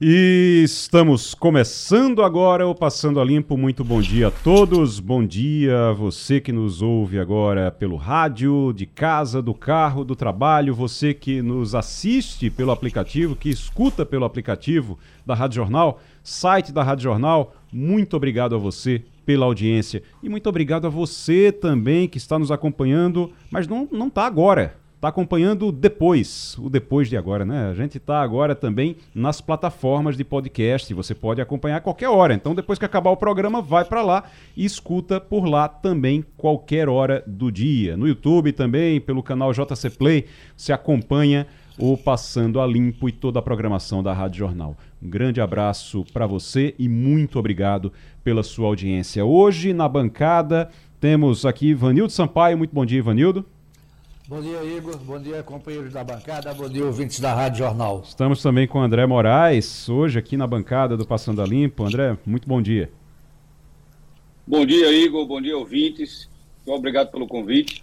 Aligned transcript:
E 0.00 0.62
estamos 0.64 1.34
começando 1.34 2.22
agora 2.22 2.64
o 2.68 2.72
Passando 2.72 3.20
a 3.20 3.24
Limpo. 3.24 3.56
Muito 3.56 3.82
bom 3.82 4.00
dia 4.00 4.28
a 4.28 4.30
todos. 4.30 5.00
Bom 5.00 5.26
dia 5.26 5.88
a 5.88 5.92
você 5.92 6.40
que 6.40 6.52
nos 6.52 6.80
ouve 6.80 7.18
agora 7.18 7.68
pelo 7.72 7.96
rádio, 7.96 8.72
de 8.72 8.86
casa, 8.86 9.42
do 9.42 9.52
carro, 9.52 10.04
do 10.04 10.14
trabalho, 10.14 10.72
você 10.72 11.12
que 11.12 11.42
nos 11.42 11.74
assiste 11.74 12.48
pelo 12.48 12.70
aplicativo, 12.70 13.34
que 13.34 13.48
escuta 13.50 14.06
pelo 14.06 14.24
aplicativo 14.24 14.96
da 15.26 15.34
Rádio 15.34 15.56
Jornal, 15.56 16.00
site 16.22 16.70
da 16.70 16.84
Rádio 16.84 17.02
Jornal. 17.02 17.56
Muito 17.72 18.16
obrigado 18.16 18.54
a 18.54 18.58
você 18.58 19.02
pela 19.26 19.46
audiência 19.46 20.00
e 20.22 20.28
muito 20.28 20.48
obrigado 20.48 20.86
a 20.86 20.90
você 20.90 21.50
também 21.50 22.06
que 22.06 22.18
está 22.18 22.38
nos 22.38 22.52
acompanhando, 22.52 23.32
mas 23.50 23.66
não 23.66 23.88
não 23.90 24.06
está 24.06 24.26
agora 24.26 24.77
está 24.98 25.08
acompanhando 25.08 25.70
depois, 25.70 26.58
o 26.58 26.68
depois 26.68 27.08
de 27.08 27.16
agora, 27.16 27.44
né? 27.44 27.70
A 27.70 27.74
gente 27.74 27.98
está 27.98 28.20
agora 28.20 28.52
também 28.52 28.96
nas 29.14 29.40
plataformas 29.40 30.16
de 30.16 30.24
podcast, 30.24 30.92
você 30.92 31.14
pode 31.14 31.40
acompanhar 31.40 31.76
a 31.76 31.80
qualquer 31.80 32.08
hora. 32.08 32.34
Então, 32.34 32.52
depois 32.52 32.80
que 32.80 32.84
acabar 32.84 33.10
o 33.10 33.16
programa, 33.16 33.62
vai 33.62 33.84
para 33.84 34.02
lá 34.02 34.24
e 34.56 34.64
escuta 34.64 35.20
por 35.20 35.44
lá 35.44 35.68
também 35.68 36.24
qualquer 36.36 36.88
hora 36.88 37.22
do 37.28 37.52
dia. 37.52 37.96
No 37.96 38.08
YouTube 38.08 38.50
também, 38.50 39.00
pelo 39.00 39.22
canal 39.22 39.52
JC 39.52 39.88
Play, 39.90 40.26
você 40.56 40.72
acompanha 40.72 41.46
o 41.78 41.96
Passando 41.96 42.60
a 42.60 42.66
Limpo 42.66 43.08
e 43.08 43.12
toda 43.12 43.38
a 43.38 43.42
programação 43.42 44.02
da 44.02 44.12
Rádio 44.12 44.38
Jornal. 44.40 44.76
Um 45.00 45.08
grande 45.08 45.40
abraço 45.40 46.04
para 46.12 46.26
você 46.26 46.74
e 46.76 46.88
muito 46.88 47.38
obrigado 47.38 47.92
pela 48.24 48.42
sua 48.42 48.66
audiência. 48.66 49.24
Hoje 49.24 49.72
na 49.72 49.88
bancada 49.88 50.68
temos 50.98 51.46
aqui 51.46 51.72
Vanildo 51.72 52.10
Sampaio. 52.10 52.58
Muito 52.58 52.74
bom 52.74 52.84
dia, 52.84 53.00
Vanildo. 53.00 53.46
Bom 54.28 54.42
dia, 54.42 54.62
Igor. 54.62 54.98
Bom 54.98 55.18
dia, 55.18 55.42
companheiros 55.42 55.90
da 55.90 56.04
bancada. 56.04 56.52
Bom 56.52 56.68
dia, 56.68 56.84
ouvintes 56.84 57.18
da 57.18 57.32
Rádio 57.32 57.60
Jornal. 57.60 58.02
Estamos 58.06 58.42
também 58.42 58.68
com 58.68 58.78
o 58.78 58.82
André 58.82 59.06
Moraes, 59.06 59.88
hoje 59.88 60.18
aqui 60.18 60.36
na 60.36 60.46
bancada 60.46 60.98
do 60.98 61.06
Passando 61.06 61.40
a 61.40 61.46
Limpo. 61.46 61.82
André, 61.82 62.14
muito 62.26 62.46
bom 62.46 62.60
dia. 62.60 62.92
Bom 64.46 64.66
dia, 64.66 64.92
Igor. 64.92 65.24
Bom 65.24 65.40
dia, 65.40 65.56
ouvintes. 65.56 66.28
Muito 66.66 66.78
obrigado 66.78 67.10
pelo 67.10 67.26
convite. 67.26 67.82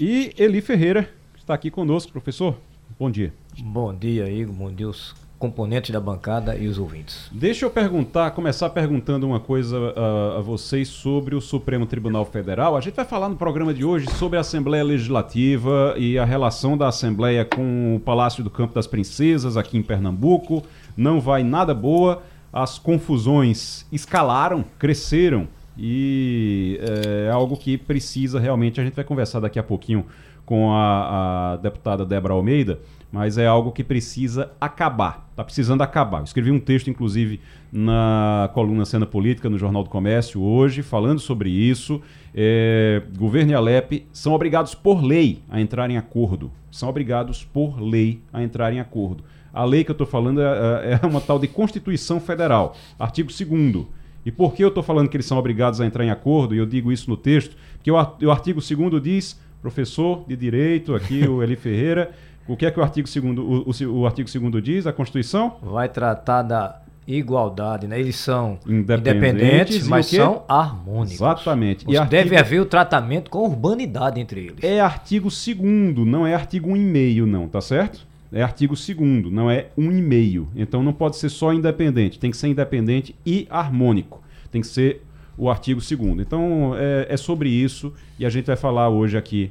E 0.00 0.32
Eli 0.38 0.62
Ferreira, 0.62 1.02
que 1.34 1.40
está 1.40 1.52
aqui 1.52 1.70
conosco, 1.70 2.12
professor. 2.12 2.56
Bom 2.98 3.10
dia. 3.10 3.34
Bom 3.58 3.94
dia, 3.94 4.26
Igor. 4.26 4.54
Bom 4.54 4.72
dia, 4.72 4.88
os 4.88 5.14
componentes 5.38 5.90
da 5.90 6.00
bancada 6.00 6.56
e 6.56 6.66
os 6.66 6.78
ouvintes. 6.78 7.28
Deixa 7.30 7.64
eu 7.64 7.70
perguntar, 7.70 8.32
começar 8.32 8.70
perguntando 8.70 9.26
uma 9.26 9.38
coisa 9.38 9.76
a, 9.96 10.38
a, 10.38 10.40
vocês 10.40 10.88
sobre 10.88 11.36
o 11.36 11.40
Supremo 11.40 11.86
Tribunal 11.86 12.24
Federal. 12.24 12.76
A 12.76 12.80
gente 12.80 12.94
vai 12.94 13.04
falar 13.04 13.28
no 13.28 13.36
programa 13.36 13.72
de 13.72 13.84
hoje 13.84 14.10
sobre 14.10 14.36
a 14.36 14.40
Assembleia 14.40 14.82
Legislativa 14.82 15.94
e 15.96 16.18
a 16.18 16.24
relação 16.24 16.76
da 16.76 16.88
Assembleia 16.88 17.44
com 17.44 17.94
o 17.94 18.00
Palácio 18.00 18.42
do 18.42 18.50
Campo 18.50 18.74
das 18.74 18.88
Princesas 18.88 19.56
aqui 19.56 19.78
em 19.78 19.82
Pernambuco. 19.82 20.64
Não 20.96 21.20
vai 21.20 21.44
nada 21.44 21.72
boa, 21.72 22.22
as 22.52 22.76
confusões 22.76 23.86
escalaram, 23.92 24.64
cresceram 24.76 25.46
e 25.76 26.80
é 26.82 27.30
algo 27.30 27.56
que 27.56 27.78
precisa 27.78 28.40
realmente. 28.40 28.80
A 28.80 28.84
gente 28.84 28.94
vai 28.94 29.04
conversar 29.04 29.38
daqui 29.38 29.60
a 29.60 29.62
pouquinho 29.62 30.04
com 30.44 30.72
a, 30.72 31.52
a 31.52 31.56
deputada 31.58 32.04
Débora 32.04 32.34
Almeida 32.34 32.80
mas 33.10 33.38
é 33.38 33.46
algo 33.46 33.72
que 33.72 33.82
precisa 33.82 34.50
acabar. 34.60 35.28
Está 35.30 35.42
precisando 35.42 35.82
acabar. 35.82 36.18
Eu 36.18 36.24
escrevi 36.24 36.50
um 36.50 36.60
texto, 36.60 36.90
inclusive, 36.90 37.40
na 37.72 38.50
coluna 38.52 38.84
Cena 38.84 39.06
Política, 39.06 39.48
no 39.48 39.58
Jornal 39.58 39.82
do 39.82 39.90
Comércio, 39.90 40.42
hoje, 40.42 40.82
falando 40.82 41.18
sobre 41.18 41.50
isso. 41.50 42.02
É, 42.34 43.02
governo 43.16 43.52
e 43.52 43.54
Alep 43.54 44.06
são 44.12 44.32
obrigados 44.32 44.74
por 44.74 45.02
lei 45.02 45.42
a 45.48 45.60
entrar 45.60 45.90
em 45.90 45.96
acordo. 45.96 46.50
São 46.70 46.88
obrigados 46.88 47.44
por 47.44 47.80
lei 47.80 48.20
a 48.32 48.42
entrar 48.42 48.72
em 48.72 48.80
acordo. 48.80 49.24
A 49.52 49.64
lei 49.64 49.82
que 49.82 49.90
eu 49.90 49.94
estou 49.94 50.06
falando 50.06 50.40
é, 50.40 51.00
é, 51.02 51.06
uma 51.06 51.20
tal 51.20 51.38
de 51.38 51.48
Constituição 51.48 52.20
Federal, 52.20 52.76
artigo 52.98 53.28
2 53.28 53.86
e 54.24 54.30
por 54.30 54.52
que 54.52 54.62
eu 54.62 54.68
estou 54.68 54.82
falando 54.82 55.08
que 55.08 55.16
eles 55.16 55.24
são 55.24 55.38
obrigados 55.38 55.80
a 55.80 55.86
entrar 55.86 56.04
em 56.04 56.10
acordo, 56.10 56.54
e 56.54 56.58
eu 56.58 56.66
digo 56.66 56.92
isso 56.92 57.08
no 57.08 57.16
texto? 57.16 57.56
Porque 57.76 57.90
o, 57.90 57.94
o 57.94 58.30
artigo 58.30 58.60
2 58.60 59.02
diz, 59.02 59.40
professor 59.62 60.22
de 60.28 60.36
direito, 60.36 60.94
aqui 60.94 61.26
o 61.26 61.42
Eli 61.42 61.56
Ferreira, 61.56 62.10
o 62.48 62.56
que 62.56 62.66
é 62.66 62.70
que 62.70 62.80
o 62.80 62.82
artigo 62.82 63.06
2 63.06 63.38
o, 63.38 63.92
o, 63.92 64.00
o 64.00 64.06
artigo 64.06 64.50
2 64.50 64.64
diz, 64.64 64.86
a 64.86 64.92
Constituição? 64.92 65.56
Vai 65.62 65.88
tratar 65.88 66.42
da 66.42 66.80
igualdade, 67.06 67.86
né? 67.86 67.98
Eles 67.98 68.16
são 68.16 68.58
independentes, 68.66 69.36
independentes 69.36 69.88
mas 69.88 70.06
são 70.06 70.42
harmônicos. 70.48 71.14
Exatamente. 71.14 71.84
E 71.88 71.96
artigo... 71.96 72.10
Deve 72.10 72.36
haver 72.36 72.60
o 72.60 72.66
tratamento 72.66 73.30
com 73.30 73.40
urbanidade 73.40 74.20
entre 74.20 74.46
eles. 74.46 74.56
É 74.62 74.80
artigo 74.80 75.28
2 75.28 76.06
não 76.06 76.26
é 76.26 76.34
artigo 76.34 76.70
1,5 76.70 77.24
não, 77.24 77.48
tá 77.48 77.60
certo? 77.60 78.06
É 78.30 78.42
artigo 78.42 78.74
2 78.74 79.32
não 79.32 79.50
é 79.50 79.68
1,5. 79.78 80.46
Então 80.56 80.82
não 80.82 80.92
pode 80.92 81.16
ser 81.16 81.28
só 81.28 81.52
independente, 81.52 82.18
tem 82.18 82.30
que 82.30 82.36
ser 82.36 82.48
independente 82.48 83.14
e 83.24 83.46
harmônico. 83.50 84.22
Tem 84.50 84.60
que 84.60 84.66
ser 84.66 85.02
o 85.36 85.48
artigo 85.48 85.80
2 85.80 86.20
Então 86.20 86.74
é, 86.76 87.06
é 87.08 87.16
sobre 87.16 87.48
isso 87.48 87.92
e 88.18 88.26
a 88.26 88.30
gente 88.30 88.46
vai 88.46 88.56
falar 88.56 88.90
hoje 88.90 89.16
aqui 89.16 89.50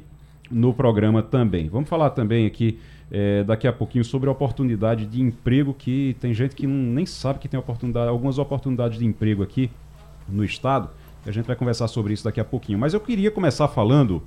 no 0.50 0.74
programa 0.74 1.22
também. 1.22 1.70
Vamos 1.70 1.90
falar 1.90 2.12
também 2.12 2.46
aqui 2.46 2.80
é, 3.12 3.44
daqui 3.44 3.68
a 3.68 3.74
pouquinho 3.74 4.04
sobre 4.04 4.30
a 4.30 4.32
oportunidade 4.32 5.06
de 5.06 5.22
emprego 5.22 5.74
que 5.74 6.16
tem 6.20 6.34
gente 6.34 6.56
que 6.56 6.68
não, 6.68 6.94
nem 6.94 7.06
sabe 7.06 7.40
que 7.40 7.48
tem 7.48 7.60
oportunidade, 7.60 8.10
algumas 8.10 8.38
oportunidades 8.38 9.00
de 9.00 9.06
emprego 9.06 9.44
aqui 9.44 9.70
no 10.28 10.44
estado. 10.44 10.90
A 11.26 11.32
gente 11.32 11.46
vai 11.46 11.56
conversar 11.56 11.88
sobre 11.88 12.14
isso 12.14 12.24
daqui 12.24 12.40
a 12.40 12.46
pouquinho. 12.46 12.80
Mas 12.80 12.94
eu 12.94 13.00
queria 13.00 13.30
começar 13.30 13.68
falando, 13.68 14.24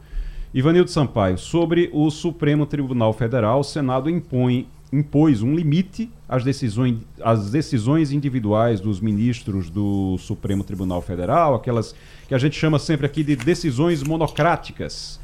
Ivanildo 0.53 0.91
Sampaio, 0.91 1.39
sobre 1.39 1.89
o 1.93 2.11
Supremo 2.11 2.67
Tribunal 2.67 3.13
Federal. 3.13 3.61
O 3.61 3.65
Senado 3.65 4.11
impõe, 4.11 4.67
impôs 4.93 5.43
um 5.43 5.55
limite 5.55 6.11
às 6.29 6.45
decisões, 6.45 6.99
às 7.23 7.51
decisões 7.51 8.13
individuais 8.13 8.81
dos 8.81 9.01
ministros 9.01 9.71
do 9.71 10.19
Supremo 10.19 10.63
Tribunal 10.63 11.01
Federal, 11.01 11.55
aquelas 11.55 11.95
que 12.29 12.35
a 12.35 12.39
gente 12.39 12.59
chama 12.59 12.79
sempre 12.79 13.07
aqui 13.07 13.25
de 13.25 13.37
decisões 13.37 14.03
monocráticas. 14.03 15.19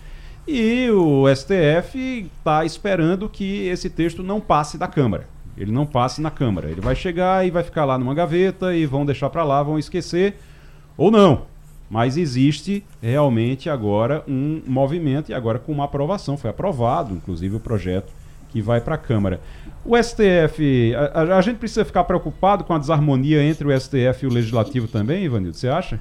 E 0.46 0.88
o 0.90 1.24
STF 1.34 2.30
está 2.38 2.64
esperando 2.64 3.28
que 3.28 3.66
esse 3.66 3.90
texto 3.90 4.22
não 4.22 4.40
passe 4.40 4.78
da 4.78 4.86
Câmara. 4.86 5.26
Ele 5.56 5.72
não 5.72 5.84
passe 5.84 6.20
na 6.20 6.30
Câmara. 6.30 6.70
Ele 6.70 6.80
vai 6.80 6.94
chegar 6.94 7.46
e 7.46 7.50
vai 7.50 7.62
ficar 7.62 7.84
lá 7.84 7.98
numa 7.98 8.14
gaveta 8.14 8.74
e 8.74 8.86
vão 8.86 9.04
deixar 9.04 9.28
para 9.30 9.42
lá, 9.42 9.62
vão 9.62 9.78
esquecer. 9.78 10.36
Ou 10.96 11.10
não. 11.10 11.42
Mas 11.90 12.16
existe 12.16 12.84
realmente 13.00 13.70
agora 13.70 14.22
um 14.28 14.60
movimento 14.66 15.30
e 15.30 15.34
agora 15.34 15.58
com 15.58 15.72
uma 15.72 15.84
aprovação. 15.84 16.36
Foi 16.36 16.50
aprovado, 16.50 17.14
inclusive, 17.14 17.56
o 17.56 17.60
projeto 17.60 18.12
que 18.50 18.60
vai 18.60 18.80
para 18.80 18.94
a 18.94 18.98
Câmara. 18.98 19.40
O 19.84 19.96
STF, 19.96 20.94
a, 20.94 21.36
a, 21.36 21.40
gente 21.40 21.58
precisa 21.58 21.84
ficar 21.84 22.04
preocupado 22.04 22.64
com 22.64 22.72
a 22.72 22.78
desarmonia 22.78 23.42
entre 23.42 23.66
o 23.66 23.80
STF 23.80 24.24
e 24.24 24.26
o 24.26 24.32
Legislativo 24.32 24.88
também, 24.88 25.24
Ivanildo? 25.24 25.56
Você 25.56 25.68
acha? 25.68 26.00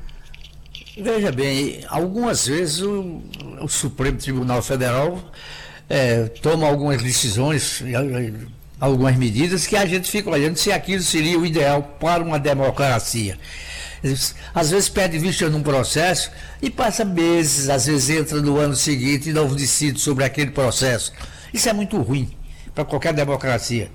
Veja 0.98 1.30
bem, 1.30 1.84
algumas 1.90 2.48
vezes 2.48 2.80
o, 2.80 3.22
o 3.60 3.68
Supremo 3.68 4.18
Tribunal 4.18 4.62
Federal 4.62 5.22
é, 5.90 6.24
toma 6.42 6.66
algumas 6.66 7.04
decisões, 7.04 7.84
algumas 8.80 9.18
medidas 9.18 9.68
que 9.68 9.76
a 9.76 9.86
gente 9.86 10.10
fica 10.10 10.30
olhando 10.30 10.56
se 10.56 10.72
aquilo 10.72 11.04
seria 11.04 11.38
o 11.38 11.46
ideal 11.46 11.98
para 12.00 12.24
uma 12.24 12.40
democracia. 12.40 13.38
Às 14.54 14.70
vezes 14.72 14.88
perde 14.88 15.18
vista 15.18 15.50
num 15.50 15.62
processo 15.62 16.32
e 16.62 16.70
passa 16.70 17.04
meses, 17.04 17.68
às 17.68 17.88
vezes 17.88 18.10
entra 18.10 18.42
no 18.42 18.58
ano 18.58 18.76
seguinte 18.76 19.30
e 19.30 19.34
não 19.34 19.54
decide 19.54 20.00
sobre 20.00 20.24
aquele 20.24 20.52
processo. 20.52 21.12
Isso 21.54 21.68
é 21.68 21.74
muito 21.74 21.98
ruim 22.02 22.32
para 22.74 22.86
qualquer 22.86 23.14
democracia. 23.14 23.92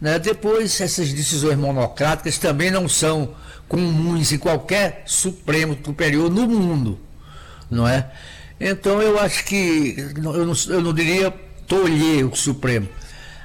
Né? 0.00 0.18
Depois, 0.18 0.80
essas 0.80 1.12
decisões 1.12 1.56
monocráticas 1.56 2.38
também 2.38 2.72
não 2.72 2.88
são 2.88 3.34
comuns 3.68 4.32
em 4.32 4.38
qualquer 4.38 5.02
Supremo 5.06 5.76
Superior 5.82 6.30
no 6.30 6.46
mundo, 6.46 6.98
não 7.70 7.86
é? 7.86 8.10
Então 8.60 9.02
eu 9.02 9.18
acho 9.18 9.44
que, 9.44 9.96
eu 9.98 10.46
não, 10.46 10.54
eu 10.68 10.80
não 10.80 10.92
diria 10.92 11.30
tolher 11.66 12.26
o 12.26 12.34
Supremo, 12.36 12.88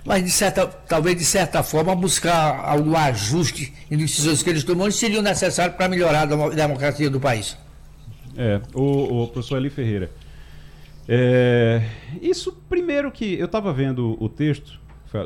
mas 0.06 0.24
de 0.24 0.32
certa, 0.32 0.68
talvez 0.68 1.18
de 1.18 1.26
certa 1.26 1.64
forma 1.64 1.96
buscar 1.96 2.64
algum 2.66 2.96
ajuste 2.96 3.74
em 3.90 3.98
decisões 3.98 4.44
que 4.44 4.50
eles 4.50 4.64
tomam 4.64 4.90
seriam 4.92 5.22
necessários 5.22 5.76
para 5.76 5.88
melhorar 5.90 6.22
a 6.22 6.50
democracia 6.50 7.10
do 7.10 7.20
país. 7.20 7.58
É, 8.38 8.62
o, 8.74 9.24
o 9.24 9.28
professor 9.28 9.58
Eli 9.58 9.70
Ferreira. 9.70 10.12
É, 11.08 11.82
isso 12.22 12.56
primeiro 12.70 13.12
que 13.12 13.34
eu 13.34 13.48
estava 13.48 13.74
vendo 13.74 14.16
o 14.24 14.30
texto 14.30 14.80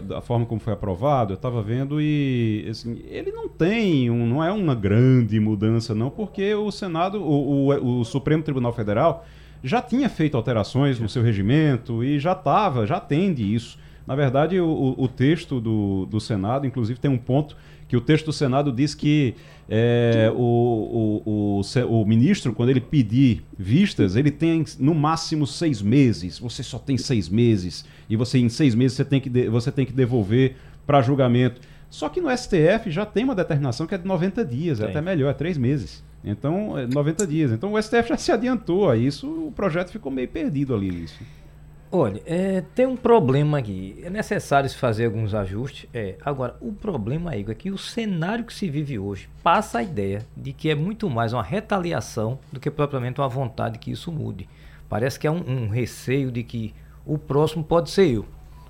da 0.06 0.21
forma 0.21 0.45
como 0.45 0.59
foi 0.59 0.74
aprovado, 0.74 1.33
eu 1.33 1.35
estava 1.35 1.62
vendo 1.62 2.00
e 2.00 2.65
assim, 2.69 3.01
ele 3.07 3.31
não 3.31 3.50
tem, 3.50 4.09
um, 4.09 4.25
não 4.25 4.44
é 4.44 4.51
uma 4.51 4.74
grande 4.74 5.39
mudança 5.39 5.94
não, 5.94 6.09
porque 6.09 6.53
o 6.56 6.71
Senado, 6.71 7.21
o, 7.21 7.69
o, 7.69 8.00
o 8.00 8.06
Supremo 8.06 8.44
Tribunal 8.44 8.74
Federal 8.74 9.25
já 9.63 9.81
tinha 9.81 10.09
feito 10.09 10.35
alterações 10.35 11.00
no 11.00 11.07
seu 11.07 11.24
regimento 11.24 12.03
e 12.03 12.19
já 12.19 12.33
estava, 12.33 12.85
já 12.85 12.97
atende 12.97 13.53
isso. 13.53 13.77
Na 14.06 14.15
verdade, 14.15 14.59
o, 14.59 14.95
o 14.97 15.07
texto 15.07 15.62
do, 15.62 16.06
do 16.06 16.19
Senado, 16.19 16.68
inclusive, 16.68 17.00
tem 17.00 17.09
um 17.09 17.18
ponto 17.18 17.56
que 17.88 17.95
o 17.95 18.01
texto 18.01 18.25
do 18.25 18.33
Senado 18.33 18.71
diz 18.71 18.94
que 18.94 19.36
é, 19.69 20.31
o, 20.36 21.21
o, 21.25 21.62
o, 21.62 22.01
o, 22.01 22.06
ministro, 22.06 22.54
quando 22.54 22.69
ele 22.69 22.81
pedir 22.81 23.44
vistas, 23.57 24.15
ele 24.15 24.30
tem 24.30 24.63
no 24.80 24.94
máximo 24.94 25.48
seis 25.48 25.81
meses. 25.81 26.39
Você 26.39 26.62
só 26.63 26.77
tem 26.77 26.98
seis 26.98 27.30
meses. 27.30 27.86
E 28.10 28.15
você, 28.15 28.39
em 28.39 28.50
seis 28.50 28.75
meses, 28.75 28.98
você 28.98 29.06
tem 29.06 29.21
que, 29.21 29.30
de, 29.30 29.50
você 29.50 29.71
tem 29.71 29.86
que 29.86 29.94
devolver 29.94 30.56
para 30.86 31.01
julgamento. 31.01 31.62
Só 31.89 32.10
que 32.10 32.19
no 32.19 32.36
STF 32.36 32.89
já 32.89 33.06
tem 33.06 33.24
uma 33.24 33.36
determinação 33.36 33.86
que 33.86 33.95
é 33.95 33.98
de 33.98 34.06
90 34.06 34.44
dias, 34.44 34.81
é 34.81 34.86
até 34.86 35.00
melhor, 35.00 35.30
é 35.30 35.33
três 35.33 35.57
meses. 35.57 36.04
Então, 36.24 36.77
é 36.77 36.88
90 36.88 37.27
dias. 37.27 37.51
Então 37.51 37.74
o 37.74 37.81
STF 37.81 38.10
já 38.10 38.18
se 38.18 38.31
adiantou 38.31 38.89
a 38.89 38.98
isso, 38.98 39.27
o 39.48 39.51
projeto 39.51 39.92
ficou 39.92 40.12
meio 40.12 40.27
perdido 40.27 40.74
ali. 40.74 41.04
Isso. 41.04 41.21
Olha, 41.95 42.24
é, 42.25 42.62
tem 42.74 42.88
um 42.88 42.98
problema 42.98 43.60
aqui. 43.60 44.01
É 44.04 44.10
necessário 44.10 44.68
se 44.68 44.75
fazer 44.75 45.06
alguns 45.06 45.36
ajustes. 45.36 45.88
É. 45.94 46.16
Agora, 46.25 46.57
o 46.60 46.74
problema, 46.74 47.38
Igor, 47.38 47.51
é 47.51 47.56
que 47.56 47.69
o 47.69 47.78
cenário 47.78 48.44
que 48.44 48.51
se 48.51 48.68
vive 48.68 48.98
hoje 48.98 49.30
passa 49.44 49.78
a 49.78 49.84
ideia 49.84 50.25
de 50.36 50.54
que 50.54 50.72
é 50.72 50.75
muito 50.75 51.07
mais 51.07 51.34
uma 51.34 51.44
retaliação 51.44 52.40
do 52.51 52.60
que 52.60 52.72
propriamente 52.72 53.22
uma 53.22 53.30
vontade 53.30 53.78
que 53.78 53.92
isso 53.92 54.12
mude. 54.12 54.50
Parece 54.90 55.19
que 55.19 55.28
é 55.28 55.31
um, 55.31 55.48
um 55.48 55.69
receio 55.69 56.31
de 56.31 56.42
que 56.42 56.74
o 57.06 57.16
próximo 57.16 57.63
pode 57.63 57.92
ser 57.92 58.07
eu. 58.07 58.25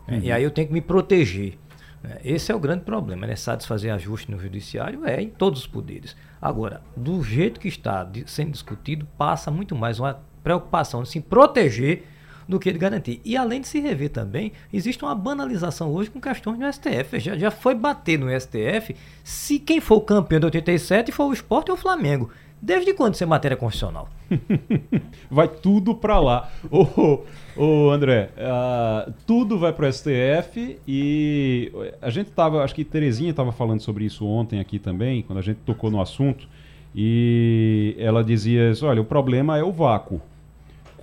Uhum. 0.06 0.20
E 0.20 0.30
aí 0.30 0.44
eu 0.44 0.52
tenho 0.52 0.68
que 0.68 0.74
me 0.74 0.82
proteger. 0.82 1.58
É, 2.04 2.20
esse 2.26 2.52
é 2.52 2.56
o 2.56 2.60
grande 2.60 2.84
problema. 2.84 3.24
É 3.24 3.30
necessário 3.30 3.62
se 3.62 3.68
fazer 3.70 3.92
ajuste 3.92 4.30
no 4.30 4.38
judiciário, 4.38 5.06
é 5.06 5.22
em 5.22 5.30
todos 5.30 5.62
os 5.62 5.68
poderes. 5.68 6.14
Agora, 6.42 6.82
do 6.94 7.24
jeito 7.24 7.62
que 7.62 7.70
está 7.70 8.06
sendo 8.26 8.52
discutido, 8.52 9.08
passa 9.18 9.50
muito 9.50 9.78
mais 9.78 9.98
uma 9.98 10.22
preocupação 10.44 11.04
de 11.04 11.08
se 11.08 11.22
proteger 11.22 12.04
do 12.48 12.60
que 12.60 12.72
de 12.72 12.78
garantir. 12.78 13.22
E 13.24 13.36
além 13.36 13.62
de 13.62 13.68
se 13.68 13.80
rever 13.80 14.10
também, 14.10 14.52
existe 14.72 15.04
uma 15.04 15.16
banalização 15.16 15.92
hoje 15.92 16.10
com 16.10 16.20
questões 16.20 16.60
do 16.60 16.72
STF. 16.72 17.20
Já, 17.20 17.38
já 17.38 17.52
foi 17.52 17.76
bater 17.76 18.18
no 18.18 18.28
STF 18.40 18.96
se 19.24 19.60
quem 19.60 19.80
for 19.80 19.96
o 19.96 20.02
campeão 20.02 20.40
de 20.40 20.46
87 20.46 21.12
for 21.12 21.26
o 21.26 21.34
esporte 21.34 21.72
ou 21.72 21.78
o 21.78 21.80
Flamengo. 21.80 22.30
Desde 22.66 22.94
quando 22.94 23.14
isso 23.14 23.24
é 23.24 23.28
matéria 23.28 23.58
constitucional? 23.58 24.08
vai 25.30 25.50
tudo 25.50 25.94
para 25.94 26.18
lá. 26.18 26.50
Ô, 26.72 27.20
ô 27.58 27.90
André, 27.92 28.30
uh, 28.38 29.14
tudo 29.28 29.60
vai 29.60 29.74
para 29.74 29.90
o 29.90 29.92
STF 29.92 30.80
e 30.88 31.70
a 32.02 32.10
gente 32.10 32.32
tava, 32.32 32.64
acho 32.64 32.74
que 32.74 32.86
Terezinha 32.86 33.32
estava 33.32 33.52
falando 33.52 33.82
sobre 33.82 34.06
isso 34.06 34.26
ontem 34.26 34.62
aqui 34.62 34.80
também, 34.80 35.24
quando 35.24 35.40
a 35.40 35.42
gente 35.42 35.58
tocou 35.66 35.92
no 35.92 36.00
assunto, 36.00 36.48
e 36.96 37.96
ela 38.00 38.24
dizia: 38.24 38.72
olha, 38.84 39.02
o 39.02 39.06
problema 39.06 39.58
é 39.58 39.64
o 39.64 39.72
vácuo. 39.72 40.22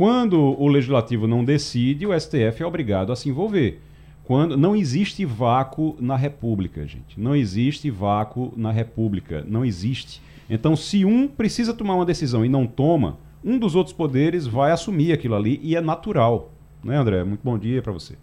Quando 0.00 0.58
o 0.58 0.66
legislativo 0.66 1.26
não 1.26 1.44
decide, 1.44 2.06
o 2.06 2.18
STF 2.18 2.62
é 2.62 2.66
obrigado 2.66 3.12
a 3.12 3.16
se 3.16 3.28
envolver. 3.28 3.82
Quando 4.24 4.56
não 4.56 4.74
existe 4.74 5.26
vácuo 5.26 5.94
na 6.00 6.16
República, 6.16 6.86
gente. 6.86 7.20
Não 7.20 7.36
existe 7.36 7.90
vácuo 7.90 8.50
na 8.56 8.72
República. 8.72 9.44
Não 9.46 9.62
existe. 9.62 10.22
Então, 10.48 10.74
se 10.74 11.04
um 11.04 11.28
precisa 11.28 11.74
tomar 11.74 11.96
uma 11.96 12.06
decisão 12.06 12.42
e 12.42 12.48
não 12.48 12.66
toma, 12.66 13.18
um 13.44 13.58
dos 13.58 13.74
outros 13.74 13.94
poderes 13.94 14.46
vai 14.46 14.72
assumir 14.72 15.12
aquilo 15.12 15.34
ali 15.34 15.60
e 15.62 15.76
é 15.76 15.82
natural. 15.82 16.50
Né, 16.82 16.96
André? 16.96 17.22
Muito 17.22 17.42
bom 17.44 17.58
dia 17.58 17.82
para 17.82 17.92
você. 17.92 18.14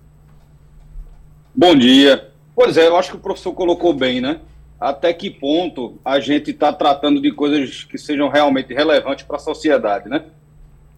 Bom 1.54 1.76
dia. 1.76 2.32
Pois 2.56 2.76
é, 2.76 2.88
eu 2.88 2.98
acho 2.98 3.12
que 3.12 3.18
o 3.18 3.22
professor 3.22 3.54
colocou 3.54 3.94
bem, 3.94 4.20
né? 4.20 4.40
Até 4.80 5.14
que 5.14 5.30
ponto 5.30 6.00
a 6.04 6.20
gente 6.20 6.50
está 6.50 6.74
tratando 6.74 7.22
de 7.22 7.32
coisas 7.32 7.84
que 7.84 8.00
sejam 8.00 8.30
realmente 8.30 8.74
relevantes 8.74 9.24
para 9.28 9.36
a 9.36 9.40
sociedade, 9.40 10.10
né? 10.10 10.26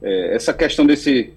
É, 0.02 0.36
essa 0.36 0.54
questão 0.54 0.86
desse, 0.86 1.34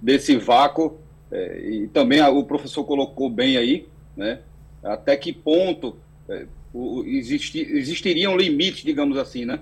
desse 0.00 0.36
vácuo, 0.36 0.98
é, 1.30 1.58
e 1.60 1.88
também 1.88 2.20
a, 2.20 2.30
o 2.30 2.44
professor 2.44 2.84
colocou 2.84 3.28
bem 3.28 3.56
aí, 3.56 3.86
né, 4.16 4.40
até 4.82 5.16
que 5.16 5.32
ponto 5.32 5.96
é, 6.28 6.46
o, 6.72 7.02
existi, 7.04 7.60
existiriam 7.60 8.36
limites, 8.36 8.82
digamos 8.82 9.16
assim, 9.18 9.44
né, 9.44 9.60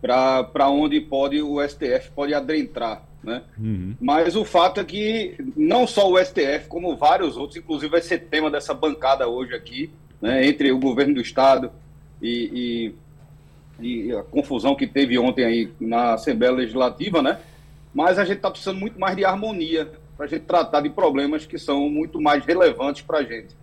para 0.00 0.68
onde 0.70 1.00
pode 1.00 1.40
o 1.42 1.60
STF 1.66 2.10
pode 2.14 2.32
adentrar. 2.32 3.04
Né? 3.22 3.42
Uhum. 3.58 3.96
Mas 4.00 4.36
o 4.36 4.44
fato 4.44 4.80
é 4.80 4.84
que 4.84 5.34
não 5.56 5.84
só 5.84 6.08
o 6.08 6.16
STF, 6.16 6.68
como 6.68 6.96
vários 6.96 7.36
outros, 7.36 7.56
inclusive 7.58 7.90
vai 7.90 8.00
ser 8.00 8.20
tema 8.20 8.50
dessa 8.50 8.72
bancada 8.72 9.26
hoje 9.26 9.52
aqui, 9.52 9.90
né, 10.20 10.46
entre 10.46 10.70
o 10.70 10.78
governo 10.78 11.14
do 11.14 11.20
Estado 11.20 11.72
e, 12.22 12.94
e, 13.80 14.06
e 14.08 14.12
a 14.12 14.22
confusão 14.22 14.76
que 14.76 14.86
teve 14.86 15.18
ontem 15.18 15.44
aí 15.44 15.72
na 15.80 16.14
Assembleia 16.14 16.52
Legislativa, 16.52 17.20
né? 17.20 17.38
Mas 17.96 18.18
a 18.18 18.26
gente 18.26 18.36
está 18.36 18.50
precisando 18.50 18.78
muito 18.78 19.00
mais 19.00 19.16
de 19.16 19.24
harmonia 19.24 19.90
para 20.18 20.26
a 20.26 20.28
gente 20.28 20.42
tratar 20.42 20.82
de 20.82 20.90
problemas 20.90 21.46
que 21.46 21.58
são 21.58 21.88
muito 21.88 22.20
mais 22.20 22.44
relevantes 22.44 23.00
para 23.00 23.20
a 23.20 23.22
gente. 23.22 23.56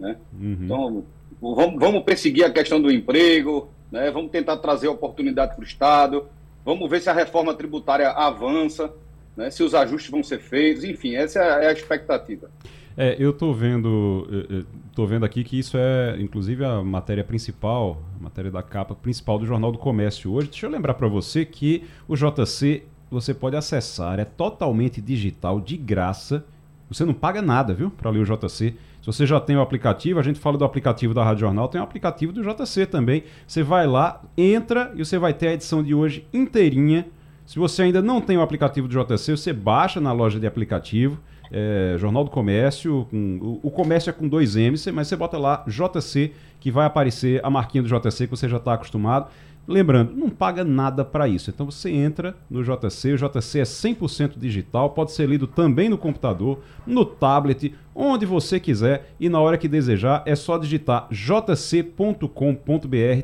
Né? 0.00 0.16
Uhum. 0.32 0.58
Então, 0.62 1.04
vamos, 1.38 1.78
vamos 1.78 2.02
perseguir 2.02 2.46
a 2.46 2.50
questão 2.50 2.80
do 2.80 2.90
emprego, 2.90 3.68
né? 3.92 4.10
vamos 4.10 4.30
tentar 4.30 4.56
trazer 4.56 4.88
oportunidade 4.88 5.54
para 5.54 5.60
o 5.60 5.66
Estado, 5.66 6.24
vamos 6.64 6.88
ver 6.88 7.02
se 7.02 7.10
a 7.10 7.12
reforma 7.12 7.52
tributária 7.52 8.08
avança, 8.08 8.90
né? 9.36 9.50
se 9.50 9.62
os 9.62 9.74
ajustes 9.74 10.10
vão 10.10 10.22
ser 10.22 10.38
feitos, 10.38 10.82
enfim, 10.82 11.14
essa 11.14 11.38
é 11.40 11.66
a 11.66 11.72
expectativa. 11.72 12.50
É, 12.96 13.14
eu 13.18 13.28
estou 13.28 13.52
vendo, 13.52 14.26
tô 14.94 15.06
vendo 15.06 15.26
aqui 15.26 15.44
que 15.44 15.58
isso 15.58 15.76
é, 15.76 16.16
inclusive, 16.18 16.64
a 16.64 16.82
matéria 16.82 17.22
principal, 17.22 18.00
a 18.18 18.22
matéria 18.22 18.50
da 18.50 18.62
capa 18.62 18.94
principal 18.94 19.38
do 19.38 19.44
Jornal 19.44 19.70
do 19.70 19.76
Comércio 19.76 20.32
hoje. 20.32 20.48
Deixa 20.48 20.64
eu 20.64 20.70
lembrar 20.70 20.94
para 20.94 21.06
você 21.06 21.44
que 21.44 21.84
o 22.08 22.16
JC 22.16 22.84
você 23.10 23.32
pode 23.32 23.56
acessar, 23.56 24.18
é 24.18 24.24
totalmente 24.24 25.00
digital, 25.00 25.60
de 25.60 25.76
graça. 25.76 26.44
Você 26.88 27.04
não 27.04 27.14
paga 27.14 27.42
nada, 27.42 27.74
viu, 27.74 27.90
para 27.90 28.10
ler 28.10 28.20
o 28.20 28.24
JC. 28.24 28.74
Se 29.00 29.06
você 29.06 29.26
já 29.26 29.40
tem 29.40 29.56
o 29.56 29.60
aplicativo, 29.60 30.18
a 30.18 30.22
gente 30.22 30.38
fala 30.38 30.58
do 30.58 30.64
aplicativo 30.64 31.14
da 31.14 31.24
Rádio 31.24 31.42
Jornal, 31.42 31.68
tem 31.68 31.80
o 31.80 31.84
aplicativo 31.84 32.32
do 32.32 32.42
JC 32.42 32.86
também. 32.86 33.24
Você 33.46 33.62
vai 33.62 33.86
lá, 33.86 34.20
entra 34.36 34.92
e 34.94 35.04
você 35.04 35.18
vai 35.18 35.32
ter 35.32 35.48
a 35.48 35.52
edição 35.52 35.82
de 35.82 35.94
hoje 35.94 36.26
inteirinha. 36.32 37.06
Se 37.46 37.58
você 37.58 37.82
ainda 37.82 38.02
não 38.02 38.20
tem 38.20 38.36
o 38.36 38.42
aplicativo 38.42 38.88
do 38.88 39.04
JC, 39.04 39.36
você 39.36 39.52
baixa 39.52 40.00
na 40.00 40.12
loja 40.12 40.40
de 40.40 40.46
aplicativo. 40.46 41.18
É, 41.52 41.94
Jornal 41.98 42.24
do 42.24 42.30
Comércio, 42.30 43.06
com, 43.08 43.38
o, 43.40 43.68
o, 43.68 43.70
comércio 43.70 44.10
é 44.10 44.12
com 44.12 44.26
dois 44.26 44.56
M's, 44.56 44.84
mas 44.88 45.06
você 45.06 45.14
bota 45.14 45.38
lá 45.38 45.64
JC, 45.68 46.32
que 46.58 46.72
vai 46.72 46.86
aparecer 46.86 47.40
a 47.44 47.48
marquinha 47.48 47.84
do 47.84 47.88
JC 47.88 48.26
que 48.26 48.30
você 48.30 48.48
já 48.48 48.56
está 48.56 48.74
acostumado. 48.74 49.28
Lembrando, 49.68 50.12
não 50.14 50.30
paga 50.30 50.62
nada 50.62 51.04
para 51.04 51.26
isso. 51.26 51.50
Então 51.50 51.66
você 51.66 51.90
entra 51.90 52.36
no 52.48 52.62
JC, 52.62 53.14
o 53.14 53.16
JC 53.16 53.58
é 53.58 53.64
100% 53.64 54.38
digital, 54.38 54.90
pode 54.90 55.10
ser 55.10 55.28
lido 55.28 55.46
também 55.46 55.88
no 55.88 55.98
computador, 55.98 56.60
no 56.86 57.04
tablet, 57.04 57.74
onde 57.94 58.24
você 58.24 58.60
quiser 58.60 59.12
e 59.18 59.28
na 59.28 59.40
hora 59.40 59.58
que 59.58 59.66
desejar 59.66 60.22
é 60.24 60.36
só 60.36 60.56
digitar 60.56 61.08
jc.com.br, 61.10 62.28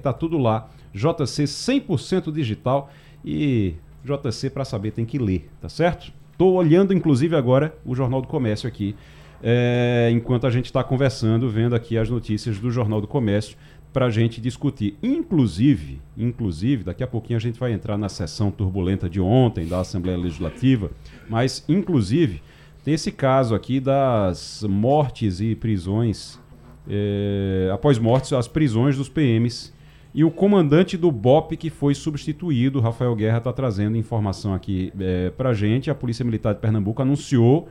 tá 0.02 0.12
tudo 0.12 0.37
lá. 0.37 0.68
JC 0.92 1.44
100% 1.44 2.32
digital 2.32 2.90
e 3.25 3.75
JC 4.04 4.50
para 4.50 4.64
saber 4.64 4.90
tem 4.90 5.04
que 5.04 5.18
ler, 5.18 5.49
tá 5.61 5.68
certo? 5.68 6.12
Estou 6.32 6.54
olhando 6.54 6.92
inclusive 6.92 7.37
agora 7.37 7.76
o 7.84 7.94
Jornal 7.94 8.20
do 8.20 8.26
Comércio 8.26 8.66
aqui, 8.66 8.96
é, 9.42 10.08
enquanto 10.12 10.46
a 10.46 10.50
gente 10.50 10.66
está 10.66 10.82
conversando, 10.82 11.49
vendo 11.49 11.75
aqui 11.75 11.96
as 11.96 12.08
notícias 12.11 12.58
do 12.58 12.70
Jornal 12.70 13.00
do 13.00 13.06
Comércio 13.06 13.56
para 13.92 14.06
a 14.06 14.11
gente 14.11 14.40
discutir. 14.40 14.96
Inclusive, 15.02 16.00
inclusive, 16.16 16.84
daqui 16.84 17.02
a 17.02 17.06
pouquinho 17.06 17.37
a 17.37 17.40
gente 17.40 17.58
vai 17.58 17.72
entrar 17.72 17.99
na 17.99 18.08
sessão 18.08 18.50
turbulenta 18.50 19.08
de 19.08 19.20
ontem 19.20 19.66
da 19.66 19.80
Assembleia 19.80 20.18
Legislativa, 20.18 20.90
mas 21.28 21.64
inclusive 21.68 22.42
tem 22.84 22.94
esse 22.94 23.12
caso 23.12 23.54
aqui 23.54 23.78
das 23.78 24.64
mortes 24.68 25.40
e 25.40 25.54
prisões, 25.54 26.40
é, 26.88 27.70
após 27.72 27.99
mortes, 27.99 28.32
as 28.32 28.49
prisões 28.49 28.96
dos 28.96 29.08
PMs. 29.08 29.72
E 30.14 30.25
o 30.25 30.30
comandante 30.30 30.96
do 30.96 31.11
BOP 31.11 31.56
que 31.56 31.70
foi 31.70 31.94
substituído, 31.94 32.80
Rafael 32.80 33.14
Guerra, 33.14 33.38
está 33.38 33.52
trazendo 33.52 33.96
informação 33.96 34.52
aqui 34.52 34.92
é, 34.99 35.30
para 35.30 35.50
a 35.50 35.54
gente. 35.54 35.90
A 35.90 35.94
Polícia 35.94 36.25
Militar 36.25 36.54
de 36.54 36.61
Pernambuco 36.61 37.00
anunciou 37.00 37.68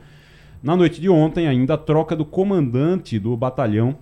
na 0.62 0.74
noite 0.74 1.00
de 1.00 1.08
ontem 1.08 1.46
ainda 1.46 1.74
a 1.74 1.78
troca 1.78 2.16
do 2.16 2.24
comandante 2.24 3.18
do 3.18 3.36
batalhão 3.36 3.96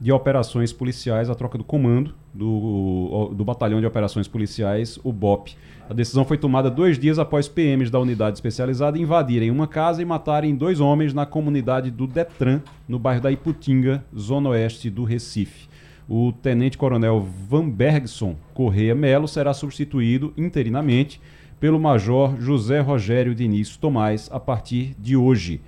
de 0.00 0.10
operações 0.10 0.72
policiais, 0.72 1.28
a 1.28 1.34
troca 1.34 1.58
do 1.58 1.64
comando 1.64 2.14
do, 2.32 3.32
do 3.34 3.44
Batalhão 3.44 3.80
de 3.80 3.86
Operações 3.86 4.26
Policiais, 4.26 4.98
o 5.04 5.12
BOP. 5.12 5.54
A 5.88 5.92
decisão 5.92 6.24
foi 6.24 6.38
tomada 6.38 6.70
dois 6.70 6.98
dias 6.98 7.18
após 7.18 7.48
PMs 7.48 7.90
da 7.90 7.98
unidade 7.98 8.36
especializada 8.36 8.98
invadirem 8.98 9.50
uma 9.50 9.66
casa 9.66 10.00
e 10.00 10.04
matarem 10.04 10.54
dois 10.54 10.80
homens 10.80 11.12
na 11.12 11.26
comunidade 11.26 11.90
do 11.90 12.06
Detran, 12.06 12.62
no 12.88 12.98
bairro 12.98 13.20
da 13.20 13.30
Iputinga, 13.30 14.02
zona 14.16 14.50
oeste 14.50 14.88
do 14.88 15.04
Recife. 15.04 15.68
O 16.08 16.32
tenente-coronel 16.32 17.26
Van 17.48 17.68
Bergson 17.68 18.36
Correia 18.54 18.94
Melo 18.94 19.28
será 19.28 19.52
substituído 19.52 20.32
interinamente 20.36 21.20
pelo 21.60 21.78
major 21.78 22.40
José 22.40 22.80
Rogério 22.80 23.34
Diniz 23.34 23.76
Tomás 23.76 24.30
a 24.32 24.40
partir 24.40 24.94
de 24.98 25.16
hoje. 25.16 25.60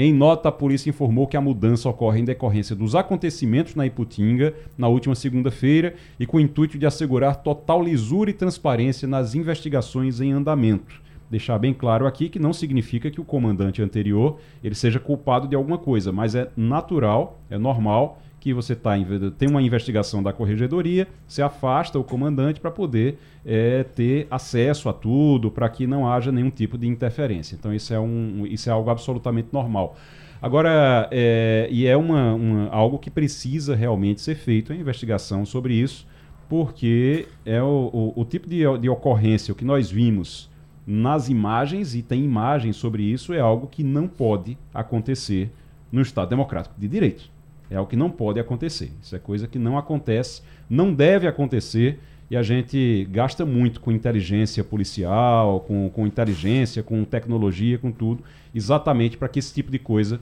Em 0.00 0.12
nota, 0.12 0.48
a 0.48 0.52
polícia 0.52 0.90
informou 0.90 1.26
que 1.26 1.36
a 1.36 1.40
mudança 1.40 1.88
ocorre 1.88 2.20
em 2.20 2.24
decorrência 2.24 2.76
dos 2.76 2.94
acontecimentos 2.94 3.74
na 3.74 3.84
Iputinga 3.84 4.54
na 4.78 4.86
última 4.86 5.16
segunda-feira 5.16 5.96
e 6.20 6.24
com 6.24 6.36
o 6.36 6.40
intuito 6.40 6.78
de 6.78 6.86
assegurar 6.86 7.42
total 7.42 7.82
lisura 7.82 8.30
e 8.30 8.32
transparência 8.32 9.08
nas 9.08 9.34
investigações 9.34 10.20
em 10.20 10.30
andamento. 10.30 11.02
deixar 11.28 11.58
bem 11.58 11.74
claro 11.74 12.06
aqui 12.06 12.28
que 12.28 12.38
não 12.38 12.52
significa 12.52 13.10
que 13.10 13.20
o 13.20 13.24
comandante 13.24 13.82
anterior 13.82 14.38
ele 14.62 14.76
seja 14.76 15.00
culpado 15.00 15.48
de 15.48 15.56
alguma 15.56 15.78
coisa, 15.78 16.12
mas 16.12 16.36
é 16.36 16.48
natural, 16.56 17.40
é 17.50 17.58
normal 17.58 18.22
que 18.48 18.54
você 18.54 18.74
tá, 18.74 18.92
tem 19.36 19.46
uma 19.46 19.60
investigação 19.60 20.22
da 20.22 20.32
corregedoria, 20.32 21.06
você 21.26 21.42
afasta 21.42 21.98
o 21.98 22.04
comandante 22.04 22.58
para 22.60 22.70
poder 22.70 23.18
é, 23.44 23.82
ter 23.82 24.26
acesso 24.30 24.88
a 24.88 24.92
tudo, 24.94 25.50
para 25.50 25.68
que 25.68 25.86
não 25.86 26.10
haja 26.10 26.32
nenhum 26.32 26.48
tipo 26.48 26.78
de 26.78 26.86
interferência. 26.86 27.54
Então 27.54 27.74
isso 27.74 27.92
é, 27.92 28.00
um, 28.00 28.46
isso 28.46 28.70
é 28.70 28.72
algo 28.72 28.88
absolutamente 28.88 29.48
normal. 29.52 29.96
Agora, 30.40 31.08
é, 31.10 31.68
e 31.70 31.86
é 31.86 31.94
uma, 31.94 32.32
uma, 32.32 32.68
algo 32.70 32.98
que 32.98 33.10
precisa 33.10 33.74
realmente 33.74 34.22
ser 34.22 34.36
feito, 34.36 34.72
a 34.72 34.76
investigação 34.76 35.44
sobre 35.44 35.74
isso, 35.74 36.06
porque 36.48 37.26
é 37.44 37.62
o, 37.62 37.90
o, 38.16 38.22
o 38.22 38.24
tipo 38.24 38.48
de, 38.48 38.62
de 38.78 38.88
ocorrência, 38.88 39.54
que 39.54 39.64
nós 39.64 39.90
vimos 39.90 40.48
nas 40.86 41.28
imagens, 41.28 41.94
e 41.94 42.00
tem 42.00 42.24
imagens 42.24 42.76
sobre 42.76 43.02
isso, 43.02 43.34
é 43.34 43.40
algo 43.40 43.66
que 43.66 43.84
não 43.84 44.08
pode 44.08 44.56
acontecer 44.72 45.50
no 45.92 46.00
Estado 46.00 46.30
Democrático 46.30 46.74
de 46.78 46.88
Direito. 46.88 47.36
É 47.70 47.78
o 47.78 47.86
que 47.86 47.96
não 47.96 48.10
pode 48.10 48.40
acontecer. 48.40 48.92
Isso 49.02 49.14
é 49.14 49.18
coisa 49.18 49.46
que 49.46 49.58
não 49.58 49.76
acontece, 49.76 50.42
não 50.68 50.92
deve 50.92 51.26
acontecer, 51.26 52.00
e 52.30 52.36
a 52.36 52.42
gente 52.42 53.06
gasta 53.10 53.44
muito 53.46 53.80
com 53.80 53.90
inteligência 53.90 54.62
policial, 54.62 55.60
com, 55.60 55.88
com 55.88 56.06
inteligência, 56.06 56.82
com 56.82 57.04
tecnologia, 57.04 57.78
com 57.78 57.90
tudo, 57.90 58.22
exatamente 58.54 59.16
para 59.16 59.28
que 59.28 59.38
esse 59.38 59.52
tipo 59.52 59.70
de 59.70 59.78
coisa 59.78 60.20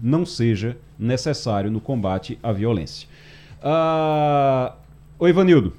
não 0.00 0.24
seja 0.24 0.76
necessário 0.98 1.70
no 1.70 1.80
combate 1.80 2.38
à 2.42 2.52
violência. 2.52 3.08
Uh, 3.60 4.72
Oi, 5.18 5.30
Ivanildo, 5.30 5.72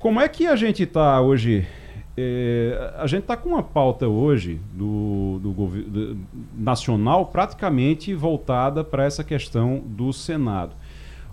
como 0.00 0.20
é 0.20 0.28
que 0.28 0.46
a 0.46 0.56
gente 0.56 0.82
está 0.82 1.20
hoje 1.20 1.64
é, 2.20 2.94
a 2.96 3.06
gente 3.06 3.22
está 3.22 3.36
com 3.36 3.50
uma 3.50 3.62
pauta 3.62 4.08
hoje 4.08 4.60
do, 4.74 5.38
do 5.40 6.16
nacional 6.56 7.26
praticamente 7.26 8.12
voltada 8.12 8.82
para 8.82 9.04
essa 9.04 9.22
questão 9.22 9.80
do 9.86 10.12
Senado. 10.12 10.72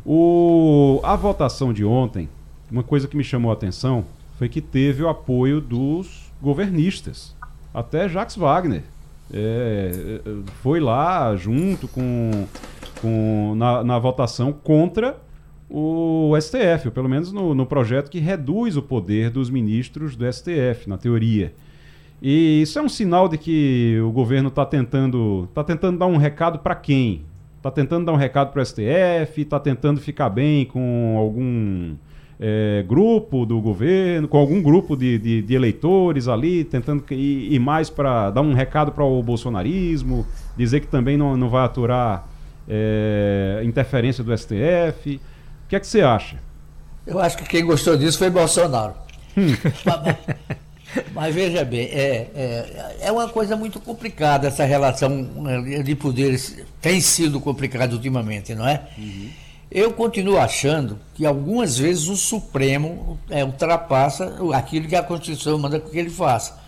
O, 0.06 1.00
a 1.04 1.16
votação 1.16 1.74
de 1.74 1.84
ontem, 1.84 2.30
uma 2.70 2.84
coisa 2.84 3.08
que 3.08 3.18
me 3.18 3.24
chamou 3.24 3.50
a 3.50 3.56
atenção 3.56 4.06
foi 4.38 4.48
que 4.48 4.62
teve 4.62 5.02
o 5.02 5.10
apoio 5.10 5.60
dos 5.60 6.32
governistas, 6.40 7.36
até 7.74 8.08
Jacques 8.08 8.36
Wagner. 8.36 8.84
É, 9.34 10.22
é 10.24 10.32
foi 10.62 10.80
lá 10.80 11.36
junto 11.36 11.88
com, 11.88 12.46
com 13.02 13.56
na, 13.56 13.84
na 13.84 13.98
votação 13.98 14.54
contra 14.54 15.18
o 15.70 16.34
STF, 16.40 16.88
ou 16.88 16.92
pelo 16.92 17.10
menos 17.10 17.32
no, 17.32 17.56
no 17.56 17.66
projeto 17.66 18.10
que 18.10 18.20
reduz 18.20 18.78
o 18.78 18.82
poder 18.82 19.30
dos 19.30 19.50
ministros 19.50 20.16
do 20.16 20.32
STF, 20.32 20.88
na 20.88 20.98
teoria. 20.98 21.54
E 22.22 22.62
isso 22.62 22.80
é 22.80 22.82
um 22.82 22.90
sinal 22.90 23.28
de 23.28 23.38
que 23.38 24.00
o 24.02 24.12
governo 24.12 24.50
está 24.50 24.66
tentando, 24.66 25.50
tá 25.54 25.64
tentando 25.64 26.00
dar 26.00 26.08
um 26.08 26.18
recado 26.18 26.60
para 26.60 26.76
quem? 26.76 27.24
Está 27.58 27.72
tentando 27.72 28.06
dar 28.06 28.14
um 28.14 28.18
recado 28.18 28.52
para 28.52 28.62
o 28.62 28.66
STF, 28.66 29.42
está 29.42 29.60
tentando 29.60 30.00
ficar 30.00 30.30
bem 30.30 30.66
com 30.66 31.16
algum 31.18 31.96
é, 32.40 32.84
grupo 32.88 33.46
do 33.46 33.60
governo, 33.60 34.28
com 34.28 34.38
algum 34.38 34.62
grupo 34.62 34.96
de, 34.96 35.18
de, 35.18 35.42
de 35.42 35.54
eleitores 35.56 36.28
ali, 36.28 36.64
tentando 36.64 37.04
ir, 37.12 37.54
ir 37.54 37.60
mais 37.60 37.90
para 37.90 38.30
dar 38.32 38.42
um 38.42 38.54
recado 38.54 38.92
para 38.92 39.04
o 39.04 39.22
bolsonarismo, 39.24 40.26
dizer 40.56 40.82
que 40.82 40.88
também 40.88 41.18
não, 41.18 41.36
não 41.36 41.50
vai 41.50 41.66
aturar 41.66 42.28
é, 42.68 43.62
interferência 43.64 44.24
do 44.24 44.36
STF. 44.38 45.20
O 45.66 45.68
que 45.68 45.76
é 45.76 45.80
que 45.80 45.88
você 45.88 46.02
acha? 46.02 46.40
Eu 47.08 47.20
acho 47.20 47.38
que 47.38 47.44
quem 47.44 47.66
gostou 47.66 47.98
disso 47.98 48.20
foi 48.20 48.30
Bolsonaro. 48.30 48.94
Hum. 49.36 49.48
mas, 49.84 50.18
mas, 51.12 51.36
veja 51.36 51.66
bem, 51.66 51.88
é, 51.88 52.30
é, 52.36 52.96
é, 53.02 53.12
uma 53.12 53.28
coisa 53.28 53.56
muito 53.56 53.80
complicada 53.80 54.48
essa 54.48 54.64
relação 54.64 55.10
né, 55.10 55.82
de 55.82 55.96
poderes. 55.96 56.64
Tem 56.80 57.02
sido 57.02 57.40
complicada 57.40 57.96
ultimamente, 57.96 58.54
não 58.54 58.68
é? 58.68 58.88
Uhum. 58.96 59.30
Eu 59.72 59.92
continuo 59.92 60.38
achando 60.38 61.00
que 61.16 61.26
algumas 61.26 61.80
vezes 61.80 62.08
o 62.08 62.16
Supremo 62.16 63.20
é, 63.30 63.44
ultrapassa 63.44 64.38
aquilo 64.54 64.88
que 64.88 64.96
a 64.96 65.02
Constituição 65.02 65.58
manda 65.58 65.80
que 65.80 65.98
ele 65.98 66.12
faça. 66.12 66.60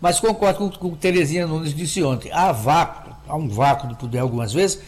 Mas 0.00 0.18
concordo 0.18 0.70
com, 0.76 0.88
o 0.88 0.92
que 0.92 0.98
Terezinha 0.98 1.46
Nunes 1.46 1.72
disse 1.72 2.02
ontem. 2.02 2.32
Há 2.32 2.50
vácuo, 2.50 3.14
há 3.28 3.36
um 3.36 3.48
vácuo 3.48 3.86
de 3.86 3.94
poder 3.94 4.18
algumas 4.18 4.52
vezes, 4.52 4.80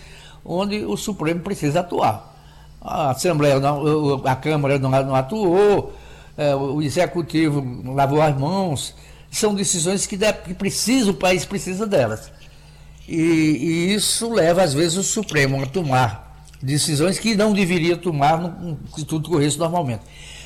onde 0.45 0.85
o 0.85 0.97
Supremo 0.97 1.41
precisa 1.41 1.81
atuar 1.81 2.32
a 2.85 3.11
Assembleia, 3.11 3.61
não, 3.61 4.27
a 4.27 4.37
Câmara 4.37 4.79
não, 4.79 4.91
não 4.91 5.15
atuou, 5.15 5.95
é, 6.37 6.55
o 6.55 6.83
Executivo 6.83 7.65
lavou 7.93 8.21
as 8.21 8.37
mãos. 8.37 8.95
São 9.31 9.55
decisões 9.55 10.07
que, 10.07 10.17
deve, 10.17 10.41
que 10.41 10.55
precisa, 10.55 11.11
o 11.11 11.15
país 11.15 11.45
precisa 11.45 11.87
delas. 11.87 12.31
E, 13.09 13.15
e, 13.15 13.95
isso 13.95 14.33
leva, 14.33 14.63
às 14.63 14.75
vezes, 14.75 14.97
o 14.97 15.03
Supremo 15.03 15.63
a 15.63 15.67
tomar 15.67 16.47
decisões 16.63 17.19
que 17.19 17.35
não 17.35 17.53
deveria 17.53 17.97
tomar 17.97 18.39
no, 18.39 18.79
se 18.95 19.05
tudo 19.05 19.29
corresse 19.29 19.59
normalmente. 19.59 20.03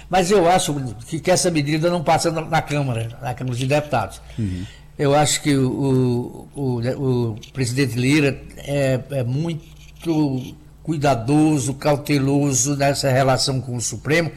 Mas 0.08 0.30
eu 0.30 0.48
acho 0.48 0.74
que, 1.06 1.18
que 1.18 1.30
essa 1.30 1.50
medida 1.50 1.90
não 1.90 2.02
passa 2.02 2.30
na, 2.30 2.42
na 2.42 2.62
Câmara, 2.62 3.18
na 3.20 3.34
Câmara 3.34 3.56
de 3.56 3.66
Deputados. 3.66 4.20
Uhum. 4.38 4.64
Eu 4.98 5.14
acho 5.14 5.42
que 5.42 5.54
o, 5.54 6.48
o, 6.54 6.80
o, 6.80 7.30
o 7.32 7.36
presidente 7.52 7.98
Lira 7.98 8.40
é, 8.56 9.00
é 9.10 9.24
muito 9.24 10.56
cuidadoso, 10.86 11.74
cauteloso 11.74 12.76
nessa 12.76 13.10
relação 13.10 13.60
com 13.60 13.74
o 13.74 13.80
Supremo, 13.80 14.30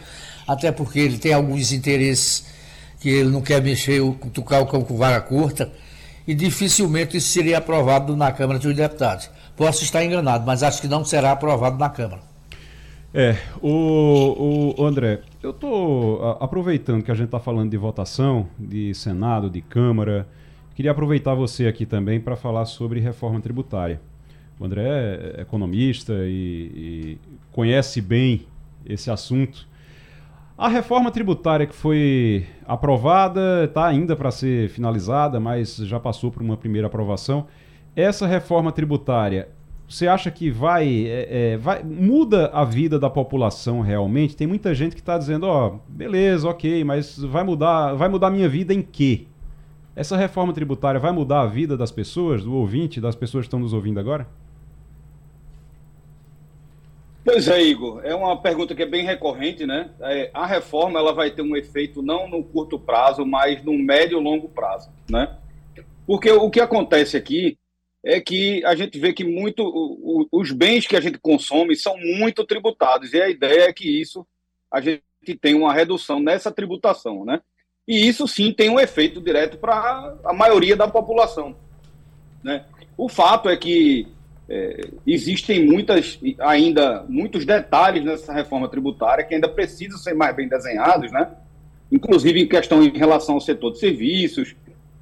até 0.48 0.72
porque 0.72 0.98
ele 0.98 1.20
tem 1.20 1.32
alguns 1.32 1.72
interesses 1.72 2.48
que 3.00 3.08
ele 3.08 3.30
não 3.30 3.40
quer 3.40 3.62
mexer, 3.62 4.02
tocar 4.34 4.60
o 4.60 4.66
cão 4.66 4.82
com 4.82 4.98
vara 4.98 5.22
curta, 5.22 5.72
e 6.28 6.34
dificilmente 6.34 7.18
isso 7.18 7.30
seria 7.30 7.60
aprovado 7.60 8.18
na 8.18 8.32
Câmara 8.32 8.58
dos 8.58 8.76
Deputados. 8.76 9.30
Posso 9.56 9.84
estar 9.84 10.04
enganado, 10.04 10.44
mas 10.44 10.64
acho 10.64 10.82
que 10.82 10.88
não 10.88 11.06
será 11.06 11.34
aprovado 11.34 11.78
na 11.78 11.88
Câmara. 11.88 12.22
É, 13.14 13.38
o, 13.62 14.74
o 14.76 14.86
André, 14.86 15.22
eu 15.44 15.52
estou 15.52 16.38
aproveitando 16.40 17.04
que 17.04 17.12
a 17.12 17.16
gente 17.16 17.26
está 17.26 17.40
falando 17.40 17.70
de 17.70 17.78
votação, 17.78 18.48
de 18.58 18.94
Senado, 18.96 19.52
de 19.52 19.62
Câmara, 19.62 20.28
queria 20.74 20.92
aproveitar 20.92 21.36
você 21.36 21.68
aqui 21.68 21.86
também 21.86 22.20
para 22.20 22.36
falar 22.36 22.66
sobre 22.66 23.00
reforma 23.00 23.40
tributária. 23.40 24.02
O 24.60 24.66
André 24.66 24.84
é 25.38 25.42
economista 25.42 26.14
e, 26.26 26.72
e 26.76 27.18
conhece 27.52 28.02
bem 28.02 28.46
esse 28.86 29.10
assunto. 29.10 29.68
A 30.58 30.68
reforma 30.68 31.10
tributária 31.10 31.66
que 31.66 31.74
foi 31.74 32.46
aprovada, 32.66 33.64
está 33.64 33.88
ainda 33.88 34.18
para 34.18 34.30
ser 34.30 34.68
finalizada, 34.68 35.40
mas 35.40 35.78
já 35.78 35.98
passou 35.98 36.30
por 36.30 36.42
uma 36.42 36.58
primeira 36.58 36.88
aprovação. 36.88 37.48
Essa 37.96 38.28
reforma 38.28 38.70
tributária, 38.70 39.48
você 39.88 40.06
acha 40.06 40.30
que 40.30 40.52
vai, 40.52 41.06
é, 41.08 41.54
é, 41.54 41.58
vai 41.58 41.82
muda 41.82 42.48
a 42.48 42.66
vida 42.66 43.00
da 43.00 43.10
população 43.10 43.80
realmente? 43.80 44.36
Tem 44.36 44.46
muita 44.46 44.76
gente 44.76 44.94
que 44.94 45.02
está 45.02 45.18
dizendo, 45.18 45.46
ó, 45.48 45.68
oh, 45.68 45.80
beleza, 45.88 46.50
ok, 46.50 46.84
mas 46.84 47.18
vai 47.18 47.46
mudar, 47.46 47.94
vai 47.94 48.10
mudar 48.10 48.30
minha 48.30 48.50
vida 48.50 48.74
em 48.74 48.82
quê? 48.82 49.28
Essa 49.96 50.18
reforma 50.18 50.52
tributária 50.52 51.00
vai 51.00 51.14
mudar 51.14 51.42
a 51.44 51.48
vida 51.48 51.78
das 51.78 51.92
pessoas, 51.92 52.44
do 52.44 52.54
ouvinte, 52.54 53.00
das 53.00 53.16
pessoas 53.16 53.44
que 53.44 53.48
estão 53.48 53.60
nos 53.62 53.72
ouvindo 53.72 53.98
agora? 53.98 54.28
Pois 57.24 57.48
é, 57.48 57.62
Igor, 57.62 58.02
é 58.04 58.16
uma 58.16 58.42
pergunta 58.42 58.74
que 58.74 58.82
é 58.82 58.86
bem 58.86 59.04
recorrente, 59.04 59.66
né? 59.66 59.92
É, 60.02 60.32
a 60.34 60.46
reforma 60.46 61.00
ela 61.00 61.14
vai 61.14 61.30
ter 61.30 61.42
um 61.42 61.56
efeito 61.56 62.02
não 62.02 62.28
no 62.30 62.44
curto 62.44 62.80
prazo, 62.80 63.26
mas 63.26 63.64
no 63.64 63.78
médio 63.78 64.20
e 64.20 64.24
longo 64.24 64.48
prazo, 64.48 64.90
né? 65.10 65.38
Porque 66.08 66.32
o 66.32 66.50
que 66.50 66.62
acontece 66.62 67.18
aqui 67.18 67.58
é 68.04 68.22
que 68.22 68.64
a 68.66 68.74
gente 68.76 68.98
vê 68.98 69.12
que 69.12 69.24
muito 69.24 69.64
o, 69.64 70.24
o, 70.32 70.40
os 70.40 70.52
bens 70.52 70.88
que 70.88 70.96
a 70.96 71.02
gente 71.02 71.18
consome 71.18 71.76
são 71.76 71.98
muito 71.98 72.46
tributados 72.46 73.14
e 73.14 73.22
a 73.22 73.30
ideia 73.30 73.64
é 73.64 73.74
que 73.74 73.88
isso 73.88 74.26
a 74.72 74.80
gente 74.80 75.04
tem 75.42 75.54
uma 75.54 75.74
redução 75.74 76.20
nessa 76.20 76.52
tributação, 76.52 77.26
né? 77.26 77.42
E 77.88 78.08
isso 78.08 78.28
sim 78.28 78.54
tem 78.54 78.70
um 78.70 78.80
efeito 78.80 79.20
direto 79.20 79.58
para 79.58 80.16
a 80.24 80.34
maioria 80.34 80.76
da 80.76 80.88
população, 80.88 81.56
né? 82.44 82.66
O 82.98 83.10
fato 83.10 83.50
é 83.50 83.58
que 83.58 84.08
é, 84.50 84.82
existem 85.06 85.66
muitas, 85.66 86.20
ainda 86.40 87.06
muitos 87.08 87.46
detalhes 87.46 88.04
nessa 88.04 88.34
reforma 88.34 88.68
tributária 88.68 89.24
que 89.24 89.36
ainda 89.36 89.48
precisam 89.48 89.98
ser 89.98 90.16
mais 90.16 90.36
bem 90.36 90.48
desenhados, 90.48 91.12
né? 91.12 91.30
inclusive 91.92 92.42
em 92.42 92.48
questão 92.48 92.84
em 92.84 92.90
relação 92.90 93.36
ao 93.36 93.42
setor 93.42 93.72
de 93.72 93.80
serviços. 93.80 94.56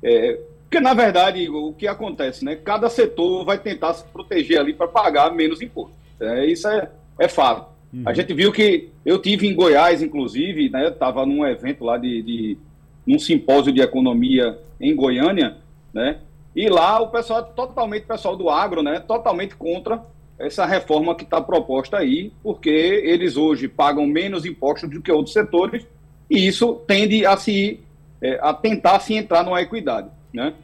É, 0.03 0.39
porque, 0.63 0.81
na 0.81 0.93
verdade, 0.93 1.47
o 1.49 1.71
que 1.71 1.87
acontece? 1.87 2.43
Né? 2.43 2.55
Cada 2.57 2.89
setor 2.89 3.45
vai 3.45 3.57
tentar 3.57 3.93
se 3.93 4.03
proteger 4.05 4.59
ali 4.59 4.73
para 4.73 4.87
pagar 4.87 5.33
menos 5.33 5.61
imposto. 5.61 5.95
É, 6.19 6.45
isso 6.45 6.67
é, 6.67 6.89
é 7.17 7.27
fato. 7.29 7.69
Uhum. 7.93 8.03
A 8.05 8.13
gente 8.13 8.33
viu 8.33 8.51
que 8.51 8.89
eu 9.05 9.17
tive 9.21 9.47
em 9.47 9.55
Goiás, 9.55 10.01
inclusive, 10.01 10.69
né? 10.69 10.89
Estava 10.89 11.25
num 11.25 11.45
evento 11.45 11.85
lá 11.85 11.97
de, 11.97 12.21
de 12.21 12.57
num 13.05 13.17
simpósio 13.17 13.71
de 13.71 13.79
economia 13.79 14.59
em 14.81 14.93
Goiânia, 14.93 15.55
né? 15.93 16.17
E 16.57 16.67
lá 16.69 16.99
o 16.99 17.09
pessoal, 17.09 17.43
totalmente 17.43 18.07
pessoal 18.07 18.35
do 18.35 18.49
agro, 18.49 18.81
né, 18.81 18.99
totalmente 18.99 19.55
contra 19.55 20.03
essa 20.39 20.65
reforma 20.65 21.13
que 21.13 21.23
está 21.23 21.39
proposta 21.39 21.97
aí, 21.97 22.33
porque 22.41 22.67
eles 22.71 23.37
hoje 23.37 23.67
pagam 23.67 24.07
menos 24.07 24.43
impostos 24.43 24.89
do 24.89 24.99
que 24.99 25.11
outros 25.11 25.33
setores, 25.33 25.85
e 26.27 26.47
isso 26.47 26.81
tende 26.87 27.23
a 27.27 27.37
se 27.37 27.79
é, 28.19 28.39
a 28.41 28.55
tentar 28.55 28.99
se 29.01 29.13
entrar 29.13 29.43
numa 29.43 29.61
equidade. 29.61 30.09
Né? 30.33 30.55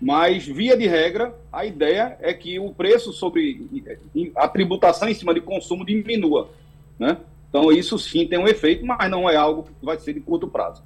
Mas, 0.00 0.46
via 0.46 0.76
de 0.76 0.86
regra, 0.86 1.34
a 1.52 1.66
ideia 1.66 2.16
é 2.20 2.32
que 2.32 2.60
o 2.60 2.72
preço 2.72 3.12
sobre 3.12 3.84
a 4.36 4.46
tributação 4.46 5.08
em 5.08 5.14
cima 5.14 5.34
de 5.34 5.40
consumo 5.40 5.84
diminua. 5.84 6.48
Né? 6.96 7.16
Então, 7.48 7.72
isso 7.72 7.98
sim 7.98 8.24
tem 8.24 8.38
um 8.38 8.46
efeito, 8.46 8.86
mas 8.86 9.10
não 9.10 9.28
é 9.28 9.34
algo 9.34 9.64
que 9.64 9.84
vai 9.84 9.98
ser 9.98 10.12
de 10.12 10.20
curto 10.20 10.46
prazo. 10.46 10.80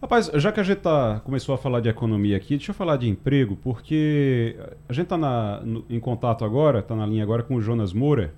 Rapaz, 0.00 0.30
já 0.36 0.50
que 0.50 0.58
a 0.58 0.62
gente 0.62 0.78
tá, 0.78 1.20
começou 1.20 1.54
a 1.54 1.58
falar 1.58 1.80
de 1.80 1.90
economia 1.90 2.34
aqui, 2.34 2.56
deixa 2.56 2.70
eu 2.70 2.74
falar 2.74 2.96
de 2.96 3.06
emprego, 3.06 3.54
porque 3.56 4.56
a 4.88 4.94
gente 4.94 5.04
está 5.12 5.62
em 5.90 6.00
contato 6.00 6.42
agora, 6.42 6.78
está 6.78 6.96
na 6.96 7.04
linha 7.04 7.22
agora 7.22 7.42
com 7.42 7.56
o 7.56 7.60
Jonas 7.60 7.92
Moura, 7.92 8.32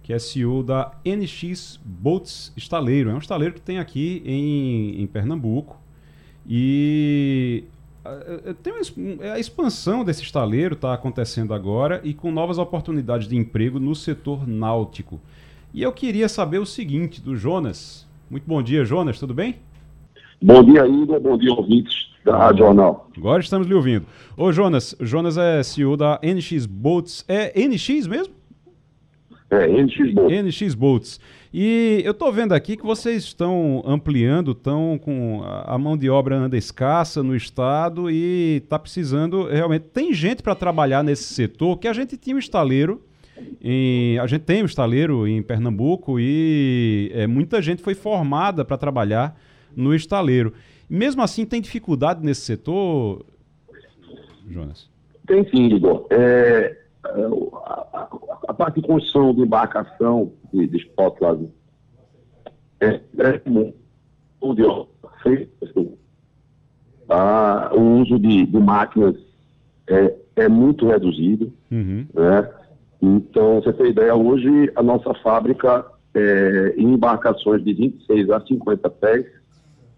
que 0.00 0.12
é 0.12 0.18
CEO 0.20 0.62
da 0.62 0.92
NX 1.04 1.80
Boats 1.84 2.52
Estaleiro. 2.56 3.10
É 3.10 3.14
um 3.14 3.18
estaleiro 3.18 3.52
que 3.52 3.60
tem 3.60 3.80
aqui 3.80 4.22
em, 4.24 5.02
em 5.02 5.06
Pernambuco. 5.08 5.76
E 6.48 7.64
tem 8.62 8.72
uma, 8.72 9.32
a 9.32 9.40
expansão 9.40 10.04
desse 10.04 10.22
estaleiro 10.22 10.74
está 10.74 10.94
acontecendo 10.94 11.52
agora 11.52 12.00
e 12.04 12.14
com 12.14 12.30
novas 12.30 12.58
oportunidades 12.58 13.26
de 13.26 13.36
emprego 13.36 13.80
no 13.80 13.96
setor 13.96 14.46
náutico. 14.46 15.20
E 15.74 15.82
eu 15.82 15.92
queria 15.92 16.28
saber 16.28 16.58
o 16.58 16.66
seguinte 16.66 17.20
do 17.20 17.34
Jonas. 17.34 18.06
Muito 18.30 18.44
bom 18.46 18.62
dia, 18.62 18.84
Jonas, 18.84 19.18
tudo 19.18 19.34
bem? 19.34 19.56
Bom 20.42 20.64
dia, 20.64 20.84
Igor. 20.88 21.20
Bom 21.20 21.38
dia, 21.38 21.52
ouvintes 21.52 22.10
da 22.24 22.36
Rádio 22.36 22.64
Jornal. 22.64 23.08
Agora 23.16 23.40
estamos 23.40 23.68
lhe 23.68 23.74
ouvindo. 23.74 24.04
Ô, 24.36 24.50
Jonas, 24.52 24.96
Jonas 24.98 25.38
é 25.38 25.62
CEO 25.62 25.96
da 25.96 26.18
NX 26.20 26.66
Boats. 26.66 27.24
É 27.28 27.52
NX 27.64 28.08
mesmo? 28.08 28.34
É, 29.48 29.68
NX 29.68 30.12
Boats. 30.12 30.42
NX 30.42 30.74
Boats. 30.74 31.20
E 31.54 32.02
eu 32.04 32.10
estou 32.10 32.32
vendo 32.32 32.54
aqui 32.54 32.76
que 32.76 32.84
vocês 32.84 33.22
estão 33.22 33.84
ampliando, 33.86 34.50
estão 34.50 34.98
com 35.00 35.42
a 35.44 35.78
mão 35.78 35.96
de 35.96 36.10
obra 36.10 36.34
anda 36.34 36.56
escassa 36.56 37.22
no 37.22 37.36
estado 37.36 38.10
e 38.10 38.62
está 38.64 38.80
precisando 38.80 39.46
realmente. 39.46 39.84
Tem 39.92 40.12
gente 40.12 40.42
para 40.42 40.56
trabalhar 40.56 41.04
nesse 41.04 41.34
setor 41.34 41.78
que 41.78 41.86
a 41.86 41.92
gente 41.92 42.16
tinha 42.16 42.34
um 42.34 42.40
estaleiro. 42.40 43.00
Em, 43.62 44.18
a 44.18 44.26
gente 44.26 44.42
tem 44.42 44.62
um 44.62 44.66
estaleiro 44.66 45.24
em 45.24 45.40
Pernambuco 45.40 46.18
e 46.18 47.12
é, 47.14 47.28
muita 47.28 47.62
gente 47.62 47.80
foi 47.80 47.94
formada 47.94 48.64
para 48.64 48.76
trabalhar 48.76 49.38
no 49.76 49.94
estaleiro. 49.94 50.52
Mesmo 50.88 51.22
assim, 51.22 51.46
tem 51.46 51.60
dificuldade 51.60 52.24
nesse 52.24 52.42
setor, 52.42 53.24
Jonas? 54.48 54.90
Tem 55.26 55.48
sim, 55.48 55.66
Igor. 55.66 56.06
É, 56.10 56.76
a, 57.04 58.08
a, 58.48 58.54
parte 58.54 58.80
de 58.80 58.86
construção 58.86 59.34
de 59.34 59.40
embarcação 59.40 60.32
de, 60.52 60.66
de 60.66 60.76
spot 60.78 61.20
laser 61.20 61.48
é, 62.80 63.00
é 63.18 63.38
comum. 63.38 63.72
Onde 64.40 64.62
tá? 67.06 67.70
o 67.74 68.00
uso 68.00 68.18
de, 68.18 68.46
de 68.46 68.58
máquinas 68.58 69.16
é, 69.86 70.14
é, 70.36 70.48
muito 70.48 70.86
reduzido. 70.86 71.52
Uhum. 71.70 72.06
Né? 72.12 72.50
Então, 73.00 73.60
você 73.60 73.72
tem 73.72 73.90
ideia, 73.90 74.14
hoje 74.14 74.70
a 74.74 74.82
nossa 74.82 75.12
fábrica 75.14 75.84
é, 76.14 76.74
em 76.76 76.92
embarcações 76.92 77.64
de 77.64 77.72
26 77.72 78.30
a 78.30 78.40
50 78.40 78.90
pés, 78.90 79.26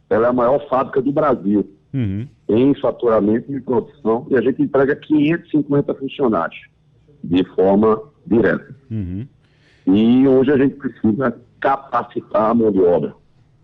ela 0.09 0.27
é 0.27 0.31
a 0.31 0.33
maior 0.33 0.67
fábrica 0.69 1.01
do 1.01 1.13
Brasil 1.13 1.69
uhum. 1.93 2.27
em 2.49 2.75
faturamento 2.75 3.53
e 3.53 3.61
produção, 3.61 4.27
e 4.31 4.37
a 4.37 4.41
gente 4.41 4.63
entrega 4.63 4.97
550 4.97 5.95
funcionários 5.95 6.61
de 7.23 7.45
forma 7.55 8.03
direta. 8.27 8.75
Uhum. 8.91 9.27
E 9.87 10.27
hoje 10.27 10.51
a 10.51 10.57
gente 10.57 10.75
precisa 10.77 11.37
capacitar 11.61 12.51
a 12.51 12.55
mão 12.55 12.71
de 12.71 12.81
obra. 12.81 13.15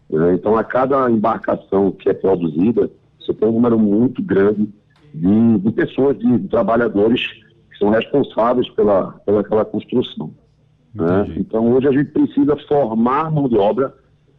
Né? 0.09 0.35
Então, 0.35 0.57
a 0.57 0.65
cada 0.65 1.11
embarcação 1.11 1.93
que 1.93 2.09
é 2.09 2.15
produzida, 2.15 2.91
você 3.19 3.35
tem 3.35 3.49
um 3.49 3.53
número 3.53 3.79
muito 3.79 4.23
grande 4.23 4.69
de, 5.15 5.59
de 5.59 5.73
pessoas, 5.73 6.19
de, 6.19 6.39
de, 6.39 6.49
trabalhadores 6.49 7.27
que 7.71 7.79
são 7.79 7.91
responsáveis 7.91 8.69
pela, 8.71 9.13
pela 9.25 9.41
aquela 9.41 9.65
construção. 9.65 10.33
Né? 10.95 11.35
Então, 11.37 11.73
hoje 11.73 11.89
a 11.89 11.93
gente 11.93 12.11
precisa 12.11 12.57
formar 12.69 13.31
mão 13.31 13.49
de 13.49 13.57
obra, 13.57 13.95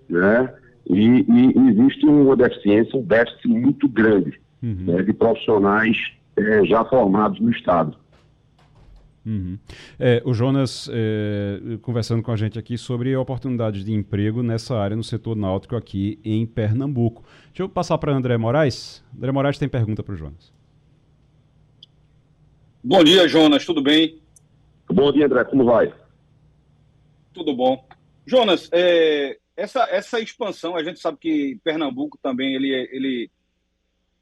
né? 0.10 0.54
E, 0.90 1.26
e 1.28 1.70
existe 1.70 2.06
uma 2.06 2.36
deficiência, 2.36 3.00
um 3.00 3.04
déficit 3.04 3.48
muito 3.48 3.88
grande 3.88 4.40
uhum. 4.62 4.86
né, 4.86 5.04
de 5.04 5.14
profissionais 5.14 5.98
é, 6.36 6.66
já 6.66 6.84
formados 6.86 7.40
no 7.40 7.52
Estado. 7.52 7.96
Uhum. 9.24 9.58
É, 10.00 10.22
o 10.26 10.34
Jonas 10.34 10.90
é, 10.92 11.78
conversando 11.82 12.24
com 12.24 12.32
a 12.32 12.36
gente 12.36 12.58
aqui 12.58 12.78
sobre 12.78 13.16
oportunidades 13.16 13.86
de 13.86 13.94
emprego 13.94 14.42
nessa 14.42 14.76
área 14.76 14.98
no 14.98 15.04
setor 15.04 15.36
náutico 15.36 15.76
aqui 15.76 16.20
em 16.24 16.46
Pernambuco. 16.46 17.24
Deixa 17.48 17.62
eu 17.64 17.70
passar 17.70 17.98
para 18.00 18.14
André 18.14 18.36
Moraes. 18.38 19.04
André 19.16 19.32
Moraes 19.32 19.60
tem 19.60 19.70
pergunta 19.70 20.02
para 20.02 20.14
o 20.14 20.18
Jonas. 20.18 20.52
Bom 22.84 23.04
dia, 23.04 23.28
Jonas. 23.28 23.64
Tudo 23.64 23.84
bem? 23.84 24.20
Bom 24.90 25.12
dia, 25.12 25.28
André. 25.28 25.44
Como 25.44 25.66
vai? 25.66 25.94
Tudo 27.32 27.56
bom. 27.56 27.86
Jonas, 28.26 28.68
é, 28.72 29.38
essa, 29.56 29.84
essa 29.90 30.20
expansão, 30.20 30.76
a 30.76 30.84
gente 30.84 31.00
sabe 31.00 31.18
que 31.20 31.60
Pernambuco 31.64 32.18
também 32.22 32.56
ele, 32.56 32.70
ele 32.92 33.32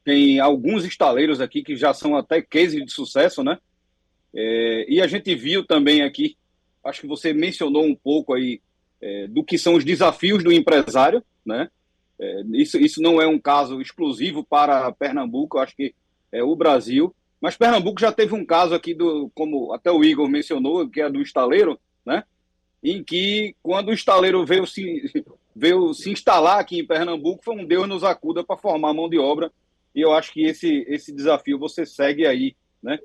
tem 0.04 0.40
alguns 0.40 0.84
estaleiros 0.86 1.40
aqui 1.40 1.64
que 1.64 1.76
já 1.76 1.94
são 1.94 2.16
até 2.16 2.42
case 2.42 2.84
de 2.84 2.92
sucesso, 2.92 3.44
né? 3.44 3.58
É, 4.34 4.86
e 4.88 5.02
a 5.02 5.08
gente 5.08 5.34
viu 5.36 5.66
também 5.66 6.02
aqui, 6.02 6.38
acho 6.84 7.02
que 7.02 7.08
você 7.08 7.34
mencionou 7.34 7.84
um 7.84 7.96
pouco 7.96 8.34
aí 8.34 8.62
é, 9.02 9.28
do 9.28 9.44
que 9.44 9.58
são 9.58 9.76
os 9.76 9.84
desafios 9.84 10.44
do 10.44 10.52
empresário, 10.52 11.24
né? 11.46 11.70
É, 12.20 12.42
isso, 12.54 12.78
isso 12.78 13.02
não 13.02 13.22
é 13.22 13.28
um 13.28 13.40
caso 13.40 13.82
exclusivo 13.82 14.44
para 14.44 14.92
Pernambuco, 14.92 15.58
acho 15.58 15.76
que 15.76 15.94
é 16.32 16.44
o 16.44 16.56
Brasil. 16.56 17.16
Mas 17.40 17.56
Pernambuco 17.56 18.02
já 18.02 18.12
teve 18.12 18.36
um 18.36 18.46
caso 18.46 18.76
aqui 18.76 18.94
do, 18.94 19.32
como 19.34 19.72
até 19.74 19.90
o 19.92 20.04
Igor 20.04 20.28
mencionou, 20.28 20.90
que 20.90 21.02
é 21.02 21.10
do 21.10 21.22
estaleiro, 21.22 21.80
né? 22.06 22.24
Em 22.84 23.04
que 23.04 23.56
quando 23.62 23.90
o 23.90 23.94
estaleiro 23.94 24.46
veio 24.46 24.66
se, 24.66 25.26
veio 25.56 25.94
se 25.94 26.10
instalar 26.10 26.60
aqui 26.60 26.80
em 26.80 26.88
Pernambuco, 26.88 27.44
foi 27.44 27.56
um 27.56 27.66
Deus 27.66 27.88
nos 27.88 28.04
acuda 28.04 28.44
para 28.44 28.58
formar 28.58 28.94
mão 28.94 29.10
de 29.10 29.20
obra. 29.20 29.52
E 29.94 30.02
eu 30.02 30.14
acho 30.14 30.32
que 30.32 30.46
esse, 30.46 30.86
esse 30.88 31.12
desafio 31.12 31.60
você 31.60 31.86
segue 31.86 32.26
aí, 32.26 32.56
né? 32.82 33.00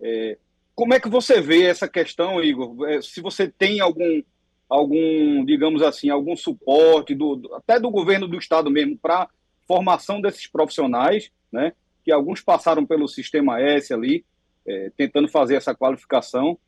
É, 0.00 0.36
como 0.74 0.94
é 0.94 1.00
que 1.00 1.08
você 1.08 1.40
vê 1.40 1.64
essa 1.64 1.86
questão, 1.86 2.42
Igor? 2.42 2.88
É, 2.88 3.02
se 3.02 3.20
você 3.20 3.46
tem 3.46 3.80
algum, 3.80 4.22
algum 4.68 5.44
digamos 5.44 5.82
assim, 5.82 6.08
algum 6.08 6.34
suporte, 6.34 7.14
do, 7.14 7.50
até 7.54 7.78
do 7.78 7.90
governo 7.90 8.26
do 8.26 8.38
Estado 8.38 8.70
mesmo, 8.70 8.96
para 8.96 9.28
formação 9.68 10.20
desses 10.20 10.46
profissionais, 10.46 11.30
né? 11.52 11.72
Que 12.04 12.10
alguns 12.10 12.40
passaram 12.40 12.84
pelo 12.86 13.06
sistema 13.06 13.60
S 13.60 13.92
ali, 13.92 14.24
é, 14.66 14.90
tentando 14.96 15.28
fazer 15.28 15.56
essa 15.56 15.74
qualificação. 15.74 16.58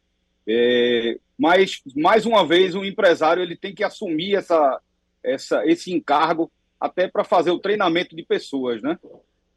É, 0.46 1.18
mas, 1.38 1.80
mais 1.96 2.26
uma 2.26 2.46
vez, 2.46 2.74
o 2.74 2.84
empresário 2.84 3.42
ele 3.42 3.56
tem 3.56 3.74
que 3.74 3.84
assumir 3.84 4.36
essa, 4.36 4.80
essa, 5.22 5.66
esse 5.66 5.92
encargo 5.92 6.50
até 6.80 7.08
para 7.08 7.24
fazer 7.24 7.50
o 7.50 7.58
treinamento 7.58 8.14
de 8.16 8.24
pessoas, 8.24 8.82
né? 8.82 8.98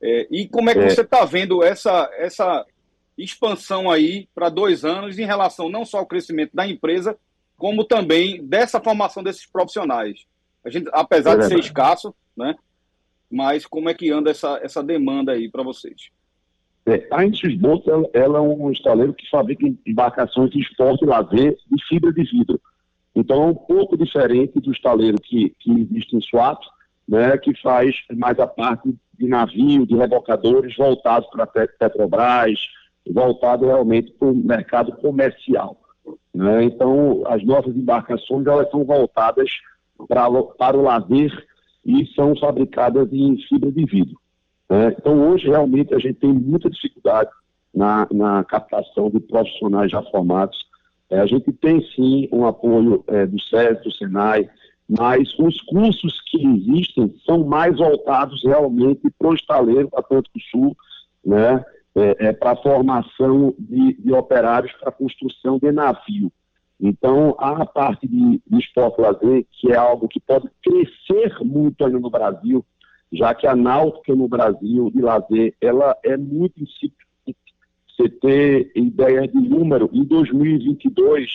É, 0.02 0.28
e 0.30 0.48
como 0.48 0.70
é 0.70 0.74
que 0.74 0.80
é. 0.80 0.90
você 0.90 1.02
está 1.02 1.26
vendo 1.26 1.64
essa, 1.64 2.10
essa 2.18 2.66
expansão 3.18 3.90
aí 3.90 4.28
para 4.36 4.50
dois 4.50 4.86
anos 4.86 5.18
em 5.18 5.26
relação 5.26 5.70
não 5.70 5.86
só 5.86 6.00
ao 6.00 6.06
crescimento 6.06 6.52
da 6.54 6.68
empresa, 6.68 7.18
como 7.58 7.86
também 7.86 8.46
dessa 8.46 8.82
formação 8.82 9.24
desses 9.24 9.46
profissionais. 9.46 10.26
A 10.64 10.70
gente, 10.70 10.90
apesar 10.92 11.36
é 11.36 11.38
de 11.38 11.48
ser 11.48 11.60
escasso, 11.60 12.14
né? 12.36 12.56
Mas 13.32 13.66
como 13.66 13.90
é 13.90 13.94
que 13.94 14.12
anda 14.12 14.30
essa, 14.32 14.60
essa 14.62 14.84
demanda 14.84 15.32
aí 15.32 15.50
para 15.50 15.64
vocês? 15.64 16.10
É, 16.88 17.08
a 17.12 17.26
Intisboto, 17.26 17.90
ela, 17.90 18.10
ela 18.14 18.38
é 18.38 18.42
um 18.42 18.72
estaleiro 18.72 19.14
que 19.14 19.30
fabrica 19.30 19.66
embarcações 19.86 20.52
de 20.52 20.60
esporte 20.60 21.04
e 21.04 21.08
lazer 21.08 21.58
de 21.72 21.84
fibra 21.88 22.14
de 22.14 22.24
vidro. 22.24 22.62
Então 23.16 23.44
é 23.44 23.46
um 23.48 23.56
pouco 23.56 23.98
diferente 23.98 24.60
do 24.60 24.72
estaleiro 24.72 25.20
que, 25.20 25.50
que 25.60 25.72
existe 25.72 26.16
em 26.16 26.22
Suato, 26.22 26.68
né, 27.08 27.38
que 27.38 27.60
faz 27.62 27.96
mais 28.14 28.38
a 28.40 28.46
parte 28.46 28.94
de 29.18 29.28
navio, 29.28 29.86
de 29.86 29.96
rebocadores 29.96 30.76
voltados 30.76 31.28
para 31.30 31.48
Petrobras, 31.48 32.60
voltado 33.10 33.66
realmente 33.66 34.12
para 34.12 34.28
o 34.28 34.36
mercado 34.36 34.92
comercial. 34.98 35.80
Né? 36.34 36.66
Então, 36.66 37.24
as 37.28 37.44
nossas 37.44 37.76
embarcações 37.76 38.46
elas 38.46 38.70
são 38.70 38.84
voltadas 38.84 39.50
para, 40.08 40.30
para 40.58 40.78
o 40.78 40.84
lazer 40.84 41.32
e 41.86 42.06
são 42.14 42.36
fabricadas 42.36 43.08
em 43.14 43.38
fibra 43.48 43.72
de 43.72 43.86
vidro. 43.86 44.20
Né? 44.70 44.96
Então, 44.98 45.30
hoje, 45.30 45.48
realmente, 45.48 45.94
a 45.94 46.00
gente 46.00 46.16
tem 46.16 46.34
muita 46.34 46.70
dificuldade 46.70 47.30
na, 47.74 48.08
na 48.12 48.44
captação 48.44 49.10
de 49.10 49.20
profissionais 49.20 49.92
já 49.92 50.02
formados. 50.04 50.58
É, 51.10 51.20
a 51.20 51.26
gente 51.26 51.52
tem, 51.54 51.82
sim, 51.96 52.28
um 52.32 52.46
apoio 52.46 53.04
é, 53.08 53.26
do 53.26 53.40
SES, 53.40 53.84
do 53.84 53.92
SENAI, 53.92 54.50
mas 54.88 55.34
os 55.40 55.60
cursos 55.62 56.22
que 56.30 56.46
existem 56.46 57.14
são 57.26 57.44
mais 57.44 57.78
voltados 57.78 58.44
realmente 58.44 59.02
para 59.18 59.30
o 59.30 59.36
estaleiro 59.36 59.90
Atlântico 59.94 60.40
Sul, 60.52 60.76
né? 61.24 61.64
é, 61.96 62.28
é, 62.28 62.34
para 62.34 62.52
a 62.52 62.56
formação 62.58 63.54
de, 63.58 63.94
de 63.94 64.14
operários 64.14 64.72
para 64.74 64.90
a 64.90 64.92
construção 64.92 65.58
de 65.58 65.72
navio. 65.72 66.32
Então, 66.80 67.36
a 67.40 67.66
parte 67.66 68.06
de, 68.06 68.42
de 68.46 68.60
esporte 68.60 69.00
lazer, 69.00 69.46
que 69.54 69.72
é 69.72 69.78
algo 69.78 70.10
que 70.10 70.20
pode 70.20 70.50
crescer 70.62 71.34
muito 71.42 71.86
ainda 71.86 72.00
no 72.00 72.10
Brasil, 72.10 72.66
já 73.16 73.34
que 73.34 73.48
a 73.48 73.56
náutica 73.56 74.16
no 74.16 74.28
Brasil 74.28 74.92
de 74.94 75.02
lazer, 75.02 75.54
ela 75.62 75.96
é 76.04 76.18
muito 76.18 76.66
você 77.98 78.10
ter 78.10 78.72
ideia 78.76 79.28
de 79.28 79.38
número, 79.38 79.90
em 79.94 80.04
2022, 80.04 81.30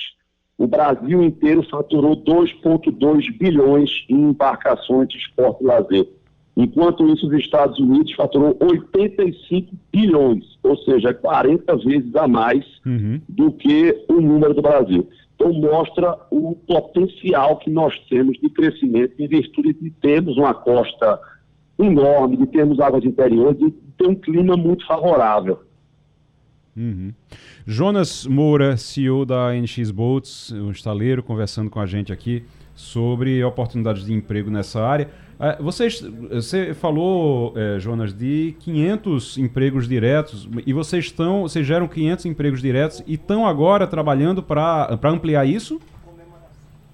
o 0.59 0.67
Brasil 0.67 1.23
inteiro 1.23 1.63
faturou 1.71 2.15
2,2 2.17 3.39
bilhões 3.39 3.91
em 4.09 4.29
embarcações 4.29 5.09
de 5.09 5.17
esporte 5.17 5.63
e 5.63 5.67
lazer. 5.67 6.09
Enquanto 6.57 7.09
isso, 7.09 7.27
os 7.27 7.33
Estados 7.33 7.79
Unidos 7.79 8.13
faturou 8.13 8.55
85 8.61 9.75
bilhões, 9.91 10.45
ou 10.63 10.77
seja, 10.79 11.15
40 11.15 11.77
vezes 11.79 12.15
a 12.15 12.29
mais 12.29 12.67
uhum. 12.85 13.21
do 13.27 13.53
que 13.53 14.05
o 14.09 14.21
número 14.21 14.53
do 14.53 14.61
Brasil. 14.61 15.09
Então, 15.35 15.55
mostra 15.55 16.19
o 16.31 16.55
potencial 16.55 17.57
que 17.57 17.71
nós 17.71 17.99
temos 18.11 18.39
de 18.39 18.51
crescimento 18.51 19.15
em 19.19 19.27
virtude 19.27 19.73
de 19.73 19.91
termos 19.91 20.37
uma 20.37 20.53
costa 20.53 21.19
enorme, 21.85 22.37
de 22.37 22.47
termos 22.47 22.81
águas 22.81 23.05
interiores, 23.05 23.59
de 23.59 23.71
ter 23.97 24.07
um 24.07 24.15
clima 24.15 24.57
muito 24.57 24.87
favorável. 24.87 25.61
Uhum. 26.77 27.13
Jonas 27.67 28.27
Moura, 28.27 28.77
CEO 28.77 29.25
da 29.25 29.53
NX 29.53 29.91
Boats, 29.91 30.53
um 30.53 30.71
estaleiro, 30.71 31.23
conversando 31.23 31.69
com 31.69 31.81
a 31.81 31.87
gente 31.87 32.13
aqui 32.13 32.45
sobre 32.75 33.43
oportunidades 33.45 34.05
de 34.05 34.13
emprego 34.13 34.51
nessa 34.51 34.83
área. 34.83 35.09
É, 35.39 35.57
vocês, 35.61 36.01
você 36.31 36.75
falou, 36.75 37.55
é, 37.57 37.79
Jonas, 37.79 38.13
de 38.13 38.55
500 38.61 39.39
empregos 39.39 39.89
diretos 39.89 40.49
e 40.67 40.73
vocês 40.73 41.07
estão, 41.07 41.43
vocês 41.43 41.67
geram 41.67 41.89
500 41.89 42.27
empregos 42.27 42.61
diretos 42.61 43.03
e 43.07 43.15
estão 43.15 43.47
agora 43.47 43.87
trabalhando 43.87 44.43
para 44.43 44.99
ampliar 45.05 45.47
isso? 45.47 45.81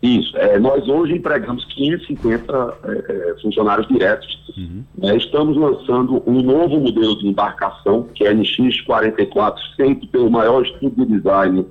Isso. 0.02 0.36
É, 0.36 0.58
nós 0.58 0.86
hoje 0.88 1.14
empregamos 1.14 1.64
550 1.64 2.74
é, 2.84 3.30
é, 3.30 3.34
funcionários 3.40 3.88
diretos. 3.88 4.38
Uhum. 4.56 4.84
É, 5.02 5.16
estamos 5.16 5.56
lançando 5.56 6.22
um 6.26 6.42
novo 6.42 6.80
modelo 6.80 7.18
de 7.18 7.26
embarcação, 7.26 8.08
que 8.14 8.24
é 8.24 8.28
a 8.28 8.34
NX44, 8.34 9.56
feito 9.76 10.06
pelo 10.08 10.30
maior 10.30 10.62
estudo 10.62 11.04
de 11.04 11.16
design 11.16 11.66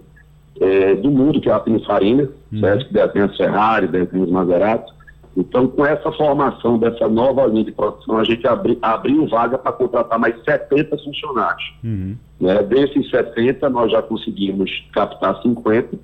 é, 0.59 0.95
do 0.95 1.11
mundo, 1.11 1.39
que 1.39 1.49
é 1.49 1.53
a 1.53 1.59
Pininfarina, 1.59 2.29
uhum. 2.51 2.59
certo? 2.59 2.87
que 2.87 2.93
desenha 2.93 3.25
as 3.25 3.37
Ferrari, 3.37 3.87
desenha 3.87 4.23
os 4.23 4.31
Maserati. 4.31 4.95
Então, 5.37 5.67
com 5.67 5.85
essa 5.85 6.09
formação 6.13 6.79
dessa 6.79 7.09
nova 7.09 7.45
linha 7.45 7.65
de 7.65 7.71
produção, 7.73 8.17
a 8.17 8.23
gente 8.23 8.47
abri, 8.47 8.77
abriu 8.81 9.27
vaga 9.27 9.57
para 9.57 9.73
contratar 9.73 10.17
mais 10.17 10.41
70 10.45 10.97
funcionários. 10.97 11.73
Uhum. 11.83 12.15
Né? 12.39 12.63
Desses 12.63 13.09
70, 13.09 13.69
nós 13.69 13.91
já 13.91 14.01
conseguimos 14.01 14.71
captar 14.93 15.41
50, 15.41 15.97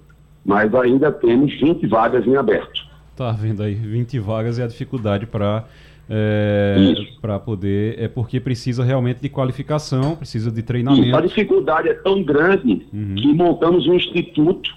mas 0.46 0.74
ainda 0.74 1.12
temos 1.12 1.54
20 1.60 1.88
vagas 1.88 2.26
em 2.26 2.36
aberto. 2.36 2.86
Tá 3.16 3.32
vendo 3.32 3.62
aí, 3.62 3.76
20 3.76 4.20
vagas 4.20 4.60
é 4.60 4.64
a 4.64 4.68
dificuldade 4.68 5.26
para 5.26 5.66
é, 6.14 6.94
para 7.22 7.40
poder, 7.40 7.98
é 7.98 8.08
porque 8.08 8.40
precisa 8.40 8.84
realmente 8.84 9.22
de 9.22 9.30
qualificação, 9.30 10.16
precisa 10.18 10.52
de 10.52 10.62
treinamento. 10.62 11.16
A 11.16 11.22
dificuldade 11.22 11.88
é 11.88 11.94
tão 11.94 12.22
grande 12.22 12.86
uhum. 12.92 13.16
que 13.16 13.34
montamos 13.34 13.88
um 13.88 13.94
instituto, 13.94 14.70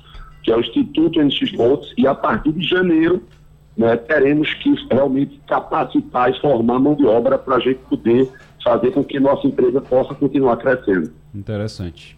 que 0.44 0.53
é 0.53 0.57
o 0.57 0.61
Instituto 0.61 1.20
NX 1.20 1.50
Bolts, 1.53 1.92
e 1.98 2.07
a 2.07 2.14
partir 2.14 2.53
de 2.53 2.64
janeiro 2.64 3.20
né, 3.77 3.96
teremos 3.96 4.55
que 4.55 4.74
realmente 4.88 5.40
capacitar 5.48 6.31
e 6.31 6.40
formar 6.40 6.79
mão 6.79 6.94
de 6.94 7.05
obra 7.05 7.37
para 7.37 7.57
a 7.57 7.61
gente 7.61 7.81
poder 7.88 8.31
fazer 8.62 8.92
com 8.92 9.03
que 9.03 9.18
nossa 9.18 9.46
empresa 9.46 9.81
possa 9.81 10.14
continuar 10.14 10.57
crescendo. 10.59 11.11
Interessante. 11.35 12.16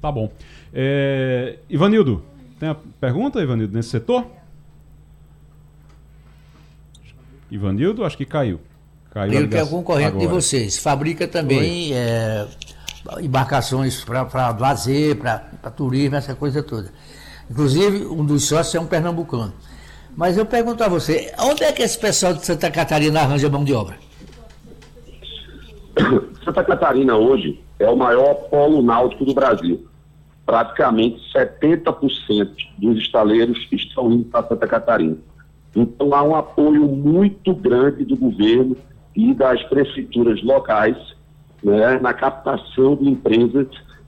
Tá 0.00 0.12
bom. 0.12 0.30
É, 0.74 1.56
Ivanildo, 1.70 2.22
tem 2.58 2.68
a 2.68 2.76
pergunta, 3.00 3.40
Ivanildo, 3.40 3.74
nesse 3.74 3.90
setor? 3.90 4.26
Ivanildo, 7.50 8.04
acho 8.04 8.16
que 8.16 8.26
caiu. 8.26 8.60
Caiu 9.10 9.32
Ele 9.32 9.48
que 9.48 9.56
é 9.56 9.64
concorrente 9.64 10.08
agora. 10.08 10.26
de 10.26 10.32
vocês. 10.32 10.78
Fabrica 10.78 11.26
também 11.26 11.94
é, 11.94 12.46
embarcações 13.20 14.04
para 14.04 14.50
lazer, 14.58 15.16
para 15.16 15.38
turismo, 15.74 16.16
essa 16.16 16.34
coisa 16.34 16.62
toda. 16.62 16.92
Inclusive, 17.50 18.04
um 18.06 18.24
dos 18.24 18.46
sócios 18.46 18.74
é 18.74 18.80
um 18.80 18.86
pernambucano. 18.86 19.52
Mas 20.14 20.36
eu 20.36 20.44
pergunto 20.44 20.82
a 20.82 20.88
você, 20.88 21.32
onde 21.38 21.64
é 21.64 21.72
que 21.72 21.82
esse 21.82 21.98
pessoal 21.98 22.34
de 22.34 22.44
Santa 22.44 22.70
Catarina 22.70 23.20
arranja 23.20 23.48
mão 23.48 23.64
de 23.64 23.72
obra? 23.72 23.96
Santa 26.44 26.64
Catarina 26.64 27.16
hoje 27.16 27.62
é 27.78 27.88
o 27.88 27.96
maior 27.96 28.34
polo 28.50 28.82
náutico 28.82 29.24
do 29.24 29.32
Brasil. 29.32 29.87
Praticamente 30.48 31.20
70% 31.36 32.48
dos 32.78 32.96
estaleiros 32.96 33.68
estão 33.70 34.10
indo 34.10 34.24
para 34.24 34.48
Santa 34.48 34.66
Catarina. 34.66 35.18
Então 35.76 36.14
há 36.14 36.22
um 36.22 36.34
apoio 36.34 36.88
muito 36.88 37.54
grande 37.54 38.02
do 38.06 38.16
governo 38.16 38.74
e 39.14 39.34
das 39.34 39.62
prefeituras 39.64 40.42
locais 40.42 40.96
né, 41.62 41.98
na 41.98 42.14
captação 42.14 42.96
de 42.96 43.10
empresas. 43.10 43.66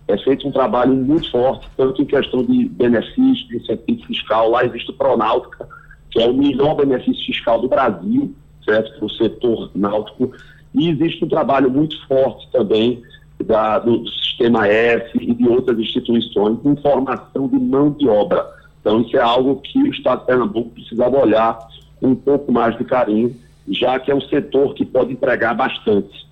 É 0.09 0.17
feito 0.17 0.49
um 0.49 0.51
trabalho 0.51 0.95
muito 0.95 1.31
forte, 1.31 1.69
tanto 1.77 2.01
em 2.01 2.07
questão 2.07 2.43
de 2.43 2.71
benefício, 2.71 3.47
de 3.49 3.59
incentivo 3.59 4.07
fiscal. 4.07 4.51
Lá 4.51 4.65
existe 4.65 4.93
o 4.93 4.95
Pronáutica, 4.95 5.69
que 6.11 6.23
é 6.23 6.27
o 6.27 6.33
melhor 6.33 6.75
benefício 6.75 7.23
fiscal 7.27 7.61
do 7.61 7.69
Brasil, 7.69 8.35
certo? 8.65 8.97
Para 8.97 9.05
o 9.05 9.11
setor 9.11 9.71
náutico. 9.75 10.33
E 10.73 10.89
existe 10.89 11.23
um 11.23 11.29
trabalho 11.29 11.71
muito 11.71 11.95
forte 12.07 12.51
também 12.51 13.03
da, 13.45 13.79
do, 13.79 14.07
Sistema 14.41 14.67
F 14.67 15.19
e 15.21 15.35
de 15.35 15.47
outras 15.47 15.79
instituições 15.79 16.63
de 16.63 16.69
informação 16.69 17.47
de 17.47 17.59
mão 17.59 17.91
de 17.91 18.09
obra. 18.09 18.47
Então, 18.81 19.03
isso 19.03 19.17
é 19.17 19.21
algo 19.21 19.57
que 19.57 19.79
o 19.79 19.89
Estado 19.89 20.21
de 20.21 20.27
Pernambuco 20.27 20.71
precisava 20.71 21.19
olhar 21.19 21.59
com 22.01 22.09
um 22.09 22.15
pouco 22.15 22.51
mais 22.51 22.77
de 22.79 22.85
carinho, 22.85 23.37
já 23.69 24.01
que 24.01 24.11
é 24.11 24.15
um 24.15 24.21
setor 24.23 24.75
que 24.75 24.87
pode 24.87 25.13
empregar 25.13 25.55
bastante. 25.55 26.27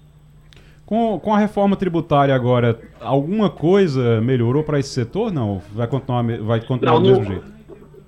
Com, 0.86 1.20
com 1.20 1.34
a 1.34 1.38
reforma 1.38 1.76
tributária 1.76 2.34
agora, 2.34 2.80
alguma 2.98 3.50
coisa 3.50 4.22
melhorou 4.22 4.62
para 4.64 4.78
esse 4.78 4.88
setor? 4.88 5.30
Não? 5.30 5.60
Vai 5.74 5.86
continuar, 5.86 6.24
vai 6.38 6.60
continuar 6.62 6.94
Não, 6.94 7.02
do 7.02 7.08
mesmo 7.10 7.24
jeito? 7.26 7.57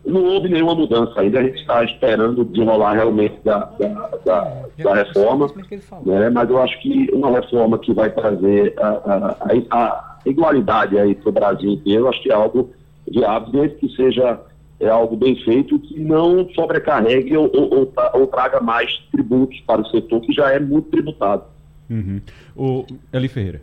Não 0.04 0.24
houve 0.24 0.48
nenhuma 0.48 0.74
mudança 0.74 1.20
ainda, 1.20 1.40
a 1.40 1.42
gente 1.42 1.60
está 1.60 1.84
esperando 1.84 2.44
desenrolar 2.44 2.94
realmente 2.94 3.36
da, 3.44 3.58
da, 3.78 4.10
da, 4.24 4.62
da 4.82 4.94
reforma, 4.94 5.46
né? 6.06 6.30
mas 6.30 6.48
eu 6.48 6.60
acho 6.60 6.80
que 6.80 7.08
uma 7.12 7.30
reforma 7.30 7.78
que 7.78 7.92
vai 7.92 8.10
trazer 8.10 8.74
a, 8.78 8.88
a, 8.88 9.66
a 9.70 10.16
igualdade 10.26 10.98
aí 10.98 11.14
para 11.14 11.28
o 11.28 11.32
Brasil 11.32 11.70
inteiro, 11.70 12.08
acho 12.08 12.22
que 12.22 12.30
é 12.30 12.34
algo 12.34 12.70
viável, 13.06 13.50
desde 13.50 13.76
que 13.76 13.88
seja 13.96 14.40
é 14.80 14.88
algo 14.88 15.14
bem 15.14 15.36
feito, 15.44 15.78
que 15.78 16.00
não 16.00 16.48
sobrecarregue 16.54 17.36
ou, 17.36 17.50
ou, 17.54 17.92
ou, 18.14 18.26
traga 18.26 18.60
mais 18.60 18.96
tributos 19.12 19.60
para 19.66 19.82
o 19.82 19.86
setor, 19.90 20.22
que 20.22 20.32
já 20.32 20.50
é 20.50 20.58
muito 20.58 20.88
tributado. 20.88 21.44
Uhum. 21.90 22.20
O 22.56 22.86
Eli 23.12 23.28
Ferreira. 23.28 23.60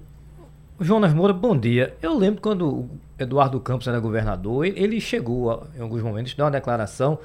Jonas 0.79 1.11
Moura, 1.11 1.33
bom 1.33 1.57
dia. 1.57 1.95
Eu 2.03 2.15
lembro 2.15 2.39
quando 2.39 2.87
Eduardo 3.17 3.59
Campos 3.59 3.87
era 3.87 3.99
governador, 3.99 4.63
ele 4.63 5.01
chegou 5.01 5.65
em 5.75 5.81
alguns 5.81 6.03
momentos 6.03 6.33
a 6.33 6.37
dar 6.37 6.43
uma 6.43 6.51
declaração 6.51 7.17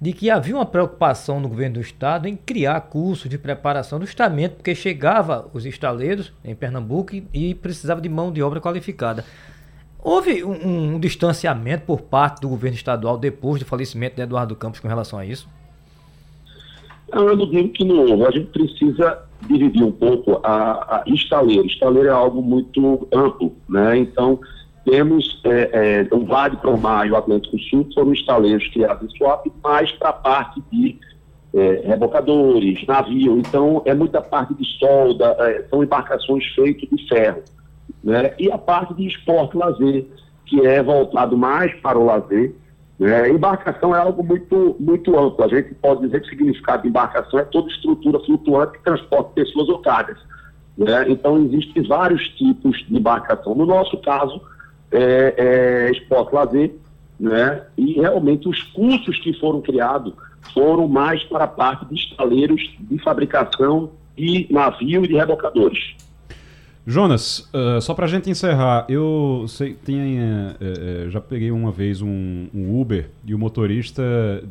de 0.00 0.12
que 0.12 0.30
havia 0.30 0.54
uma 0.54 0.64
preocupação 0.64 1.40
no 1.40 1.48
governo 1.48 1.74
do 1.74 1.80
estado 1.80 2.28
em 2.28 2.36
criar 2.36 2.80
cursos 2.82 3.28
de 3.28 3.36
preparação 3.36 4.00
justamente 4.00 4.52
porque 4.52 4.76
chegava 4.76 5.50
os 5.52 5.66
estaleiros 5.66 6.32
em 6.44 6.54
Pernambuco 6.54 7.12
e, 7.34 7.52
precisava 7.56 8.00
de 8.00 8.08
mão 8.08 8.32
de 8.32 8.42
obra 8.44 8.60
qualificada. 8.60 9.24
Houve 9.98 10.44
um, 10.44 10.94
um, 10.94 11.00
distanciamento 11.00 11.84
por 11.84 12.02
parte 12.02 12.40
do 12.40 12.48
governo 12.48 12.76
estadual 12.76 13.18
depois 13.18 13.60
do 13.60 13.66
falecimento 13.66 14.14
de 14.14 14.22
Eduardo 14.22 14.54
Campos 14.54 14.78
com 14.78 14.86
relação 14.86 15.18
a 15.18 15.26
isso? 15.26 15.48
Eu 17.12 17.36
não 17.36 17.50
digo 17.50 17.70
que 17.70 17.84
não 17.84 18.04
houve. 18.06 18.24
A 18.24 18.30
gente 18.30 18.46
precisa 18.52 19.29
dividir 19.46 19.84
um 19.84 19.92
pouco 19.92 20.40
a, 20.42 21.02
a 21.02 21.04
estaleiro. 21.06 21.66
Estaleiro 21.66 22.08
é 22.08 22.12
algo 22.12 22.42
muito 22.42 23.08
amplo, 23.12 23.54
né? 23.68 23.98
Então, 23.98 24.38
temos 24.84 25.40
é, 25.44 26.06
é, 26.10 26.14
o 26.14 26.24
Vale 26.24 26.56
Promar 26.56 27.06
e 27.06 27.10
o 27.10 27.16
Atlântico 27.16 27.58
Sul, 27.58 27.84
que 27.84 27.94
foram 27.94 28.12
estaleiros 28.12 28.66
criados 28.68 29.12
em 29.12 29.16
Swap, 29.16 29.46
mais 29.62 29.92
para 29.92 30.08
a 30.08 30.14
parte 30.14 30.62
de 30.70 30.98
é, 31.54 31.82
rebocadores, 31.86 32.86
navio. 32.86 33.38
Então, 33.38 33.82
é 33.84 33.94
muita 33.94 34.20
parte 34.20 34.54
de 34.54 34.64
solda, 34.78 35.36
é, 35.38 35.64
são 35.68 35.82
embarcações 35.82 36.44
feitas 36.54 36.88
de 36.88 37.08
ferro. 37.08 37.42
Né? 38.02 38.34
E 38.38 38.50
a 38.50 38.58
parte 38.58 38.94
de 38.94 39.06
esporte 39.06 39.56
lazer, 39.56 40.06
que 40.46 40.66
é 40.66 40.82
voltado 40.82 41.36
mais 41.36 41.72
para 41.80 41.98
o 41.98 42.04
lazer. 42.04 42.54
Né? 43.00 43.30
Embarcação 43.30 43.96
é 43.96 43.98
algo 43.98 44.22
muito, 44.22 44.76
muito 44.78 45.18
amplo. 45.18 45.42
A 45.42 45.48
gente 45.48 45.74
pode 45.76 46.02
dizer 46.02 46.20
que 46.20 46.26
o 46.26 46.30
significado 46.30 46.82
de 46.82 46.88
embarcação 46.88 47.40
é 47.40 47.44
toda 47.44 47.70
estrutura 47.70 48.20
flutuante 48.20 48.72
que 48.72 48.84
transporta 48.84 49.30
pessoas 49.30 49.70
ou 49.70 49.78
cargas. 49.78 50.18
Né? 50.76 51.06
Então, 51.08 51.42
existem 51.42 51.82
vários 51.82 52.28
tipos 52.36 52.76
de 52.86 52.94
embarcação. 52.94 53.54
No 53.54 53.64
nosso 53.64 53.96
caso, 54.02 54.38
é, 54.92 55.34
é, 55.38 55.90
esporte 55.92 56.34
lazer, 56.34 56.74
né? 57.18 57.62
E 57.76 57.94
realmente 57.94 58.46
os 58.46 58.62
cursos 58.64 59.18
que 59.20 59.32
foram 59.38 59.62
criados 59.62 60.12
foram 60.52 60.86
mais 60.86 61.22
para 61.24 61.44
a 61.44 61.48
parte 61.48 61.86
de 61.86 61.94
estaleiros 61.94 62.76
de 62.80 62.98
fabricação 62.98 63.92
de 64.16 64.46
navio 64.50 65.04
e 65.04 65.08
de 65.08 65.14
rebocadores. 65.14 65.96
Jonas, 66.90 67.48
uh, 67.54 67.80
só 67.80 67.94
pra 67.94 68.08
gente 68.08 68.28
encerrar, 68.28 68.84
eu 68.88 69.44
sei, 69.46 69.76
tinha, 69.84 70.56
uh, 70.60 71.06
uh, 71.06 71.10
já 71.10 71.20
peguei 71.20 71.52
uma 71.52 71.70
vez 71.70 72.02
um, 72.02 72.48
um, 72.52 72.80
Uber 72.80 73.08
e 73.24 73.32
o 73.32 73.38
motorista 73.38 74.02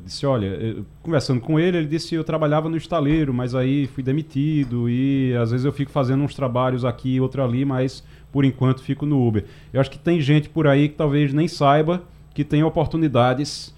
disse, 0.06 0.26
olha, 0.26 0.78
conversando 1.04 1.42
com 1.42 1.60
ele, 1.60 1.78
ele 1.78 1.88
disse 1.88 2.16
eu 2.16 2.24
trabalhava 2.24 2.70
no 2.70 2.78
estaleiro, 2.78 3.34
mas 3.34 3.54
aí 3.54 3.88
fui 3.88 4.02
demitido 4.02 4.90
e 4.90 5.36
às 5.36 5.52
vezes 5.52 5.66
eu 5.66 5.74
fico 5.74 5.92
fazendo 5.92 6.24
uns 6.24 6.34
trabalhos 6.34 6.86
aqui 6.86 7.16
e 7.16 7.22
outro 7.22 7.44
ali, 7.44 7.66
mas 7.66 8.06
por 8.32 8.46
enquanto 8.46 8.82
fico 8.82 9.06
no 9.06 9.28
Uber. 9.28 9.44
Eu 9.74 9.82
acho 9.82 9.92
que 9.92 10.00
tem 10.00 10.22
gente 10.22 10.48
por 10.48 10.66
aí 10.66 10.88
que 10.88 10.96
talvez 10.96 11.34
nem 11.34 11.48
saiba 11.48 12.04
que 12.34 12.46
tem 12.46 12.64
oportunidades 12.64 13.76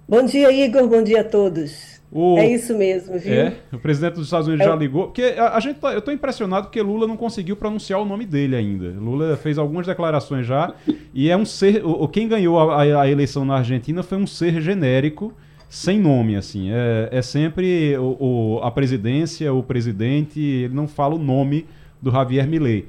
Bom 0.07 0.23
dia, 0.25 0.51
Igor, 0.51 0.87
bom 0.87 1.03
dia 1.03 1.21
a 1.21 1.23
todos. 1.23 1.94
O... 2.11 2.37
É 2.37 2.47
isso 2.47 2.77
mesmo, 2.77 3.17
viu? 3.19 3.33
É, 3.33 3.53
o 3.73 3.77
presidente 3.77 4.13
dos 4.13 4.25
Estados 4.25 4.47
Unidos 4.47 4.65
é. 4.65 4.69
já 4.69 4.75
ligou. 4.75 5.05
Porque 5.05 5.35
a, 5.37 5.55
a 5.55 5.59
gente 5.59 5.79
tá, 5.79 5.91
eu 5.91 5.99
estou 5.99 6.13
impressionado 6.13 6.67
porque 6.67 6.81
Lula 6.81 7.07
não 7.07 7.17
conseguiu 7.17 7.55
pronunciar 7.55 7.99
o 7.99 8.05
nome 8.05 8.25
dele 8.25 8.55
ainda. 8.55 8.89
Lula 8.99 9.35
fez 9.37 9.57
algumas 9.57 9.85
declarações 9.85 10.45
já. 10.45 10.73
e 11.13 11.29
é 11.29 11.35
um 11.35 11.45
ser. 11.45 11.85
O, 11.85 12.07
quem 12.07 12.27
ganhou 12.27 12.57
a, 12.57 12.83
a, 12.83 13.01
a 13.01 13.09
eleição 13.09 13.43
na 13.43 13.57
Argentina 13.57 14.01
foi 14.01 14.17
um 14.17 14.27
ser 14.27 14.61
genérico 14.61 15.33
sem 15.67 15.99
nome, 15.99 16.35
assim. 16.35 16.71
É, 16.71 17.09
é 17.11 17.21
sempre 17.21 17.97
o, 17.97 18.15
o, 18.19 18.59
a 18.63 18.71
presidência, 18.71 19.53
o 19.53 19.61
presidente, 19.61 20.39
ele 20.39 20.73
não 20.73 20.87
fala 20.87 21.15
o 21.15 21.19
nome 21.19 21.65
do 22.01 22.11
Javier 22.11 22.47
Milei. 22.47 22.87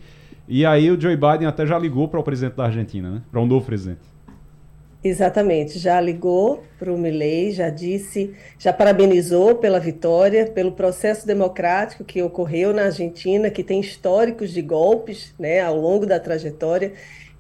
E 0.48 0.64
aí 0.64 0.90
o 0.90 1.00
Joe 1.00 1.16
Biden 1.16 1.48
até 1.48 1.66
já 1.66 1.79
ligou 1.79 2.07
para 2.07 2.20
o 2.20 2.22
presidente 2.22 2.55
da 2.55 2.64
Argentina, 2.64 3.11
né? 3.11 3.22
Para 3.31 3.40
um 3.40 3.46
novo 3.46 3.66
presidente. 3.66 4.15
Exatamente, 5.07 5.79
já 5.79 6.01
ligou 6.01 6.64
para 6.81 6.92
o 6.92 6.99
Milley, 6.99 7.53
já 7.53 7.71
disse, 7.71 8.35
já 8.59 8.73
parabenizou 8.73 9.55
pela 9.55 9.79
vitória, 9.79 10.47
pelo 10.47 10.73
processo 10.73 11.25
democrático 11.25 12.03
que 12.03 12.21
ocorreu 12.21 12.75
na 12.75 12.87
Argentina, 12.87 13.49
que 13.49 13.62
tem 13.62 13.79
históricos 13.79 14.51
de 14.51 14.61
golpes 14.61 15.33
né, 15.38 15.61
ao 15.61 15.77
longo 15.77 16.07
da 16.07 16.19
trajetória. 16.19 16.92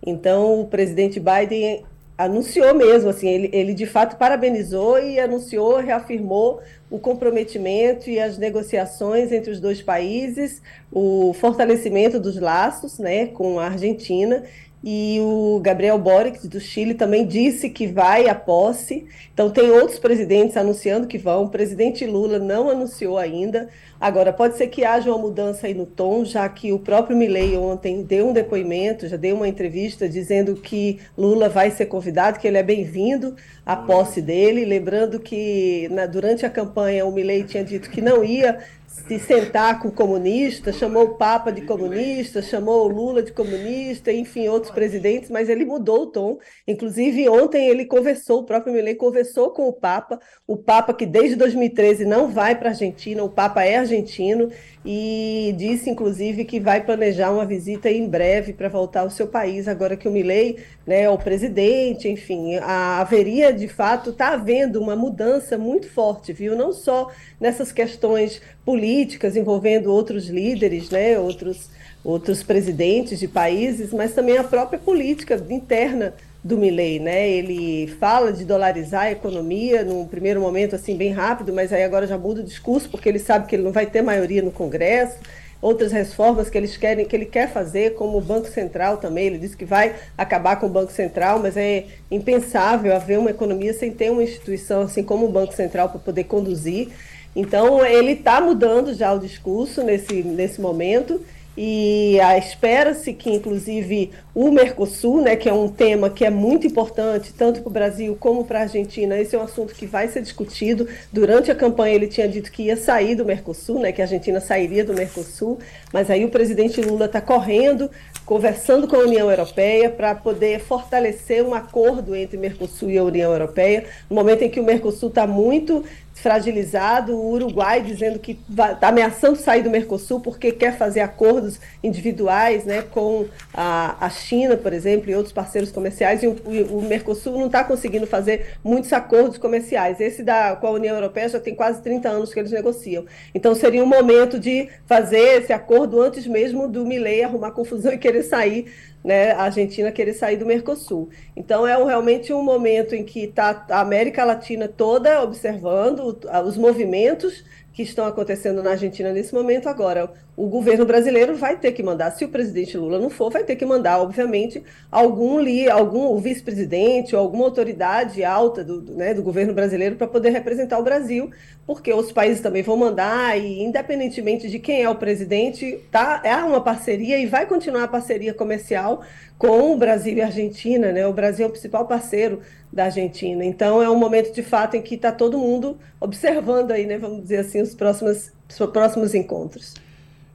Então, 0.06 0.60
o 0.60 0.66
presidente 0.68 1.18
Biden 1.18 1.84
anunciou 2.16 2.72
mesmo, 2.72 3.10
assim, 3.10 3.28
ele, 3.28 3.50
ele 3.52 3.74
de 3.74 3.84
fato 3.84 4.16
parabenizou 4.16 5.00
e 5.00 5.18
anunciou, 5.18 5.78
reafirmou 5.78 6.60
o 6.88 7.00
comprometimento 7.00 8.08
e 8.08 8.20
as 8.20 8.38
negociações 8.38 9.32
entre 9.32 9.50
os 9.50 9.58
dois 9.58 9.82
países, 9.82 10.62
o 10.92 11.34
fortalecimento 11.34 12.20
dos 12.20 12.38
laços 12.38 13.00
né, 13.00 13.26
com 13.26 13.58
a 13.58 13.66
Argentina 13.66 14.44
e 14.84 15.18
o 15.20 15.58
Gabriel 15.62 15.98
Boric, 15.98 16.46
do 16.46 16.60
Chile, 16.60 16.94
também 16.94 17.26
disse 17.26 17.70
que 17.70 17.86
vai 17.86 18.28
à 18.28 18.34
posse. 18.34 19.06
Então, 19.32 19.50
tem 19.50 19.70
outros 19.70 19.98
presidentes 19.98 20.56
anunciando 20.56 21.06
que 21.06 21.18
vão. 21.18 21.44
O 21.44 21.48
presidente 21.48 22.06
Lula 22.06 22.38
não 22.38 22.70
anunciou 22.70 23.18
ainda. 23.18 23.68
Agora, 23.98 24.32
pode 24.32 24.56
ser 24.56 24.68
que 24.68 24.84
haja 24.84 25.10
uma 25.10 25.18
mudança 25.18 25.66
aí 25.66 25.74
no 25.74 25.86
tom, 25.86 26.24
já 26.24 26.46
que 26.48 26.72
o 26.72 26.78
próprio 26.78 27.16
Milley 27.16 27.56
ontem 27.56 28.02
deu 28.02 28.28
um 28.28 28.32
depoimento, 28.32 29.08
já 29.08 29.16
deu 29.16 29.34
uma 29.34 29.48
entrevista 29.48 30.08
dizendo 30.08 30.54
que 30.54 31.00
Lula 31.16 31.48
vai 31.48 31.70
ser 31.70 31.86
convidado, 31.86 32.38
que 32.38 32.46
ele 32.46 32.58
é 32.58 32.62
bem-vindo 32.62 33.34
à 33.64 33.74
posse 33.74 34.20
dele. 34.20 34.66
Lembrando 34.66 35.18
que 35.18 35.88
na, 35.90 36.04
durante 36.06 36.44
a 36.44 36.50
campanha 36.50 37.06
o 37.06 37.12
Milley 37.12 37.44
tinha 37.44 37.64
dito 37.64 37.90
que 37.90 38.02
não 38.02 38.22
ia 38.22 38.58
se 38.96 39.18
sentar 39.18 39.78
com 39.80 39.90
comunista, 39.90 40.72
chamou 40.72 41.04
o 41.04 41.14
Papa 41.16 41.52
de 41.52 41.60
comunista, 41.60 42.40
chamou 42.40 42.86
o 42.86 42.88
Lula 42.88 43.22
de 43.22 43.30
comunista, 43.30 44.10
enfim, 44.10 44.48
outros 44.48 44.72
presidentes, 44.72 45.30
mas 45.30 45.50
ele 45.50 45.64
mudou 45.64 46.02
o 46.02 46.06
tom. 46.06 46.38
Inclusive, 46.66 47.28
ontem 47.28 47.68
ele 47.68 47.84
conversou, 47.84 48.40
o 48.40 48.44
próprio 48.44 48.72
Milley 48.72 48.94
conversou 48.94 49.50
com 49.50 49.68
o 49.68 49.72
Papa, 49.72 50.18
o 50.46 50.56
Papa 50.56 50.94
que 50.94 51.04
desde 51.04 51.36
2013 51.36 52.06
não 52.06 52.28
vai 52.28 52.56
para 52.56 52.70
a 52.70 52.72
Argentina, 52.72 53.22
o 53.22 53.28
Papa 53.28 53.62
é 53.64 53.76
argentino, 53.76 54.50
e 54.88 55.52
disse, 55.58 55.90
inclusive, 55.90 56.44
que 56.44 56.60
vai 56.60 56.80
planejar 56.80 57.32
uma 57.32 57.44
visita 57.44 57.90
em 57.90 58.08
breve 58.08 58.52
para 58.52 58.68
voltar 58.68 59.00
ao 59.00 59.10
seu 59.10 59.26
país, 59.26 59.66
agora 59.66 59.96
que 59.96 60.06
o 60.06 60.12
Milley 60.12 60.58
né, 60.86 61.02
é 61.02 61.10
o 61.10 61.18
presidente, 61.18 62.08
enfim, 62.08 62.54
a, 62.58 63.00
haveria, 63.00 63.52
de 63.52 63.66
fato, 63.66 64.10
está 64.10 64.34
havendo 64.34 64.80
uma 64.80 64.94
mudança 64.94 65.58
muito 65.58 65.90
forte, 65.90 66.32
viu? 66.32 66.54
Não 66.54 66.72
só 66.72 67.10
nessas 67.40 67.72
questões 67.72 68.40
políticas 68.64 69.36
envolvendo 69.36 69.92
outros 69.92 70.28
líderes, 70.28 70.88
né, 70.88 71.18
outros, 71.18 71.68
outros 72.04 72.44
presidentes 72.44 73.18
de 73.18 73.26
países, 73.26 73.92
mas 73.92 74.14
também 74.14 74.38
a 74.38 74.44
própria 74.44 74.78
política 74.78 75.34
interna 75.50 76.14
do 76.46 76.56
Milley, 76.56 77.00
né? 77.00 77.28
Ele 77.28 77.88
fala 77.98 78.32
de 78.32 78.44
dolarizar 78.44 79.02
a 79.02 79.10
economia 79.10 79.84
num 79.84 80.06
primeiro 80.06 80.40
momento 80.40 80.76
assim 80.76 80.96
bem 80.96 81.12
rápido, 81.12 81.52
mas 81.52 81.72
aí 81.72 81.82
agora 81.82 82.06
já 82.06 82.16
muda 82.16 82.40
o 82.40 82.44
discurso 82.44 82.88
porque 82.88 83.08
ele 83.08 83.18
sabe 83.18 83.48
que 83.48 83.56
ele 83.56 83.64
não 83.64 83.72
vai 83.72 83.84
ter 83.86 84.00
maioria 84.00 84.42
no 84.42 84.52
Congresso. 84.52 85.18
Outras 85.60 85.90
reformas 85.90 86.48
que 86.48 86.56
eles 86.56 86.76
querem, 86.76 87.04
que 87.04 87.16
ele 87.16 87.24
quer 87.24 87.50
fazer, 87.50 87.94
como 87.94 88.18
o 88.18 88.20
Banco 88.20 88.46
Central 88.46 88.98
também, 88.98 89.26
ele 89.26 89.38
disse 89.38 89.56
que 89.56 89.64
vai 89.64 89.96
acabar 90.16 90.60
com 90.60 90.66
o 90.66 90.68
Banco 90.68 90.92
Central, 90.92 91.40
mas 91.40 91.56
é 91.56 91.86
impensável 92.10 92.94
haver 92.94 93.18
uma 93.18 93.30
economia 93.30 93.72
sem 93.72 93.90
ter 93.90 94.10
uma 94.12 94.22
instituição 94.22 94.82
assim 94.82 95.02
como 95.02 95.26
o 95.26 95.32
Banco 95.32 95.52
Central 95.52 95.88
para 95.88 95.98
poder 95.98 96.24
conduzir. 96.24 96.90
Então 97.34 97.84
ele 97.84 98.12
está 98.12 98.40
mudando 98.40 98.94
já 98.94 99.12
o 99.12 99.18
discurso 99.18 99.82
nesse, 99.82 100.22
nesse 100.22 100.60
momento 100.60 101.20
e 101.56 102.18
espera-se 102.38 103.14
que, 103.14 103.30
inclusive, 103.30 104.10
o 104.34 104.50
Mercosul, 104.50 105.22
né, 105.22 105.36
que 105.36 105.48
é 105.48 105.52
um 105.52 105.68
tema 105.68 106.10
que 106.10 106.24
é 106.24 106.28
muito 106.28 106.66
importante, 106.66 107.32
tanto 107.32 107.62
para 107.62 107.70
o 107.70 107.72
Brasil 107.72 108.16
como 108.20 108.44
para 108.44 108.58
a 108.58 108.62
Argentina, 108.62 109.18
esse 109.18 109.34
é 109.34 109.38
um 109.38 109.42
assunto 109.42 109.74
que 109.74 109.86
vai 109.86 110.08
ser 110.08 110.20
discutido. 110.20 110.86
Durante 111.10 111.50
a 111.50 111.54
campanha, 111.54 111.94
ele 111.94 112.08
tinha 112.08 112.28
dito 112.28 112.52
que 112.52 112.64
ia 112.64 112.76
sair 112.76 113.14
do 113.14 113.24
Mercosul, 113.24 113.78
né, 113.78 113.92
que 113.92 114.02
a 114.02 114.04
Argentina 114.04 114.38
sairia 114.38 114.84
do 114.84 114.92
Mercosul, 114.92 115.58
mas 115.92 116.10
aí 116.10 116.24
o 116.24 116.30
presidente 116.30 116.82
Lula 116.82 117.06
está 117.06 117.20
correndo, 117.22 117.90
conversando 118.26 118.86
com 118.86 118.96
a 118.96 119.00
União 119.00 119.30
Europeia 119.30 119.88
para 119.88 120.14
poder 120.14 120.60
fortalecer 120.60 121.42
um 121.42 121.54
acordo 121.54 122.14
entre 122.14 122.36
Mercosul 122.36 122.90
e 122.90 122.98
a 122.98 123.04
União 123.04 123.32
Europeia, 123.32 123.84
no 124.10 124.16
momento 124.16 124.42
em 124.42 124.50
que 124.50 124.60
o 124.60 124.64
Mercosul 124.64 125.08
está 125.08 125.26
muito 125.26 125.82
fragilizado, 126.16 127.14
o 127.14 127.32
Uruguai 127.32 127.82
dizendo 127.82 128.18
que 128.18 128.38
está 128.50 128.88
ameaçando 128.88 129.36
sair 129.36 129.62
do 129.62 129.68
Mercosul 129.68 130.18
porque 130.18 130.50
quer 130.50 130.76
fazer 130.76 131.00
acordos 131.00 131.60
individuais 131.84 132.64
né, 132.64 132.82
com 132.82 133.26
a, 133.52 133.96
a 134.00 134.08
China, 134.08 134.56
por 134.56 134.72
exemplo, 134.72 135.10
e 135.10 135.14
outros 135.14 135.32
parceiros 135.32 135.70
comerciais, 135.70 136.22
e 136.22 136.26
o, 136.26 136.32
o 136.70 136.82
Mercosul 136.82 137.38
não 137.38 137.46
está 137.46 137.62
conseguindo 137.62 138.06
fazer 138.06 138.56
muitos 138.64 138.92
acordos 138.94 139.36
comerciais. 139.36 140.00
Esse 140.00 140.22
da, 140.22 140.56
com 140.56 140.66
a 140.66 140.70
União 140.70 140.94
Europeia 140.94 141.28
já 141.28 141.38
tem 141.38 141.54
quase 141.54 141.82
30 141.82 142.08
anos 142.08 142.32
que 142.32 142.40
eles 142.40 142.50
negociam. 142.50 143.04
Então 143.34 143.54
seria 143.54 143.84
um 143.84 143.86
momento 143.86 144.40
de 144.40 144.70
fazer 144.86 145.42
esse 145.42 145.52
acordo 145.52 146.00
antes 146.00 146.26
mesmo 146.26 146.66
do 146.66 146.86
Milei 146.86 147.22
arrumar 147.22 147.50
confusão 147.50 147.92
e 147.92 147.98
querer 147.98 148.22
sair 148.22 148.72
né, 149.06 149.30
a 149.30 149.44
Argentina 149.44 149.92
querer 149.92 150.14
sair 150.14 150.36
do 150.36 150.44
Mercosul. 150.44 151.08
Então 151.36 151.64
é 151.64 151.78
um, 151.78 151.84
realmente 151.84 152.32
um 152.32 152.42
momento 152.42 152.92
em 152.92 153.04
que 153.04 153.20
está 153.20 153.64
a 153.70 153.80
América 153.80 154.24
Latina 154.24 154.66
toda 154.66 155.22
observando 155.22 156.18
os 156.44 156.56
movimentos 156.58 157.44
que 157.72 157.84
estão 157.84 158.04
acontecendo 158.04 158.64
na 158.64 158.70
Argentina 158.70 159.12
nesse 159.12 159.32
momento 159.32 159.68
agora. 159.68 160.12
O 160.36 160.48
governo 160.48 160.84
brasileiro 160.84 161.34
vai 161.34 161.56
ter 161.56 161.72
que 161.72 161.82
mandar, 161.82 162.10
se 162.10 162.22
o 162.22 162.28
presidente 162.28 162.76
Lula 162.76 162.98
não 162.98 163.08
for, 163.08 163.30
vai 163.30 163.42
ter 163.42 163.56
que 163.56 163.64
mandar, 163.64 163.98
obviamente, 164.02 164.62
algum 164.92 165.40
li, 165.40 165.66
algum 165.66 166.14
vice-presidente 166.18 167.16
ou 167.16 167.22
alguma 167.22 167.46
autoridade 167.46 168.22
alta 168.22 168.62
do, 168.62 168.82
do, 168.82 168.94
né, 168.94 169.14
do 169.14 169.22
governo 169.22 169.54
brasileiro 169.54 169.96
para 169.96 170.06
poder 170.06 170.28
representar 170.28 170.78
o 170.78 170.82
Brasil, 170.82 171.30
porque 171.66 171.90
os 171.90 172.12
países 172.12 172.42
também 172.42 172.62
vão 172.62 172.76
mandar 172.76 173.40
e 173.40 173.62
independentemente 173.62 174.50
de 174.50 174.58
quem 174.58 174.82
é 174.82 174.90
o 174.90 174.94
presidente, 174.94 175.80
tá, 175.90 176.20
é 176.22 176.36
uma 176.36 176.60
parceria 176.60 177.18
e 177.18 177.24
vai 177.24 177.46
continuar 177.46 177.84
a 177.84 177.88
parceria 177.88 178.34
comercial 178.34 179.02
com 179.38 179.72
o 179.72 179.76
Brasil 179.78 180.18
e 180.18 180.20
a 180.20 180.26
Argentina, 180.26 180.92
né? 180.92 181.06
O 181.06 181.14
Brasil 181.14 181.46
é 181.46 181.48
o 181.48 181.52
principal 181.52 181.86
parceiro 181.86 182.40
da 182.70 182.84
Argentina. 182.84 183.42
Então 183.42 183.82
é 183.82 183.88
um 183.88 183.98
momento 183.98 184.34
de 184.34 184.42
fato 184.42 184.76
em 184.76 184.82
que 184.82 184.96
está 184.96 185.10
todo 185.10 185.38
mundo 185.38 185.78
observando 185.98 186.72
aí, 186.72 186.84
né? 186.84 186.98
Vamos 186.98 187.22
dizer 187.22 187.38
assim, 187.38 187.62
os 187.62 187.74
próximos, 187.74 188.32
os 188.48 188.66
próximos 188.70 189.14
encontros. 189.14 189.85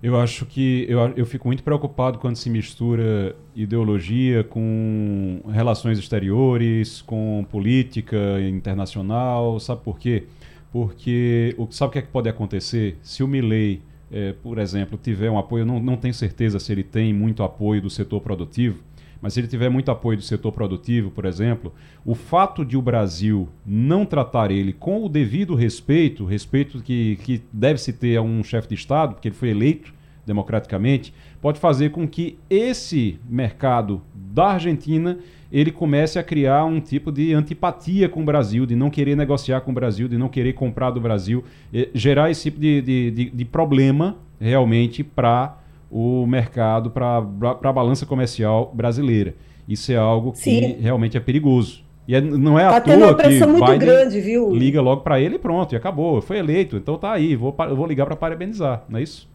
Eu 0.04 0.20
acho 0.20 0.48
que 0.48 0.86
eu, 0.90 1.00
eu 1.16 1.26
fico 1.28 1.48
muito 1.48 1.62
preocupado 1.62 2.18
quando 2.18 2.36
se 2.36 2.50
mistura 2.50 3.36
ideologia 3.56 4.44
com 4.44 5.40
relações 5.48 6.00
exteriores, 6.00 7.04
com 7.04 7.46
política 7.52 8.42
internacional. 8.42 9.60
Sabe 9.60 9.82
por 9.84 10.00
quê? 10.00 10.24
Porque 10.72 11.54
o 11.56 11.68
sabe 11.70 11.90
o 11.90 11.92
que, 11.94 12.00
é 12.00 12.02
que 12.02 12.08
pode 12.08 12.28
acontecer 12.28 12.98
se 13.04 13.22
o 13.22 13.28
Milley, 13.28 13.84
é, 14.12 14.34
por 14.34 14.58
exemplo, 14.58 14.98
tiver 15.02 15.30
um 15.30 15.38
apoio, 15.38 15.66
não, 15.68 15.80
não 15.80 15.96
tenho 15.96 16.16
certeza 16.16 16.60
se 16.60 16.72
ele 16.72 16.84
tem 16.84 17.14
muito 17.14 17.44
apoio 17.44 17.80
do 17.80 17.90
setor 17.90 18.22
produtivo, 18.22 18.80
mas 19.21 19.34
se 19.34 19.39
ele 19.39 19.47
tiver 19.47 19.69
muito 19.69 19.91
apoio 19.91 20.17
do 20.17 20.23
setor 20.23 20.51
produtivo, 20.51 21.12
por 21.12 21.25
exemplo, 21.25 21.73
o 22.03 22.15
fato 22.15 22.65
de 22.65 22.75
o 22.75 22.81
Brasil 22.81 23.47
não 23.65 24.05
tratar 24.05 24.49
ele 24.49 24.73
com 24.73 25.05
o 25.05 25.10
devido 25.10 25.53
respeito, 25.53 26.25
respeito 26.25 26.81
que, 26.81 27.17
que 27.17 27.41
deve-se 27.53 27.93
ter 27.93 28.17
a 28.17 28.21
um 28.21 28.43
chefe 28.43 28.69
de 28.69 28.75
Estado, 28.75 29.13
porque 29.13 29.27
ele 29.27 29.36
foi 29.36 29.49
eleito 29.49 29.93
democraticamente, 30.25 31.13
pode 31.41 31.60
fazer 31.60 31.91
com 31.91 32.07
que 32.07 32.38
esse 32.49 33.19
mercado 33.29 34.01
da 34.13 34.49
Argentina 34.53 35.17
ele 35.51 35.71
comece 35.71 36.17
a 36.17 36.23
criar 36.23 36.63
um 36.63 36.79
tipo 36.79 37.12
de 37.12 37.34
antipatia 37.34 38.07
com 38.07 38.21
o 38.21 38.25
Brasil, 38.25 38.65
de 38.65 38.75
não 38.75 38.89
querer 38.89 39.15
negociar 39.15 39.62
com 39.62 39.71
o 39.71 39.73
Brasil, 39.73 40.07
de 40.07 40.17
não 40.17 40.29
querer 40.29 40.53
comprar 40.53 40.91
do 40.91 41.01
Brasil, 41.01 41.43
gerar 41.93 42.31
esse 42.31 42.43
tipo 42.43 42.60
de, 42.60 42.81
de, 42.81 43.12
de, 43.12 43.29
de 43.29 43.45
problema 43.45 44.17
realmente 44.39 45.03
para 45.03 45.61
o 45.91 46.25
mercado, 46.25 46.89
para 46.89 47.17
a 47.17 47.73
balança 47.73 48.06
comercial 48.06 48.71
brasileira. 48.73 49.36
Isso 49.67 49.91
é 49.91 49.97
algo 49.97 50.32
que 50.32 50.39
Sim. 50.39 50.77
realmente 50.80 51.17
é 51.17 51.19
perigoso. 51.19 51.84
E 52.08 52.15
é, 52.15 52.21
não 52.21 52.58
é 52.58 52.63
tá 52.63 52.77
à 52.77 52.82
toa 52.82 53.15
que 53.15 53.27
Biden 53.27 53.77
grande, 53.77 54.19
viu? 54.21 54.54
liga 54.54 54.82
logo 54.82 55.01
para 55.01 55.19
ele 55.19 55.36
e 55.36 55.39
pronto, 55.39 55.73
e 55.73 55.75
acabou, 55.75 56.21
foi 56.21 56.39
eleito, 56.39 56.75
então 56.75 56.97
tá 56.97 57.12
aí, 57.12 57.36
vou, 57.36 57.56
vou 57.75 57.86
ligar 57.86 58.06
para 58.06 58.15
parabenizar, 58.15 58.84
não 58.89 58.99
é 58.99 59.04
isso? 59.04 59.30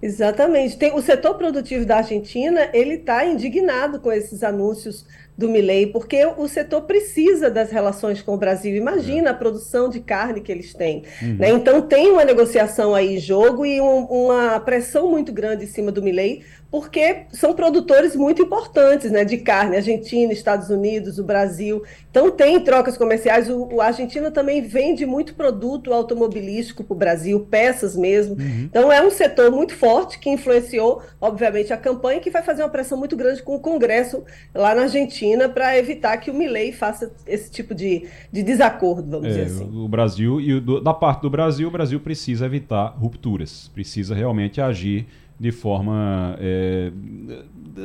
Exatamente. 0.00 0.76
Tem, 0.76 0.92
o 0.94 1.00
setor 1.00 1.34
produtivo 1.34 1.86
da 1.86 1.98
Argentina, 1.98 2.68
ele 2.72 2.94
está 2.94 3.24
indignado 3.24 4.00
com 4.00 4.10
esses 4.10 4.42
anúncios 4.42 5.06
do 5.36 5.48
Milley, 5.48 5.86
porque 5.86 6.24
o 6.36 6.46
setor 6.46 6.82
precisa 6.82 7.50
das 7.50 7.70
relações 7.70 8.20
com 8.20 8.34
o 8.34 8.36
Brasil. 8.36 8.76
Imagina 8.76 9.28
é. 9.28 9.30
a 9.30 9.34
produção 9.34 9.88
de 9.88 10.00
carne 10.00 10.40
que 10.40 10.52
eles 10.52 10.74
têm. 10.74 11.04
Uhum. 11.22 11.36
Né? 11.38 11.50
Então 11.50 11.80
tem 11.80 12.10
uma 12.10 12.24
negociação 12.24 12.94
aí 12.94 13.16
em 13.16 13.18
jogo 13.18 13.64
e 13.64 13.80
um, 13.80 14.04
uma 14.04 14.60
pressão 14.60 15.10
muito 15.10 15.32
grande 15.32 15.64
em 15.64 15.68
cima 15.68 15.90
do 15.90 16.02
Milley 16.02 16.42
porque 16.70 17.26
são 17.30 17.52
produtores 17.52 18.16
muito 18.16 18.40
importantes 18.40 19.10
né, 19.10 19.26
de 19.26 19.36
carne, 19.36 19.76
Argentina, 19.76 20.32
Estados 20.32 20.70
Unidos, 20.70 21.18
o 21.18 21.22
Brasil. 21.22 21.82
Então, 22.10 22.30
tem 22.30 22.58
trocas 22.60 22.96
comerciais. 22.96 23.50
O, 23.50 23.74
o 23.74 23.80
Argentina 23.82 24.30
também 24.30 24.62
vende 24.62 25.04
muito 25.04 25.34
produto 25.34 25.92
automobilístico 25.92 26.82
para 26.82 26.94
o 26.94 26.96
Brasil, 26.96 27.40
peças 27.40 27.94
mesmo. 27.94 28.36
Uhum. 28.36 28.68
Então, 28.70 28.90
é 28.90 29.06
um 29.06 29.10
setor 29.10 29.50
muito 29.50 29.74
forte 29.74 30.18
que 30.18 30.30
influenciou, 30.30 31.02
obviamente, 31.20 31.74
a 31.74 31.76
campanha 31.76 32.20
que 32.20 32.30
vai 32.30 32.42
fazer 32.42 32.62
uma 32.62 32.70
pressão 32.70 32.96
muito 32.96 33.18
grande 33.18 33.42
com 33.42 33.54
o 33.54 33.60
Congresso 33.60 34.24
lá 34.54 34.74
na 34.74 34.84
Argentina 34.84 35.21
para 35.48 35.78
evitar 35.78 36.16
que 36.18 36.30
o 36.30 36.34
Milley 36.34 36.72
faça 36.72 37.12
esse 37.26 37.50
tipo 37.50 37.74
de, 37.74 38.06
de 38.30 38.42
desacordo, 38.42 39.10
vamos 39.10 39.26
é, 39.26 39.28
dizer 39.30 39.42
assim. 39.44 39.70
O 39.72 39.88
Brasil, 39.88 40.40
e 40.40 40.60
da 40.60 40.94
parte 40.94 41.22
do 41.22 41.30
Brasil, 41.30 41.68
o 41.68 41.70
Brasil 41.70 42.00
precisa 42.00 42.46
evitar 42.46 42.94
rupturas, 42.98 43.70
precisa 43.74 44.14
realmente 44.14 44.60
agir 44.60 45.06
de 45.38 45.50
forma 45.50 46.36
é, 46.40 46.92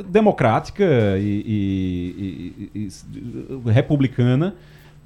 democrática 0.10 0.86
e, 1.18 1.44
e, 1.46 2.70
e, 2.76 2.88
e, 3.68 3.72
republicana 3.72 4.56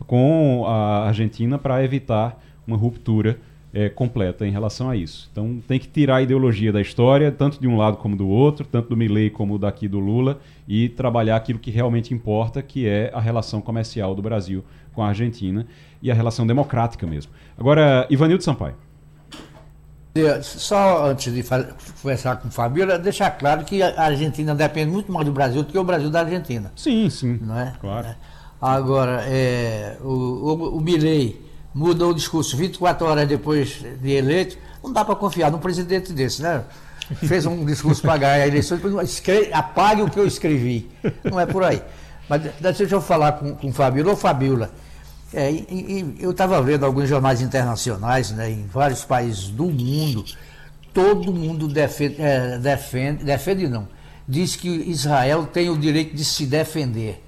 com 0.05 0.65
a 0.65 1.07
Argentina 1.07 1.57
para 1.57 1.83
evitar 1.83 2.41
uma 2.67 2.75
ruptura 2.75 3.39
é, 3.73 3.89
completa 3.89 4.45
em 4.45 4.51
relação 4.51 4.89
a 4.89 4.95
isso. 4.95 5.29
Então 5.31 5.61
tem 5.67 5.79
que 5.79 5.87
tirar 5.87 6.17
a 6.17 6.21
ideologia 6.21 6.71
da 6.71 6.81
história, 6.81 7.31
tanto 7.31 7.59
de 7.59 7.67
um 7.67 7.77
lado 7.77 7.97
como 7.97 8.15
do 8.15 8.27
outro, 8.27 8.65
tanto 8.65 8.89
do 8.89 8.97
Milley 8.97 9.29
como 9.29 9.57
daqui 9.57 9.87
do 9.87 9.99
Lula, 9.99 10.39
e 10.67 10.89
trabalhar 10.89 11.37
aquilo 11.37 11.59
que 11.59 11.71
realmente 11.71 12.13
importa, 12.13 12.61
que 12.61 12.87
é 12.87 13.11
a 13.13 13.19
relação 13.19 13.61
comercial 13.61 14.13
do 14.13 14.21
Brasil 14.21 14.63
com 14.93 15.01
a 15.01 15.07
Argentina 15.07 15.65
e 16.01 16.11
a 16.11 16.13
relação 16.13 16.45
democrática 16.45 17.07
mesmo. 17.07 17.31
Agora, 17.57 18.05
Ivanildo 18.09 18.43
Sampaio. 18.43 18.75
Só 20.41 21.07
antes 21.07 21.33
de 21.33 21.41
conversar 22.01 22.35
com 22.35 22.49
o 22.49 22.51
Fabio, 22.51 22.85
deixar 22.99 23.31
claro 23.31 23.63
que 23.63 23.81
a 23.81 24.01
Argentina 24.01 24.53
depende 24.53 24.91
muito 24.91 25.09
mais 25.09 25.25
do 25.25 25.31
Brasil 25.31 25.63
do 25.63 25.71
que 25.71 25.77
o 25.77 25.83
Brasil 25.85 26.09
da 26.09 26.19
Argentina. 26.19 26.69
Sim, 26.75 27.09
sim. 27.09 27.39
Não 27.41 27.57
é? 27.57 27.73
Claro. 27.79 28.07
É. 28.07 28.15
Agora, 28.61 29.23
é, 29.25 29.97
o, 30.01 30.09
o, 30.09 30.77
o 30.77 30.81
Milley 30.81 31.39
mudou 31.73 32.11
o 32.11 32.13
discurso 32.13 32.57
24 32.57 33.05
horas 33.07 33.27
depois 33.27 33.83
de 34.01 34.11
eleito. 34.11 34.57
Não 34.83 34.91
dá 34.91 35.05
para 35.05 35.15
confiar 35.15 35.51
num 35.51 35.59
presidente 35.59 36.11
desse, 36.11 36.41
né? 36.41 36.63
Fez 37.25 37.45
um 37.45 37.65
discurso 37.65 38.01
para 38.01 38.17
ganhar 38.17 38.33
a 38.43 38.47
eleição, 38.47 38.77
depois 38.77 39.21
apague 39.51 40.01
o 40.01 40.09
que 40.09 40.19
eu 40.19 40.25
escrevi. 40.25 40.89
Não 41.23 41.39
é 41.39 41.45
por 41.45 41.63
aí. 41.63 41.81
Mas 42.29 42.41
deixa 42.59 42.95
eu 42.95 43.01
falar 43.01 43.33
com, 43.33 43.53
com 43.55 43.73
Fabiola. 43.73 44.13
Ô, 44.13 44.15
Fabiola, 44.15 44.71
é, 45.33 45.51
e, 45.51 45.65
e, 45.69 46.15
eu 46.19 46.31
estava 46.31 46.61
vendo 46.61 46.85
alguns 46.85 47.07
jornais 47.07 47.41
internacionais, 47.41 48.31
né, 48.31 48.49
em 48.49 48.65
vários 48.67 49.03
países 49.03 49.47
do 49.47 49.65
mundo, 49.65 50.25
todo 50.93 51.31
mundo 51.31 51.67
defende, 51.67 52.15
é, 52.19 52.57
defende, 52.57 53.23
defende 53.23 53.67
não, 53.67 53.87
diz 54.27 54.55
que 54.55 54.67
Israel 54.67 55.45
tem 55.45 55.69
o 55.69 55.77
direito 55.77 56.15
de 56.15 56.25
se 56.25 56.45
defender. 56.45 57.23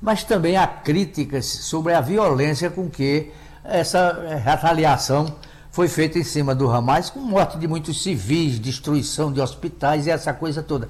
Mas 0.00 0.22
também 0.22 0.56
há 0.56 0.66
críticas 0.66 1.46
sobre 1.46 1.94
a 1.94 2.00
violência 2.00 2.68
com 2.68 2.88
que 2.88 3.30
essa 3.68 4.38
retaliação 4.42 5.34
foi 5.70 5.88
feita 5.88 6.18
em 6.18 6.24
cima 6.24 6.54
do 6.54 6.70
Hamas, 6.70 7.10
com 7.10 7.20
morte 7.20 7.58
de 7.58 7.68
muitos 7.68 8.02
civis, 8.02 8.58
destruição 8.58 9.32
de 9.32 9.40
hospitais 9.40 10.06
e 10.06 10.10
essa 10.10 10.32
coisa 10.32 10.62
toda. 10.62 10.88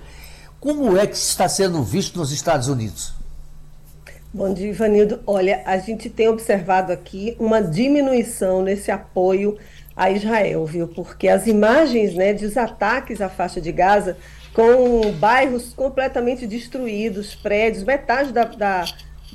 Como 0.61 0.97
é 0.97 1.07
que 1.07 1.17
está 1.17 1.49
sendo 1.49 1.83
visto 1.83 2.19
nos 2.19 2.33
Estados 2.33 2.69
Unidos? 2.69 3.12
Bom 4.33 4.53
dia, 4.53 4.69
Ivanildo. 4.69 5.21
Olha, 5.27 5.62
a 5.65 5.79
gente 5.79 6.11
tem 6.11 6.29
observado 6.29 6.93
aqui 6.93 7.37
uma 7.39 7.62
diminuição 7.62 8.62
nesse 8.62 8.91
apoio 8.91 9.57
a 9.97 10.11
Israel, 10.11 10.67
viu? 10.67 10.87
Porque 10.87 11.27
as 11.27 11.47
imagens 11.47 12.15
né, 12.15 12.35
dos 12.35 12.57
ataques 12.57 13.21
à 13.21 13.29
faixa 13.29 13.61
de 13.61 13.73
Gaza, 13.73 14.17
com 14.53 15.11
bairros 15.12 15.73
completamente 15.75 16.47
destruídos, 16.47 17.35
prédios, 17.35 17.83
metade 17.83 18.33
da, 18.33 18.45
da 18.45 18.85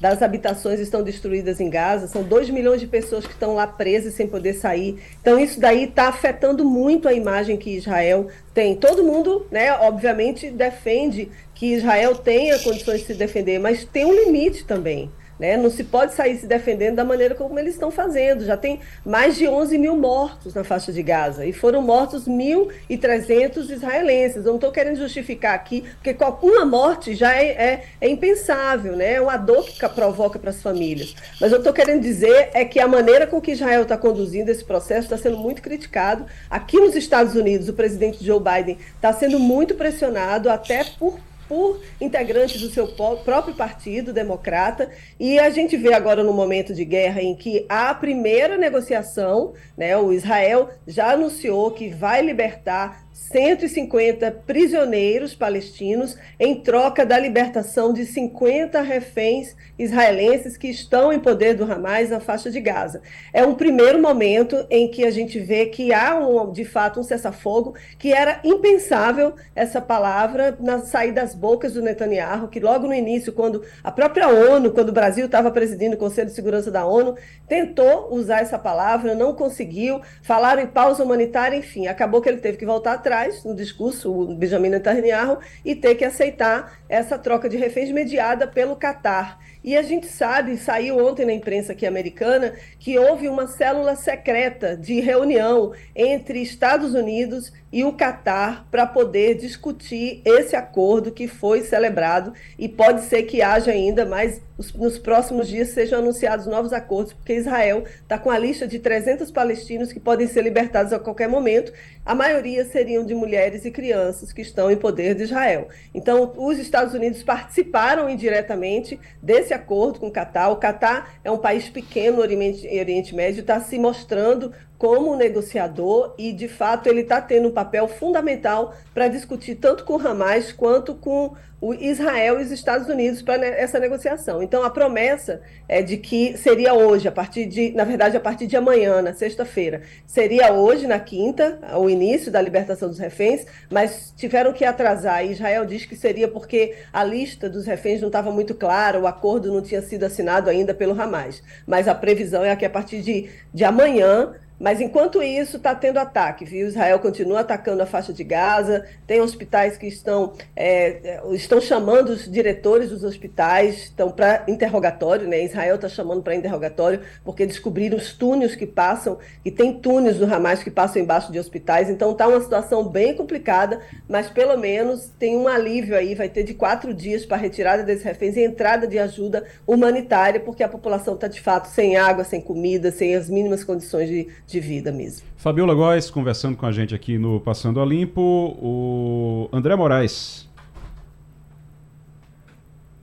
das 0.01 0.23
habitações 0.23 0.79
estão 0.79 1.03
destruídas 1.03 1.59
em 1.59 1.69
Gaza, 1.69 2.07
são 2.07 2.23
2 2.23 2.49
milhões 2.49 2.81
de 2.81 2.87
pessoas 2.87 3.23
que 3.23 3.33
estão 3.33 3.53
lá 3.53 3.67
presas 3.67 4.15
sem 4.15 4.25
poder 4.25 4.53
sair. 4.53 4.99
Então, 5.21 5.39
isso 5.39 5.59
daí 5.59 5.83
está 5.83 6.07
afetando 6.07 6.65
muito 6.65 7.07
a 7.07 7.13
imagem 7.13 7.55
que 7.55 7.77
Israel 7.77 8.27
tem. 8.51 8.75
Todo 8.75 9.03
mundo, 9.03 9.45
né, 9.51 9.71
obviamente, 9.73 10.49
defende 10.49 11.29
que 11.53 11.75
Israel 11.75 12.15
tenha 12.15 12.57
condições 12.57 13.01
de 13.01 13.05
se 13.05 13.13
defender, 13.13 13.59
mas 13.59 13.85
tem 13.85 14.03
um 14.03 14.13
limite 14.13 14.65
também. 14.65 15.11
Né? 15.41 15.57
Não 15.57 15.71
se 15.71 15.83
pode 15.83 16.13
sair 16.13 16.37
se 16.37 16.45
defendendo 16.45 16.97
da 16.97 17.03
maneira 17.03 17.33
como 17.33 17.57
eles 17.57 17.73
estão 17.73 17.89
fazendo. 17.89 18.45
Já 18.45 18.55
tem 18.55 18.79
mais 19.03 19.35
de 19.35 19.47
11 19.47 19.75
mil 19.75 19.97
mortos 19.97 20.53
na 20.53 20.63
faixa 20.63 20.93
de 20.93 21.01
Gaza 21.01 21.47
e 21.47 21.51
foram 21.51 21.81
mortos 21.81 22.27
1.300 22.27 23.71
israelenses. 23.71 24.45
Eu 24.45 24.51
não 24.51 24.55
estou 24.55 24.71
querendo 24.71 24.97
justificar 24.97 25.55
aqui, 25.55 25.83
porque 25.99 26.15
uma 26.43 26.63
morte 26.63 27.15
já 27.15 27.35
é, 27.35 27.45
é, 27.47 27.83
é 27.99 28.07
impensável, 28.07 28.95
né? 28.95 29.13
é 29.13 29.21
uma 29.21 29.35
dor 29.35 29.65
que 29.65 29.89
provoca 29.89 30.37
para 30.37 30.51
as 30.51 30.61
famílias. 30.61 31.15
Mas 31.39 31.51
eu 31.51 31.57
estou 31.57 31.73
querendo 31.73 32.03
dizer 32.03 32.51
é 32.53 32.63
que 32.63 32.79
a 32.79 32.87
maneira 32.87 33.25
com 33.25 33.41
que 33.41 33.53
Israel 33.53 33.81
está 33.81 33.97
conduzindo 33.97 34.49
esse 34.49 34.63
processo 34.63 35.05
está 35.05 35.17
sendo 35.17 35.37
muito 35.37 35.63
criticado. 35.63 36.23
Aqui 36.51 36.77
nos 36.79 36.95
Estados 36.95 37.33
Unidos, 37.33 37.67
o 37.67 37.73
presidente 37.73 38.23
Joe 38.23 38.39
Biden 38.39 38.77
está 38.95 39.11
sendo 39.11 39.39
muito 39.39 39.73
pressionado 39.73 40.51
até 40.51 40.83
por 40.99 41.19
por 41.51 41.81
integrantes 41.99 42.61
do 42.61 42.69
seu 42.69 42.87
próprio 42.87 43.53
partido 43.53 44.13
democrata. 44.13 44.89
E 45.19 45.37
a 45.37 45.49
gente 45.49 45.75
vê 45.75 45.93
agora 45.93 46.23
no 46.23 46.31
momento 46.31 46.73
de 46.73 46.85
guerra 46.85 47.21
em 47.21 47.35
que 47.35 47.65
a 47.67 47.93
primeira 47.93 48.57
negociação, 48.57 49.51
né, 49.75 49.97
o 49.97 50.13
Israel 50.13 50.69
já 50.87 51.11
anunciou 51.11 51.71
que 51.71 51.89
vai 51.89 52.21
libertar 52.21 53.05
150 53.13 54.31
prisioneiros 54.45 55.35
palestinos 55.35 56.17
em 56.39 56.55
troca 56.55 57.05
da 57.05 57.17
libertação 57.17 57.93
de 57.93 58.05
50 58.05 58.81
reféns 58.81 59.55
israelenses 59.77 60.57
que 60.57 60.67
estão 60.67 61.13
em 61.13 61.19
poder 61.19 61.55
do 61.55 61.63
Hamas 61.63 62.09
na 62.09 62.19
faixa 62.19 62.49
de 62.49 62.59
Gaza. 62.59 63.01
É 63.33 63.45
um 63.45 63.55
primeiro 63.55 64.01
momento 64.01 64.65
em 64.69 64.89
que 64.89 65.05
a 65.05 65.11
gente 65.11 65.39
vê 65.39 65.67
que 65.67 65.93
há, 65.93 66.17
um, 66.17 66.51
de 66.51 66.65
fato, 66.65 66.99
um 66.99 67.03
cessar-fogo 67.03 67.75
que 67.97 68.11
era 68.11 68.39
impensável 68.43 69.33
essa 69.55 69.81
palavra 69.81 70.57
na 70.59 70.79
sair 70.79 71.11
das 71.11 71.35
bocas 71.35 71.73
do 71.73 71.81
Netanyahu, 71.81 72.47
que 72.47 72.59
logo 72.59 72.87
no 72.87 72.93
início, 72.93 73.31
quando 73.31 73.63
a 73.83 73.91
própria 73.91 74.27
ONU, 74.27 74.71
quando 74.71 74.89
o 74.89 74.93
Brasil 74.93 75.25
estava 75.25 75.51
presidindo 75.51 75.95
o 75.95 75.99
Conselho 75.99 76.29
de 76.29 76.35
Segurança 76.35 76.71
da 76.71 76.85
ONU, 76.85 77.15
tentou 77.47 78.13
usar 78.13 78.41
essa 78.41 78.57
palavra, 78.57 79.15
não 79.15 79.33
conseguiu, 79.33 80.01
falaram 80.21 80.63
em 80.63 80.67
pausa 80.67 81.03
humanitária, 81.03 81.57
enfim, 81.57 81.87
acabou 81.87 82.21
que 82.21 82.29
ele 82.29 82.39
teve 82.39 82.57
que 82.57 82.65
voltar 82.65 82.93
atrás 82.93 83.10
atrás, 83.11 83.43
no 83.43 83.53
discurso, 83.53 84.09
o 84.09 84.33
Benjamin 84.33 84.69
Netanyahu, 84.69 85.39
e 85.65 85.75
ter 85.75 85.95
que 85.95 86.05
aceitar 86.05 86.79
essa 86.87 87.19
troca 87.19 87.49
de 87.49 87.57
reféns 87.57 87.91
mediada 87.91 88.47
pelo 88.47 88.75
Catar. 88.77 89.37
E 89.61 89.75
a 89.75 89.81
gente 89.81 90.07
sabe, 90.07 90.57
saiu 90.57 90.97
ontem 91.05 91.25
na 91.25 91.33
imprensa 91.33 91.73
aqui 91.73 91.85
americana, 91.85 92.53
que 92.79 92.97
houve 92.97 93.27
uma 93.27 93.47
célula 93.47 93.95
secreta 93.95 94.77
de 94.77 95.01
reunião 95.01 95.73
entre 95.93 96.41
Estados 96.41 96.95
Unidos 96.95 97.51
e 97.71 97.83
o 97.83 97.93
Catar 97.93 98.65
para 98.71 98.87
poder 98.87 99.35
discutir 99.35 100.21
esse 100.25 100.55
acordo 100.55 101.11
que 101.11 101.27
foi 101.27 101.61
celebrado 101.61 102.33
e 102.57 102.67
pode 102.67 103.01
ser 103.03 103.23
que 103.23 103.41
haja 103.41 103.71
ainda 103.71 104.05
mais 104.05 104.41
nos 104.73 104.97
próximos 104.97 105.47
dias 105.47 105.69
sejam 105.69 105.99
anunciados 105.99 106.45
novos 106.45 106.73
acordos, 106.73 107.13
porque 107.13 107.33
Israel 107.33 107.83
está 108.01 108.17
com 108.17 108.29
a 108.29 108.37
lista 108.37 108.67
de 108.67 108.79
300 108.79 109.31
palestinos 109.31 109.91
que 109.91 109.99
podem 109.99 110.27
ser 110.27 110.43
libertados 110.43 110.93
a 110.93 110.99
qualquer 110.99 111.27
momento. 111.27 111.71
A 112.05 112.13
maioria 112.15 112.65
seriam 112.65 113.05
de 113.05 113.13
mulheres 113.13 113.65
e 113.65 113.71
crianças 113.71 114.31
que 114.31 114.41
estão 114.41 114.71
em 114.71 114.77
poder 114.77 115.15
de 115.15 115.23
Israel. 115.23 115.67
Então, 115.93 116.33
os 116.37 116.57
Estados 116.57 116.93
Unidos 116.93 117.23
participaram 117.23 118.09
indiretamente 118.09 118.99
desse 119.21 119.53
acordo 119.53 119.99
com 119.99 120.07
o 120.07 120.11
Catar. 120.11 120.49
O 120.49 120.57
Catar 120.57 121.15
é 121.23 121.31
um 121.31 121.37
país 121.37 121.69
pequeno 121.69 122.17
no 122.17 122.21
Oriente, 122.21 123.15
Médio, 123.15 123.41
está 123.41 123.59
se 123.59 123.77
mostrando 123.77 124.53
como 124.81 125.15
negociador 125.15 126.15
e, 126.17 126.33
de 126.33 126.47
fato, 126.47 126.87
ele 126.87 127.01
está 127.01 127.21
tendo 127.21 127.49
um 127.49 127.51
papel 127.51 127.87
fundamental 127.87 128.73
para 128.95 129.07
discutir 129.07 129.53
tanto 129.53 129.83
com 129.83 129.93
o 129.93 130.07
Hamas 130.07 130.51
quanto 130.51 130.95
com 130.95 131.35
o 131.61 131.71
Israel 131.75 132.39
e 132.39 132.43
os 132.43 132.49
Estados 132.49 132.87
Unidos 132.87 133.21
para 133.21 133.45
essa 133.45 133.79
negociação. 133.79 134.41
Então, 134.41 134.63
a 134.63 134.71
promessa 134.71 135.43
é 135.69 135.83
de 135.83 135.97
que 135.97 136.35
seria 136.35 136.73
hoje, 136.73 137.07
a 137.07 137.11
partir 137.11 137.45
de, 137.45 137.69
na 137.73 137.83
verdade, 137.83 138.17
a 138.17 138.19
partir 138.19 138.47
de 138.47 138.57
amanhã, 138.57 139.03
na 139.03 139.13
sexta-feira, 139.13 139.83
seria 140.07 140.51
hoje, 140.51 140.87
na 140.87 140.99
quinta, 140.99 141.59
o 141.77 141.87
início 141.87 142.31
da 142.31 142.41
libertação 142.41 142.89
dos 142.89 142.97
reféns, 142.97 143.45
mas 143.69 144.11
tiveram 144.17 144.51
que 144.51 144.65
atrasar. 144.65 145.23
E 145.23 145.31
Israel 145.31 145.63
diz 145.63 145.85
que 145.85 145.95
seria 145.95 146.27
porque 146.27 146.73
a 146.91 147.03
lista 147.03 147.47
dos 147.47 147.67
reféns 147.67 148.01
não 148.01 148.07
estava 148.07 148.31
muito 148.31 148.55
clara, 148.55 148.99
o 148.99 149.05
acordo 149.05 149.53
não 149.53 149.61
tinha 149.61 149.83
sido 149.83 150.05
assinado 150.05 150.49
ainda 150.49 150.73
pelo 150.73 150.99
Hamas. 150.99 151.43
Mas 151.67 151.87
a 151.87 151.93
previsão 151.93 152.43
é 152.43 152.55
que 152.55 152.65
a 152.65 152.69
partir 152.71 153.03
de, 153.03 153.29
de 153.53 153.63
amanhã 153.63 154.33
mas 154.61 154.79
enquanto 154.79 155.23
isso, 155.23 155.57
está 155.57 155.73
tendo 155.73 155.97
ataque, 155.97 156.45
viu? 156.45 156.67
Israel 156.67 156.99
continua 156.99 157.39
atacando 157.39 157.81
a 157.81 157.85
faixa 157.87 158.13
de 158.13 158.23
Gaza, 158.23 158.85
tem 159.07 159.19
hospitais 159.19 159.75
que 159.75 159.87
estão, 159.87 160.33
é, 160.55 160.99
é 161.03 161.21
estão 161.33 161.59
chamando 161.59 162.09
os 162.09 162.31
diretores 162.31 162.91
dos 162.91 163.03
hospitais, 163.03 163.85
estão 163.85 164.11
para 164.11 164.43
interrogatório, 164.47 165.27
né? 165.27 165.43
Israel 165.43 165.75
está 165.75 165.89
chamando 165.89 166.21
para 166.21 166.35
interrogatório, 166.35 167.01
porque 167.25 167.43
descobriram 167.43 167.97
os 167.97 168.13
túneis 168.13 168.55
que 168.55 168.67
passam, 168.67 169.17
e 169.43 169.49
tem 169.49 169.73
túneis 169.73 170.17
do 170.17 170.31
Hamas 170.31 170.61
que 170.61 170.69
passam 170.69 171.01
embaixo 171.01 171.31
de 171.31 171.39
hospitais, 171.39 171.89
então 171.89 172.11
está 172.11 172.27
uma 172.27 172.39
situação 172.39 172.87
bem 172.87 173.15
complicada, 173.15 173.81
mas 174.07 174.29
pelo 174.29 174.55
menos 174.57 175.11
tem 175.17 175.35
um 175.35 175.47
alívio 175.47 175.95
aí, 175.97 176.13
vai 176.13 176.29
ter 176.29 176.43
de 176.43 176.53
quatro 176.53 176.93
dias 176.93 177.25
para 177.25 177.37
retirada 177.37 177.81
desses 177.81 178.03
reféns 178.03 178.37
e 178.37 178.43
entrada 178.43 178.87
de 178.87 178.99
ajuda 178.99 179.43
humanitária, 179.65 180.39
porque 180.39 180.61
a 180.61 180.69
população 180.69 181.15
está 181.15 181.27
de 181.27 181.41
fato 181.41 181.67
sem 181.67 181.97
água, 181.97 182.23
sem 182.23 182.39
comida, 182.39 182.91
sem 182.91 183.15
as 183.15 183.27
mínimas 183.27 183.63
condições 183.63 184.07
de 184.07 184.27
de 184.51 184.59
vida 184.59 184.91
mesmo. 184.91 185.25
Fabiola 185.37 185.73
Góes 185.73 186.09
conversando 186.09 186.57
com 186.57 186.65
a 186.65 186.71
gente 186.71 186.93
aqui 186.93 187.17
no 187.17 187.39
Passando 187.39 187.79
a 187.79 187.85
Limpo. 187.85 188.21
O 188.21 189.49
André 189.51 189.75
Moraes. 189.75 190.49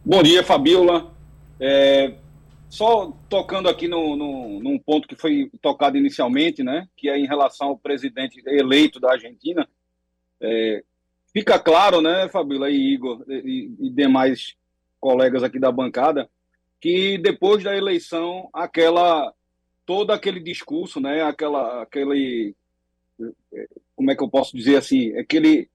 Bom 0.05 0.23
dia, 0.23 0.45
Fabiola. 0.45 1.13
É, 1.59 2.15
só 2.69 3.13
tocando 3.29 3.69
aqui 3.69 3.89
no, 3.89 4.15
no, 4.15 4.61
num 4.61 4.79
ponto 4.79 5.09
que 5.09 5.17
foi 5.17 5.51
tocado 5.61 5.97
inicialmente, 5.97 6.63
né, 6.63 6.87
que 6.97 7.09
é 7.09 7.19
em 7.19 7.27
relação 7.27 7.69
ao 7.69 7.79
presidente 7.79 8.43
eleito 8.47 9.01
da 9.01 9.13
Argentina. 9.13 9.67
É, 10.41 10.85
fica 11.33 11.59
claro, 11.59 12.01
né, 12.01 12.29
Fabiola 12.29 12.71
e 12.71 12.95
Igor 12.95 13.25
e, 13.29 13.71
e 13.81 13.91
demais 13.91 14.55
colegas 15.01 15.43
aqui 15.43 15.59
da 15.59 15.73
bancada, 15.73 16.29
que 16.81 17.19
depois 17.19 17.65
da 17.65 17.77
eleição, 17.77 18.49
aquela 18.53 19.33
todo 19.89 20.11
aquele 20.11 20.39
discurso, 20.39 21.01
né, 21.01 21.23
aquela, 21.23 21.81
aquele, 21.81 22.55
como 23.97 24.11
é 24.11 24.15
que 24.15 24.23
eu 24.23 24.29
posso 24.29 24.55
dizer 24.55 24.77
assim, 24.77 25.17
aquele, 25.17 25.67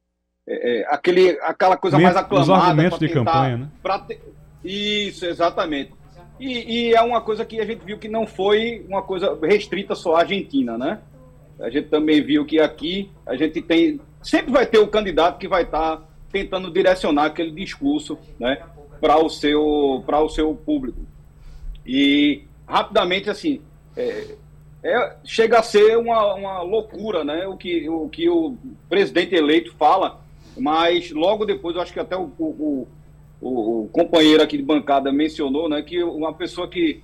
é, 0.46 0.82
é 0.82 0.86
aquele, 0.88 1.32
aquela 1.42 1.76
coisa 1.76 1.98
mais 1.98 2.16
aclamada. 2.16 2.54
Os 2.54 2.64
argumentos 2.64 3.00
de 3.00 3.10
campanha, 3.10 3.58
né? 3.58 3.72
Te... 4.08 4.20
Isso, 4.64 5.26
exatamente. 5.26 5.94
E, 6.40 6.90
e, 6.90 6.94
é 6.94 7.02
uma 7.02 7.22
coisa 7.22 7.44
que 7.44 7.60
a 7.60 7.66
gente 7.66 7.84
viu 7.84 7.98
que 7.98 8.08
não 8.08 8.28
foi 8.28 8.86
uma 8.88 9.02
coisa 9.02 9.36
restrita 9.42 9.96
só 9.96 10.16
à 10.16 10.20
Argentina, 10.20 10.78
né? 10.78 11.00
A 11.60 11.72
gente 11.72 11.88
também 11.88 12.22
viu 12.22 12.46
que 12.46 12.60
aqui 12.60 13.10
a 13.26 13.36
gente 13.36 13.64
tem, 13.64 14.00
sempre 14.22 14.52
vai 14.52 14.68
ter 14.68 14.78
o 14.78 14.88
candidato 14.88 15.40
que 15.40 15.48
vai 15.48 15.64
estar 15.64 15.98
tá 15.98 16.08
tentando 16.32 16.70
direcionar 16.70 17.26
aquele 17.26 17.52
discurso, 17.52 18.20
né, 18.40 18.62
para 19.02 19.18
o 19.18 19.28
seu, 19.28 20.04
para 20.06 20.20
o 20.20 20.30
seu 20.30 20.54
público. 20.54 21.02
E 21.84 22.44
rapidamente 22.68 23.28
assim, 23.28 23.60
é, 23.96 24.36
é, 24.84 25.16
chega 25.24 25.60
a 25.60 25.64
ser 25.64 25.98
uma, 25.98 26.34
uma 26.34 26.62
loucura, 26.62 27.24
né? 27.24 27.48
O 27.48 27.56
que, 27.56 27.88
o 27.88 28.10
que 28.10 28.30
o 28.30 28.58
presidente 28.90 29.34
eleito 29.34 29.74
fala, 29.76 30.20
mas 30.58 31.12
logo 31.12 31.46
depois, 31.46 31.76
eu 31.76 31.82
acho 31.82 31.94
que 31.94 32.00
até 32.00 32.18
o, 32.18 32.32
o, 32.38 32.88
o, 33.42 33.84
o 33.84 33.90
companheiro 33.92 34.44
aqui 34.44 34.58
de 34.58 34.64
bancada 34.64 35.12
mencionou, 35.12 35.70
né? 35.70 35.82
Que 35.82 36.04
uma 36.04 36.34
pessoa 36.34 36.68
que 36.68 37.02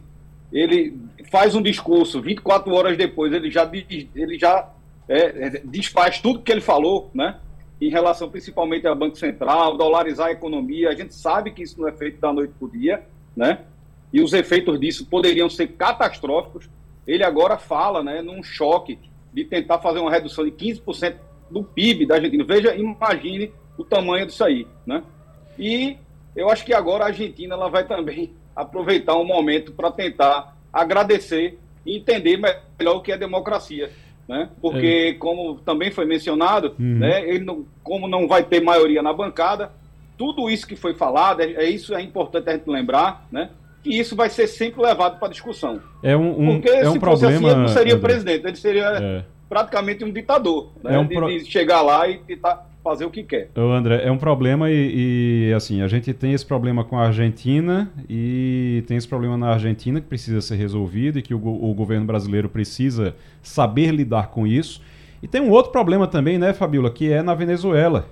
ele 0.51 0.99
faz 1.31 1.55
um 1.55 1.61
discurso, 1.61 2.21
24 2.21 2.73
horas 2.73 2.97
depois, 2.97 3.31
ele 3.31 3.49
já, 3.49 3.69
ele 4.13 4.37
já 4.37 4.69
é, 5.07 5.19
é, 5.19 5.49
desfaz 5.63 6.19
tudo 6.19 6.41
que 6.41 6.51
ele 6.51 6.61
falou, 6.61 7.09
né? 7.13 7.37
Em 7.79 7.89
relação 7.89 8.29
principalmente 8.29 8.85
ao 8.85 8.95
Banco 8.95 9.17
Central, 9.17 9.77
dolarizar 9.77 10.27
a 10.27 10.31
economia. 10.31 10.89
A 10.89 10.95
gente 10.95 11.13
sabe 11.13 11.51
que 11.51 11.63
isso 11.63 11.79
não 11.79 11.87
é 11.87 11.93
feito 11.93 12.19
da 12.19 12.33
noite 12.33 12.53
para 12.59 12.67
o 12.67 12.71
dia, 12.71 13.03
né? 13.35 13.59
E 14.11 14.21
os 14.21 14.33
efeitos 14.33 14.77
disso 14.79 15.05
poderiam 15.05 15.49
ser 15.49 15.67
catastróficos 15.67 16.67
ele 17.09 17.23
agora 17.23 17.57
fala 17.57 18.03
né, 18.03 18.21
num 18.21 18.43
choque 18.43 18.99
de 19.33 19.43
tentar 19.43 19.79
fazer 19.79 19.97
uma 19.97 20.11
redução 20.11 20.45
de 20.45 20.51
15% 20.51 21.15
do 21.49 21.63
PIB 21.63 22.05
da 22.05 22.15
Argentina. 22.15 22.43
Veja, 22.43 22.75
imagine 22.75 23.51
o 23.75 23.83
tamanho 23.83 24.27
disso 24.27 24.43
aí. 24.43 24.67
Né? 24.85 25.01
E 25.57 25.97
eu 26.35 26.49
acho 26.51 26.63
que 26.63 26.71
agora 26.71 27.05
a 27.05 27.07
Argentina 27.07 27.55
ela 27.55 27.67
vai 27.67 27.83
também 27.83 28.33
aproveitar 28.55 29.17
um 29.17 29.25
momento 29.25 29.71
para 29.71 29.91
tentar 29.91 30.55
agradecer 30.71 31.57
e 31.83 31.97
entender 31.97 32.37
melhor 32.37 32.97
o 32.97 33.01
que 33.01 33.11
é 33.11 33.17
democracia. 33.17 33.89
Né? 34.27 34.47
Porque, 34.61 34.85
é. 34.85 35.13
como 35.13 35.55
também 35.61 35.89
foi 35.89 36.05
mencionado, 36.05 36.75
uhum. 36.77 36.99
né, 36.99 37.27
ele 37.27 37.43
não, 37.43 37.65
como 37.81 38.07
não 38.07 38.27
vai 38.27 38.43
ter 38.43 38.61
maioria 38.61 39.01
na 39.01 39.11
bancada, 39.11 39.71
tudo 40.15 40.47
isso 40.47 40.67
que 40.67 40.75
foi 40.75 40.93
falado, 40.93 41.41
é, 41.41 41.53
é 41.53 41.69
isso 41.69 41.95
é 41.95 42.01
importante 42.03 42.49
a 42.49 42.53
gente 42.53 42.69
lembrar, 42.69 43.25
né? 43.31 43.49
Que 43.83 43.97
isso 43.97 44.15
vai 44.15 44.29
ser 44.29 44.47
sempre 44.47 44.81
levado 44.81 45.19
para 45.19 45.29
discussão. 45.29 45.81
É 46.03 46.15
um, 46.15 46.49
um 46.49 46.61
Porque 46.61 46.69
é 46.69 46.89
um 46.89 46.93
se 46.93 46.99
problema, 46.99 47.33
fosse 47.33 47.45
assim, 47.45 47.45
ele 47.45 47.55
não 47.55 47.67
seria 47.67 47.95
André. 47.95 48.07
presidente, 48.07 48.45
ele 48.45 48.55
seria 48.57 48.85
é. 48.85 49.25
praticamente 49.47 50.03
um 50.03 50.11
ditador, 50.11 50.71
né? 50.83 50.95
É 50.95 50.99
um 50.99 51.07
pro... 51.07 51.27
de, 51.27 51.43
de, 51.43 51.51
chegar 51.51 51.81
lá 51.81 52.07
e 52.07 52.17
tentar 52.19 52.67
fazer 52.83 53.05
o 53.05 53.11
que 53.11 53.23
quer. 53.23 53.49
Ô 53.55 53.71
André, 53.71 54.01
é 54.03 54.11
um 54.11 54.17
problema 54.17 54.69
e, 54.69 55.49
e, 55.49 55.53
assim, 55.53 55.81
a 55.81 55.87
gente 55.87 56.13
tem 56.13 56.33
esse 56.33 56.45
problema 56.45 56.83
com 56.83 56.97
a 56.97 57.07
Argentina 57.07 57.91
e 58.09 58.83
tem 58.87 58.97
esse 58.97 59.07
problema 59.07 59.37
na 59.37 59.49
Argentina 59.49 60.01
que 60.01 60.07
precisa 60.07 60.41
ser 60.41 60.55
resolvido 60.55 61.19
e 61.19 61.21
que 61.21 61.33
o, 61.33 61.37
o 61.37 61.73
governo 61.73 62.05
brasileiro 62.05 62.49
precisa 62.49 63.15
saber 63.41 63.91
lidar 63.91 64.27
com 64.27 64.45
isso. 64.45 64.81
E 65.21 65.27
tem 65.27 65.41
um 65.41 65.49
outro 65.49 65.71
problema 65.71 66.07
também, 66.07 66.37
né, 66.37 66.53
Fabiola, 66.53 66.89
que 66.89 67.11
é 67.11 67.21
na 67.21 67.35
Venezuela. 67.35 68.09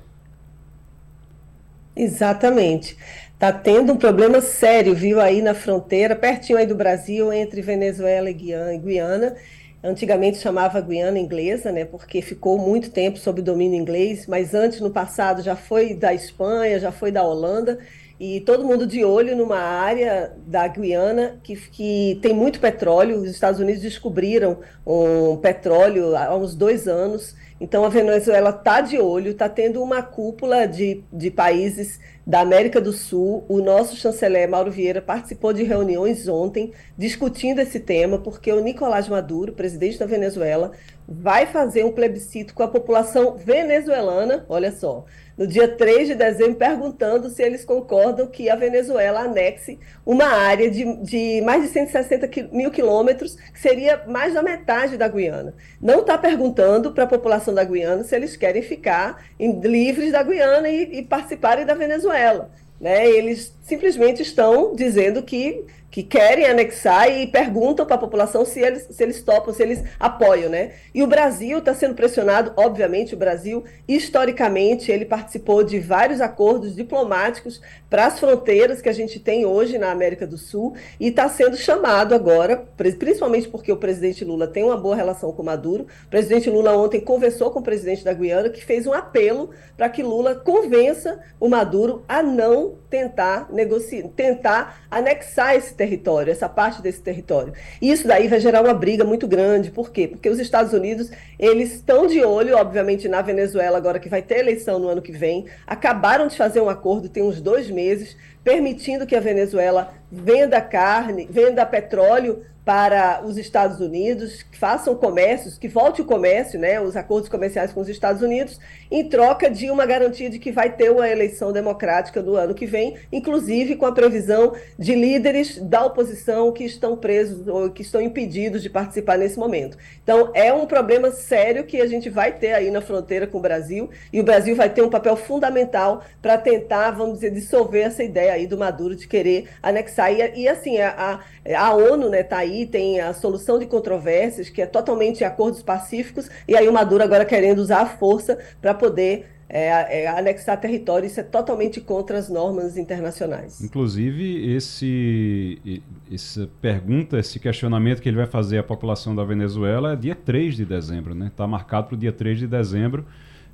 Exatamente. 1.96 2.96
Está 3.38 3.54
tendo 3.54 3.94
um 3.94 3.98
problema 3.98 4.42
sério, 4.42 4.96
viu, 4.96 5.22
aí 5.22 5.44
na 5.44 5.54
fronteira, 5.54 6.16
pertinho 6.16 6.58
aí 6.58 6.66
do 6.66 6.74
Brasil, 6.74 7.32
entre 7.32 7.62
Venezuela 7.62 8.32
e 8.32 8.34
Guiana. 8.34 9.36
Antigamente 9.84 10.40
chamava 10.40 10.82
Guiana 10.82 11.20
inglesa, 11.20 11.72
né, 11.72 11.86
porque 11.86 12.20
ficou 12.20 12.58
muito 12.58 12.90
tempo 12.90 13.20
sob 13.20 13.40
domínio 13.44 13.80
inglês, 13.80 14.26
mas 14.26 14.56
antes, 14.56 14.82
no 14.82 14.90
passado, 14.90 15.44
já 15.44 15.56
foi 15.56 15.94
da 15.94 16.16
Espanha, 16.16 16.80
já 16.80 16.92
foi 16.92 17.12
da 17.12 17.22
Holanda, 17.22 17.78
e 18.20 18.42
todo 18.42 18.66
mundo 18.66 18.88
de 18.88 19.06
olho 19.06 19.36
numa 19.38 19.60
área 19.60 20.34
da 20.48 20.68
Guiana 20.68 21.40
que, 21.44 21.56
que 21.56 22.18
tem 22.24 22.34
muito 22.34 22.60
petróleo. 22.60 23.18
Os 23.18 23.30
Estados 23.30 23.60
Unidos 23.60 23.84
descobriram 23.84 24.58
um 24.84 25.38
petróleo 25.38 26.16
há 26.18 26.36
uns 26.36 26.56
dois 26.56 26.88
anos, 26.88 27.36
então 27.62 27.86
a 27.86 27.90
Venezuela 27.90 28.50
está 28.50 28.82
de 28.82 28.98
olho, 28.98 29.30
está 29.30 29.48
tendo 29.48 29.84
uma 29.84 30.02
cúpula 30.02 30.68
de, 30.68 31.04
de 31.14 31.30
países 31.30 32.00
da 32.28 32.42
América 32.42 32.82
do 32.82 32.92
Sul. 32.92 33.46
O 33.48 33.62
nosso 33.62 33.96
chanceler 33.96 34.50
Mauro 34.50 34.70
Vieira 34.70 35.02
participou 35.02 35.54
de 35.54 35.64
reuniões 35.64 36.28
ontem 36.28 36.74
discutindo 36.98 37.60
esse 37.60 37.80
tema, 37.80 38.18
porque 38.18 38.52
o 38.52 38.60
Nicolás 38.60 39.08
Maduro, 39.08 39.54
presidente 39.54 39.98
da 39.98 40.06
Venezuela, 40.06 40.74
vai 41.08 41.46
fazer 41.46 41.86
um 41.86 41.92
plebiscito 41.94 42.54
com 42.54 42.64
a 42.64 42.68
população 42.68 43.38
venezuelana, 43.38 44.46
olha 44.50 44.74
só, 44.74 45.06
no 45.38 45.46
dia 45.46 45.68
3 45.68 46.08
de 46.08 46.16
dezembro, 46.16 46.56
perguntando 46.56 47.30
se 47.30 47.44
eles 47.44 47.64
concordam 47.64 48.26
que 48.28 48.50
a 48.50 48.56
Venezuela 48.56 49.22
anexe 49.22 49.80
uma 50.06 50.26
área 50.26 50.70
de, 50.70 50.84
de 51.04 51.42
mais 51.42 51.62
de 51.62 51.70
160 51.70 52.30
mil 52.52 52.72
quilômetros, 52.72 53.36
que 53.54 53.60
seria 53.60 54.04
mais 54.08 54.34
da 54.34 54.42
metade 54.42 54.98
da 54.98 55.08
Guiana. 55.08 55.54
Não 55.80 56.00
está 56.00 56.18
perguntando 56.18 56.92
para 56.92 57.04
a 57.04 57.08
população 57.08 57.54
da 57.54 57.64
Guiana 57.64 58.04
se 58.04 58.16
eles 58.16 58.36
querem 58.36 58.62
ficar 58.62 59.24
em, 59.40 59.60
livres 59.62 60.12
da 60.12 60.24
Guiana 60.24 60.68
e, 60.68 61.00
e 61.00 61.04
participarem 61.04 61.66
da 61.66 61.76
Venezuela. 61.76 62.50
Né? 62.82 63.08
Eles 63.08 63.56
simplesmente 63.62 64.22
estão 64.22 64.76
dizendo 64.76 65.22
que 65.22 65.66
que 65.98 66.04
querem 66.04 66.46
anexar 66.46 67.10
e 67.10 67.26
perguntam 67.26 67.84
para 67.84 67.96
a 67.96 67.98
população 67.98 68.46
se 68.46 68.60
eles, 68.60 68.88
se 68.92 69.02
eles 69.02 69.24
topam, 69.24 69.52
se 69.52 69.64
eles 69.64 69.84
apoiam, 70.00 70.48
né? 70.48 70.74
E 70.94 71.02
o 71.02 71.08
Brasil 71.08 71.58
está 71.58 71.74
sendo 71.74 71.96
pressionado, 71.96 72.54
obviamente, 72.56 73.16
o 73.16 73.18
Brasil, 73.18 73.64
historicamente, 73.88 74.92
ele 74.92 75.06
participou 75.06 75.64
de 75.64 75.80
vários 75.80 76.22
acordos 76.22 76.76
diplomáticos 76.76 77.60
para 77.90 78.06
as 78.06 78.20
fronteiras 78.20 78.80
que 78.80 78.90
a 78.90 78.94
gente 78.94 79.20
tem 79.20 79.48
hoje 79.48 79.80
na 79.80 79.90
América 79.90 80.28
do 80.28 80.38
Sul 80.38 80.76
e 81.00 81.08
está 81.08 81.28
sendo 81.30 81.58
chamado 81.58 82.14
agora, 82.14 82.64
principalmente 82.78 83.48
porque 83.48 83.72
o 83.72 83.78
presidente 83.78 84.24
Lula 84.24 84.46
tem 84.46 84.64
uma 84.64 84.78
boa 84.78 84.96
relação 84.96 85.32
com 85.32 85.42
Maduro. 85.42 85.88
O 86.06 86.10
presidente 86.12 86.48
Lula 86.48 86.78
ontem 86.78 87.02
conversou 87.02 87.50
com 87.50 87.58
o 87.58 87.64
presidente 87.64 88.04
da 88.04 88.14
Guiana, 88.14 88.52
que 88.52 88.64
fez 88.64 88.86
um 88.86 88.94
apelo 88.94 89.50
para 89.76 89.90
que 89.90 90.04
Lula 90.04 90.36
convença 90.36 91.20
o 91.40 91.50
Maduro 91.50 92.04
a 92.08 92.22
não 92.22 92.76
tentar 92.88 93.52
negociar, 93.52 94.08
tentar 94.16 94.82
anexar 94.92 95.56
esse 95.56 95.74
território 95.74 95.87
território, 95.88 96.32
essa 96.32 96.50
parte 96.50 96.82
desse 96.82 97.02
território. 97.02 97.54
E 97.82 97.90
isso 97.90 98.08
daí 98.08 98.28
vai 98.28 98.40
gerar 98.40 98.62
uma 98.62 98.74
briga 98.74 99.04
muito 99.04 99.28
grande. 99.28 99.72
Por 99.72 99.90
quê? 99.90 100.08
Porque 100.08 100.30
os 100.30 100.40
Estados 100.40 100.74
Unidos, 100.74 101.10
eles 101.40 101.74
estão 101.76 102.06
de 102.06 102.24
olho, 102.24 102.58
obviamente, 102.58 103.08
na 103.08 103.22
Venezuela, 103.22 103.78
agora 103.78 104.00
que 104.00 104.10
vai 104.10 104.22
ter 104.22 104.40
eleição 104.40 104.80
no 104.80 104.90
ano 104.90 105.02
que 105.02 105.12
vem. 105.12 105.46
Acabaram 105.66 106.28
de 106.28 106.36
fazer 106.36 106.60
um 106.62 106.70
acordo, 106.70 107.08
tem 107.08 107.24
uns 107.24 107.40
dois 107.42 107.70
meses, 107.70 108.18
permitindo 108.44 109.06
que 109.06 109.16
a 109.16 109.20
Venezuela 109.20 109.94
venda 110.12 110.62
carne, 110.62 111.28
venda 111.30 111.66
petróleo 111.66 112.44
para 112.68 113.22
os 113.24 113.38
Estados 113.38 113.80
Unidos, 113.80 114.44
que 114.44 114.58
façam 114.58 114.94
comércios, 114.94 115.58
que 115.58 115.70
volte 115.70 116.02
o 116.02 116.06
comércio, 116.06 116.60
né, 116.60 116.82
os 116.82 116.98
acordos 116.98 117.30
comerciais 117.30 117.72
com 117.72 117.80
os 117.80 117.88
Estados 117.88 118.22
Unidos, 118.22 118.60
em 118.92 119.08
troca 119.08 119.50
de 119.50 119.72
uma 119.72 119.86
garantia 119.86 120.30
de 120.30 120.38
que 120.38 120.52
vai 120.52 120.70
ter 120.76 120.92
uma 120.92 121.08
eleição 121.08 121.54
democrática 121.54 122.22
no 122.22 122.36
ano 122.36 122.54
que 122.54 122.66
vem, 122.66 122.98
inclusive 123.10 123.78
com 123.78 123.86
a 123.86 123.94
previsão 123.94 124.54
de 124.78 124.96
líderes 124.96 125.58
da 125.60 125.86
oposição 125.86 126.52
que 126.52 126.66
estão 126.66 126.98
presos 126.98 127.48
ou 127.48 127.70
que 127.70 127.82
estão 127.82 128.02
impedidos 128.02 128.62
de 128.62 128.70
participar 128.70 129.18
nesse 129.18 129.40
momento. 129.40 129.78
Então, 130.04 130.32
é 130.34 130.52
um 130.52 130.66
problema 130.66 131.10
sério 131.12 131.64
que 131.64 131.80
a 131.80 131.88
gente 131.88 132.10
vai 132.10 132.34
ter 132.34 132.52
aí 132.52 132.70
na 132.70 132.82
fronteira 132.82 133.26
com 133.26 133.38
o 133.38 133.42
Brasil, 133.42 133.90
e 134.12 134.20
o 134.20 134.26
Brasil 134.26 134.58
vai 134.58 134.70
ter 134.70 134.82
um 134.82 134.90
papel 134.90 135.16
fundamental 135.16 136.04
para 136.22 136.38
tentar, 136.38 136.92
vamos 136.92 137.14
dizer, 137.14 137.32
dissolver 137.32 137.86
essa 137.86 138.04
ideia 138.04 138.37
aí 138.38 138.48
do 138.48 138.58
Maduro 138.58 138.96
de 138.96 139.08
querer 139.08 139.50
anexar. 139.62 140.12
E, 140.12 140.42
e 140.42 140.48
assim, 140.48 140.80
a, 140.80 141.20
a 141.56 141.74
ONU 141.74 142.14
está 142.14 142.38
né, 142.38 142.42
aí 142.44 142.66
tem 142.66 143.00
a 143.00 143.14
solução 143.14 143.60
de 143.60 143.66
controvérsias, 143.66 144.50
que 144.50 144.62
é 144.62 144.66
totalmente 144.66 145.24
acordos 145.24 145.62
pacíficos, 145.62 146.30
e 146.48 146.56
aí 146.56 146.68
o 146.68 146.74
Maduro 146.74 147.04
agora 147.04 147.26
querendo 147.26 147.60
usar 147.60 147.82
a 147.82 147.86
força 147.86 148.38
para 148.62 148.74
poder 148.74 149.26
é, 149.50 150.04
é, 150.04 150.08
anexar 150.08 150.60
território, 150.60 151.08
isso 151.08 151.20
é 151.20 151.24
totalmente 151.24 151.80
contra 151.80 152.18
as 152.18 152.28
normas 152.28 152.78
internacionais. 152.78 153.62
Inclusive, 153.62 154.54
esse, 154.54 155.82
essa 156.12 156.50
pergunta, 156.62 157.18
esse 157.18 157.40
questionamento 157.40 158.02
que 158.02 158.10
ele 158.10 158.18
vai 158.18 158.26
fazer 158.26 158.58
à 158.58 158.64
população 158.64 159.16
da 159.16 159.24
Venezuela 159.24 159.94
é 159.94 159.96
dia 159.96 160.16
3 160.16 160.56
de 160.56 160.66
dezembro, 160.66 161.16
né? 161.16 161.28
Está 161.28 161.48
marcado 161.48 161.88
para 161.88 161.96
o 161.96 161.98
dia 161.98 162.12
3 162.12 162.40
de 162.40 162.48
dezembro, 162.48 163.06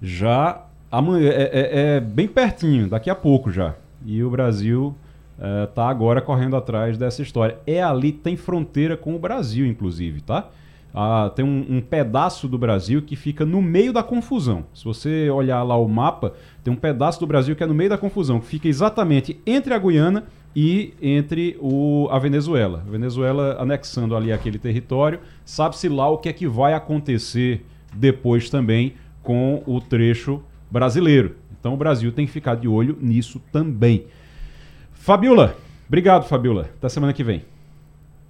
já 0.02 0.66
amanhã, 0.92 1.30
é, 1.30 1.44
é, 1.44 1.96
é 1.96 2.00
bem 2.00 2.28
pertinho, 2.28 2.88
daqui 2.88 3.10
a 3.10 3.16
pouco 3.16 3.52
já. 3.52 3.76
E 4.06 4.24
o 4.24 4.30
Brasil 4.30 4.96
está 5.68 5.88
é, 5.88 5.90
agora 5.90 6.22
correndo 6.22 6.56
atrás 6.56 6.98
dessa 6.98 7.22
história. 7.22 7.58
É 7.66 7.82
ali, 7.82 8.12
tem 8.12 8.36
fronteira 8.36 8.96
com 8.96 9.16
o 9.16 9.20
Brasil, 9.20 9.66
inclusive, 9.66 10.22
tá? 10.22 10.50
Ah, 10.96 11.32
tem 11.36 11.44
um, 11.44 11.66
um, 11.78 11.82
pedaço 11.82 12.48
do 12.48 12.56
Brasil 12.56 13.02
que 13.02 13.16
fica 13.16 13.44
no 13.44 13.62
meio 13.62 13.92
da 13.92 14.04
confusão. 14.04 14.66
Se 14.76 14.86
você 14.86 15.28
olhar 15.30 15.64
lá 15.64 15.76
o 15.76 15.88
mapa, 15.88 16.34
tem 16.64 16.72
um 16.72 16.78
pedaço 16.78 17.20
do 17.20 17.26
Brasil 17.26 17.56
que 17.56 17.64
é 17.64 17.66
no 17.66 17.74
meio 17.74 17.90
da 17.90 17.98
confusão, 17.98 18.40
que 18.40 18.46
fica 18.46 18.68
exatamente 18.68 19.40
entre 19.44 19.74
a 19.74 19.80
Guiana 19.80 20.26
e 20.56 20.94
entre 21.02 21.58
o, 21.60 22.08
a 22.12 22.20
Venezuela. 22.20 22.84
A 22.88 22.92
Venezuela 22.92 23.58
anexando 23.60 24.16
ali 24.16 24.32
aquele 24.32 24.60
território, 24.60 25.20
sabe-se 25.44 25.90
lá 25.90 26.08
o 26.08 26.20
que 26.20 26.30
é 26.30 26.34
que 26.34 26.48
vai 26.48 26.76
acontecer 26.76 27.66
depois 27.92 28.48
também 28.52 28.94
com 29.24 29.64
o 29.66 29.82
trecho 29.82 30.44
brasileiro. 30.70 31.36
Então 31.64 31.76
o 31.76 31.78
Brasil 31.78 32.12
tem 32.12 32.26
que 32.26 32.32
ficar 32.34 32.56
de 32.56 32.68
olho 32.68 32.98
nisso 33.00 33.42
também. 33.50 34.06
Fabiola, 34.92 35.56
obrigado, 35.88 36.26
Fabiola. 36.28 36.70
Até 36.78 36.90
semana 36.90 37.14
que 37.14 37.24
vem. 37.24 37.42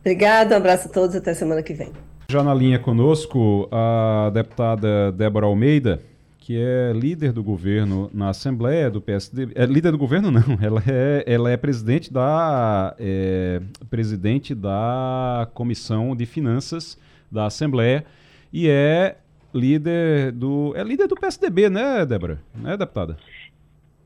Obrigada, 0.01 0.53
um 0.53 0.57
abraço 0.59 0.87
a 0.87 0.91
todos, 0.91 1.15
até 1.15 1.33
semana 1.33 1.63
que 1.63 1.73
vem. 1.73 1.91
Já 2.29 2.43
na 2.43 2.53
linha 2.53 2.77
conosco, 2.77 3.67
a 3.71 4.29
deputada 4.31 5.11
Débora 5.11 5.47
Almeida, 5.47 5.99
que 6.37 6.55
é 6.61 6.93
líder 6.93 7.31
do 7.31 7.43
governo 7.43 8.07
na 8.13 8.29
Assembleia 8.29 8.91
do 8.91 9.01
PSD. 9.01 9.47
É 9.55 9.65
líder 9.65 9.93
do 9.93 9.97
governo, 9.97 10.29
não. 10.29 10.43
Ela 10.61 10.83
é, 10.85 11.23
ela 11.25 11.49
é 11.49 11.57
presidente 11.57 12.13
da 12.13 12.95
é, 12.99 13.59
presidente 13.89 14.53
da 14.53 15.47
Comissão 15.55 16.15
de 16.15 16.27
Finanças 16.27 16.99
da 17.31 17.47
Assembleia 17.47 18.05
e 18.53 18.69
é 18.69 19.15
líder 19.53 20.31
do. 20.31 20.73
É 20.75 20.83
líder 20.83 21.07
do 21.07 21.15
PSDB, 21.15 21.69
né, 21.69 22.05
Débora? 22.05 22.39
Né, 22.55 22.75
deputada? 22.77 23.17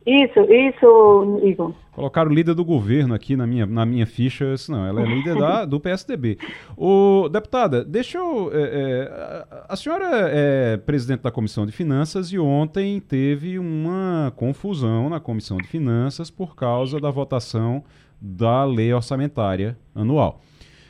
Isso, 0.07 0.39
isso, 0.39 1.41
Igor. 1.43 1.73
Colocaram 1.91 2.31
o 2.31 2.33
líder 2.33 2.53
do 2.53 2.63
governo 2.63 3.13
aqui 3.13 3.35
na 3.35 3.45
minha, 3.45 3.65
na 3.65 3.85
minha 3.85 4.05
ficha, 4.05 4.53
isso 4.53 4.71
não, 4.71 4.85
ela 4.85 5.01
é 5.01 5.05
líder 5.05 5.35
da, 5.35 5.65
do 5.65 5.81
PSDB. 5.81 6.37
O, 6.77 7.27
deputada, 7.27 7.83
deixa 7.83 8.17
eu. 8.17 8.49
É, 8.53 8.61
é, 8.61 9.47
a 9.67 9.75
senhora 9.75 10.07
é 10.31 10.77
presidente 10.77 11.23
da 11.23 11.31
Comissão 11.31 11.65
de 11.65 11.73
Finanças 11.73 12.31
e 12.31 12.39
ontem 12.39 13.01
teve 13.01 13.59
uma 13.59 14.31
confusão 14.37 15.09
na 15.09 15.19
Comissão 15.19 15.57
de 15.57 15.67
Finanças 15.67 16.31
por 16.31 16.55
causa 16.55 17.01
da 17.01 17.11
votação 17.11 17.83
da 18.21 18.63
lei 18.63 18.93
orçamentária 18.93 19.77
anual. 19.93 20.39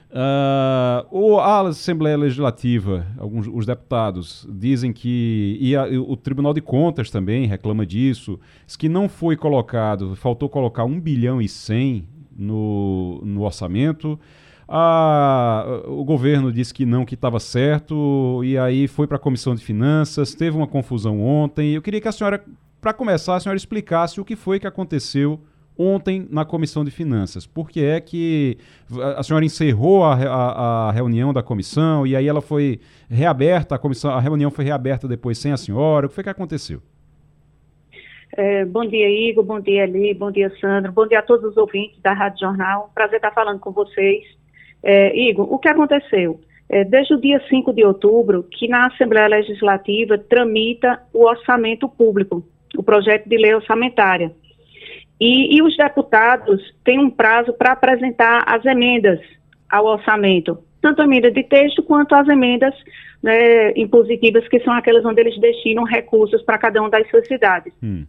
Uh, 0.10 1.38
a 1.40 1.68
Assembleia 1.68 2.18
Legislativa, 2.18 3.06
alguns 3.18 3.46
os 3.46 3.66
deputados 3.66 4.48
dizem 4.50 4.94
que 4.94 5.58
e, 5.60 5.76
a, 5.76 5.84
o 5.86 6.16
Tribunal 6.16 6.54
de 6.54 6.62
Contas 6.62 7.12
também 7.12 7.46
reclama 7.46 7.86
disso, 7.86 8.40
diz 8.66 8.78
que 8.78 8.88
não 8.88 9.10
foi 9.10 9.36
colocado, 9.36 10.16
faltou 10.16 10.48
colocar 10.48 10.86
1 10.86 11.00
bilhão 11.02 11.42
e 11.42 11.50
100 11.50 12.08
no, 12.38 13.22
no 13.26 13.44
orçamento. 13.44 14.18
Ah, 14.70 15.82
o 15.86 16.04
governo 16.04 16.52
disse 16.52 16.74
que 16.74 16.86
não, 16.86 17.06
que 17.06 17.16
estava 17.16 17.40
certo, 17.40 18.42
e 18.44 18.58
aí 18.58 18.88
foi 18.88 19.08
para 19.08 19.18
a 19.18 19.20
Comissão 19.20 19.56
de 19.56 19.64
Finanças, 19.64 20.34
teve 20.34 20.56
uma 20.56 20.68
confusão 20.68 21.22
ontem. 21.22 21.74
Eu 21.74 21.82
queria 21.82 22.00
que 22.00 22.08
a 22.08 22.12
senhora, 22.12 22.44
para 22.80 22.94
começar, 22.94 23.36
a 23.36 23.40
senhora 23.40 23.58
explicasse 23.58 24.22
o 24.22 24.26
que 24.26 24.36
foi 24.36 24.60
que 24.60 24.68
aconteceu 24.68 25.42
ontem 25.78 26.28
na 26.30 26.44
Comissão 26.46 26.84
de 26.84 26.92
Finanças. 26.92 27.46
Por 27.46 27.70
que 27.70 27.84
é 27.84 28.00
que 28.00 28.58
a 29.16 29.22
senhora 29.24 29.46
encerrou 29.46 30.04
a, 30.04 30.14
a, 30.14 30.90
a, 30.90 30.92
reunião 30.92 31.34
da 31.34 31.44
comissão 31.44 32.06
e 32.06 32.16
aí 32.16 32.28
ela 32.28 32.42
foi 32.42 32.80
reaberta, 33.10 33.76
a, 33.76 33.80
comissão, 33.80 34.12
a 34.12 34.20
reunião 34.20 34.50
foi 34.50 34.66
reaberta 34.66 35.08
depois 35.08 35.38
sem 35.38 35.52
a 35.52 35.58
senhora? 35.58 36.06
O 36.06 36.10
que 36.10 36.16
foi 36.16 36.24
que 36.24 36.30
aconteceu? 36.30 36.82
É, 38.36 38.66
bom 38.66 38.86
dia, 38.86 39.10
Igor, 39.10 39.44
bom 39.44 39.60
dia, 39.60 39.84
Eli, 39.84 40.14
bom 40.14 40.32
dia, 40.32 40.52
Sandro, 40.60 40.92
bom 40.92 41.08
dia 41.08 41.20
a 41.20 41.24
todos 41.24 41.52
os 41.52 41.58
ouvintes 41.58 42.00
da 42.02 42.14
Rádio 42.14 42.42
Jornal. 42.42 42.92
Prazer 42.94 43.16
estar 43.16 43.32
falando 43.32 43.60
com 43.60 43.72
vocês. 43.72 44.24
É, 44.84 45.18
Igor, 45.18 45.52
o 45.52 45.58
que 45.58 45.70
aconteceu? 45.70 46.40
É, 46.70 46.84
desde 46.84 47.14
o 47.14 47.22
dia 47.22 47.42
5 47.50 47.74
de 47.74 47.84
outubro, 47.86 48.44
que 48.44 48.68
na 48.68 48.88
Assembleia 48.88 49.28
Legislativa 49.28 50.18
tramita 50.18 51.02
o 51.14 51.26
orçamento 51.26 51.88
público, 51.88 52.46
o 52.78 52.84
projeto 52.84 53.28
de 53.28 53.38
lei 53.38 53.56
orçamentária. 53.56 54.32
E, 55.20 55.58
e 55.58 55.62
os 55.62 55.76
deputados 55.76 56.62
têm 56.84 57.00
um 57.00 57.10
prazo 57.10 57.54
para 57.54 57.72
apresentar 57.72 58.44
as 58.48 58.64
emendas 58.66 59.20
ao 59.70 59.86
orçamento, 59.86 60.60
tanto 60.82 61.02
a 61.02 61.06
emenda 61.06 61.32
de 61.32 61.44
texto 61.44 61.82
quanto 61.84 62.14
as 62.16 62.28
emendas 62.28 62.74
né, 63.22 63.72
impositivas, 63.76 64.48
que 64.48 64.60
são 64.60 64.74
aquelas 64.74 65.04
onde 65.04 65.22
eles 65.22 65.40
destinam 65.40 65.84
recursos 65.84 66.42
para 66.44 66.58
cada 66.58 66.80
uma 66.80 66.90
das 66.90 67.10
suas 67.10 67.28
cidades. 67.28 67.74
Hum. 67.82 68.06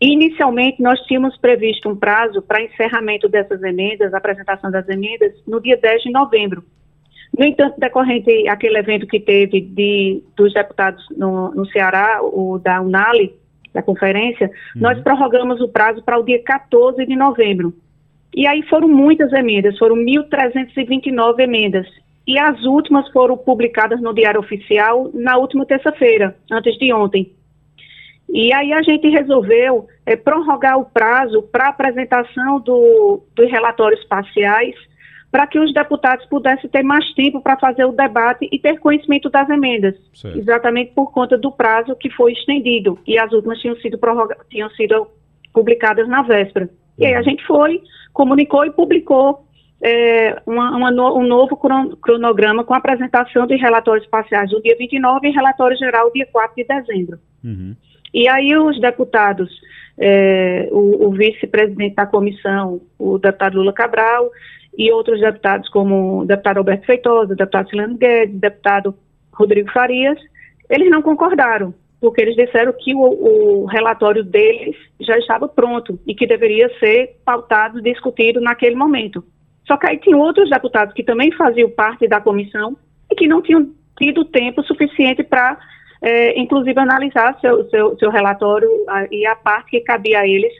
Inicialmente, 0.00 0.82
nós 0.82 1.00
tínhamos 1.06 1.36
previsto 1.38 1.88
um 1.88 1.96
prazo 1.96 2.42
para 2.42 2.62
encerramento 2.62 3.28
dessas 3.28 3.62
emendas, 3.62 4.12
apresentação 4.12 4.70
das 4.70 4.86
emendas, 4.88 5.32
no 5.46 5.60
dia 5.60 5.76
10 5.76 6.02
de 6.02 6.10
novembro. 6.10 6.62
No 7.36 7.44
entanto, 7.44 7.80
decorrente 7.80 8.46
aquele 8.48 8.78
evento 8.78 9.06
que 9.06 9.18
teve 9.18 9.60
de, 9.60 10.22
dos 10.36 10.52
deputados 10.52 11.04
no, 11.16 11.52
no 11.52 11.66
Ceará, 11.66 12.20
o 12.22 12.58
da 12.58 12.80
Unali, 12.80 13.34
da 13.74 13.82
conferência, 13.82 14.50
uhum. 14.76 14.82
nós 14.82 14.98
prorrogamos 15.02 15.60
o 15.60 15.68
prazo 15.68 16.02
para 16.02 16.18
o 16.18 16.22
dia 16.22 16.40
14 16.42 17.04
de 17.04 17.16
novembro. 17.16 17.74
E 18.34 18.46
aí 18.46 18.62
foram 18.62 18.88
muitas 18.88 19.32
emendas, 19.32 19.76
foram 19.78 19.96
1.329 19.96 21.40
emendas. 21.40 21.86
E 22.26 22.38
as 22.38 22.62
últimas 22.64 23.08
foram 23.10 23.36
publicadas 23.36 24.00
no 24.00 24.14
Diário 24.14 24.40
Oficial 24.40 25.10
na 25.12 25.36
última 25.36 25.66
terça-feira, 25.66 26.34
antes 26.50 26.78
de 26.78 26.92
ontem. 26.92 27.30
E 28.32 28.52
aí 28.52 28.72
a 28.72 28.82
gente 28.82 29.08
resolveu 29.08 29.86
é, 30.06 30.16
prorrogar 30.16 30.78
o 30.78 30.86
prazo 30.86 31.42
para 31.42 31.68
apresentação 31.68 32.58
do, 32.60 33.22
dos 33.34 33.50
relatórios 33.50 34.02
parciais 34.04 34.74
para 35.34 35.48
que 35.48 35.58
os 35.58 35.74
deputados 35.74 36.24
pudessem 36.26 36.70
ter 36.70 36.84
mais 36.84 37.12
tempo 37.14 37.40
para 37.40 37.58
fazer 37.58 37.84
o 37.84 37.90
debate 37.90 38.48
e 38.52 38.56
ter 38.56 38.78
conhecimento 38.78 39.28
das 39.28 39.50
emendas, 39.50 39.96
certo. 40.14 40.38
exatamente 40.38 40.92
por 40.92 41.10
conta 41.10 41.36
do 41.36 41.50
prazo 41.50 41.96
que 41.96 42.08
foi 42.08 42.34
estendido 42.34 42.96
e 43.04 43.18
as 43.18 43.32
últimas 43.32 43.58
tinham 43.58 43.74
sido 43.78 43.98
tinham 44.48 44.70
sido 44.70 45.08
publicadas 45.52 46.06
na 46.06 46.22
véspera. 46.22 46.70
E 46.96 47.04
aí 47.04 47.14
a 47.14 47.22
gente 47.22 47.44
foi, 47.48 47.82
comunicou 48.12 48.64
e 48.64 48.70
publicou 48.70 49.44
é, 49.82 50.40
uma, 50.46 50.70
uma 50.76 50.90
no, 50.92 51.18
um 51.18 51.26
novo 51.26 51.58
cronograma 52.00 52.62
com 52.62 52.72
a 52.72 52.76
apresentação 52.76 53.44
de 53.44 53.56
relatórios 53.56 54.06
parciais 54.06 54.50
do 54.50 54.62
dia 54.62 54.76
29 54.78 55.26
e 55.26 55.32
relatório 55.32 55.76
geral 55.76 56.12
dia 56.12 56.28
4 56.30 56.54
de 56.54 56.64
dezembro. 56.64 57.18
Uhum. 57.42 57.74
E 58.14 58.28
aí 58.28 58.56
os 58.56 58.80
deputados, 58.80 59.50
é, 59.98 60.68
o, 60.70 61.08
o 61.08 61.10
vice-presidente 61.10 61.96
da 61.96 62.06
comissão, 62.06 62.80
o 62.96 63.18
deputado 63.18 63.58
Lula 63.58 63.72
Cabral, 63.72 64.30
e 64.76 64.92
outros 64.92 65.20
deputados 65.20 65.68
como 65.68 66.20
o 66.20 66.24
deputado 66.24 66.58
Alberto 66.58 66.86
Feitosa, 66.86 67.32
o 67.32 67.36
deputado 67.36 67.68
Silano 67.68 67.96
Guedes, 67.96 68.36
o 68.36 68.40
deputado 68.40 68.94
Rodrigo 69.32 69.70
Farias, 69.72 70.18
eles 70.68 70.90
não 70.90 71.02
concordaram, 71.02 71.74
porque 72.00 72.22
eles 72.22 72.36
disseram 72.36 72.72
que 72.72 72.94
o, 72.94 73.00
o, 73.00 73.64
relatório 73.66 74.24
deles 74.24 74.76
já 75.00 75.16
estava 75.18 75.48
pronto 75.48 75.98
e 76.06 76.14
que 76.14 76.26
deveria 76.26 76.70
ser 76.78 77.16
pautado, 77.24 77.82
discutido 77.82 78.40
naquele 78.40 78.76
momento. 78.76 79.24
Só 79.66 79.76
que 79.76 79.86
aí 79.86 79.98
tinha 79.98 80.16
outros 80.16 80.50
deputados 80.50 80.94
que 80.94 81.02
também 81.02 81.32
faziam 81.32 81.70
parte 81.70 82.06
da 82.06 82.20
comissão 82.20 82.76
e 83.10 83.14
que 83.14 83.26
não 83.26 83.40
tinham 83.40 83.70
tido 83.98 84.24
tempo 84.24 84.62
suficiente 84.62 85.22
para, 85.22 85.58
é, 86.02 86.38
inclusive, 86.38 86.78
analisar 86.78 87.38
seu, 87.40 87.68
seu, 87.70 87.98
seu 87.98 88.10
relatório 88.10 88.68
e 89.10 89.26
a 89.26 89.36
parte 89.36 89.70
que 89.70 89.80
cabia 89.80 90.20
a 90.20 90.28
eles 90.28 90.52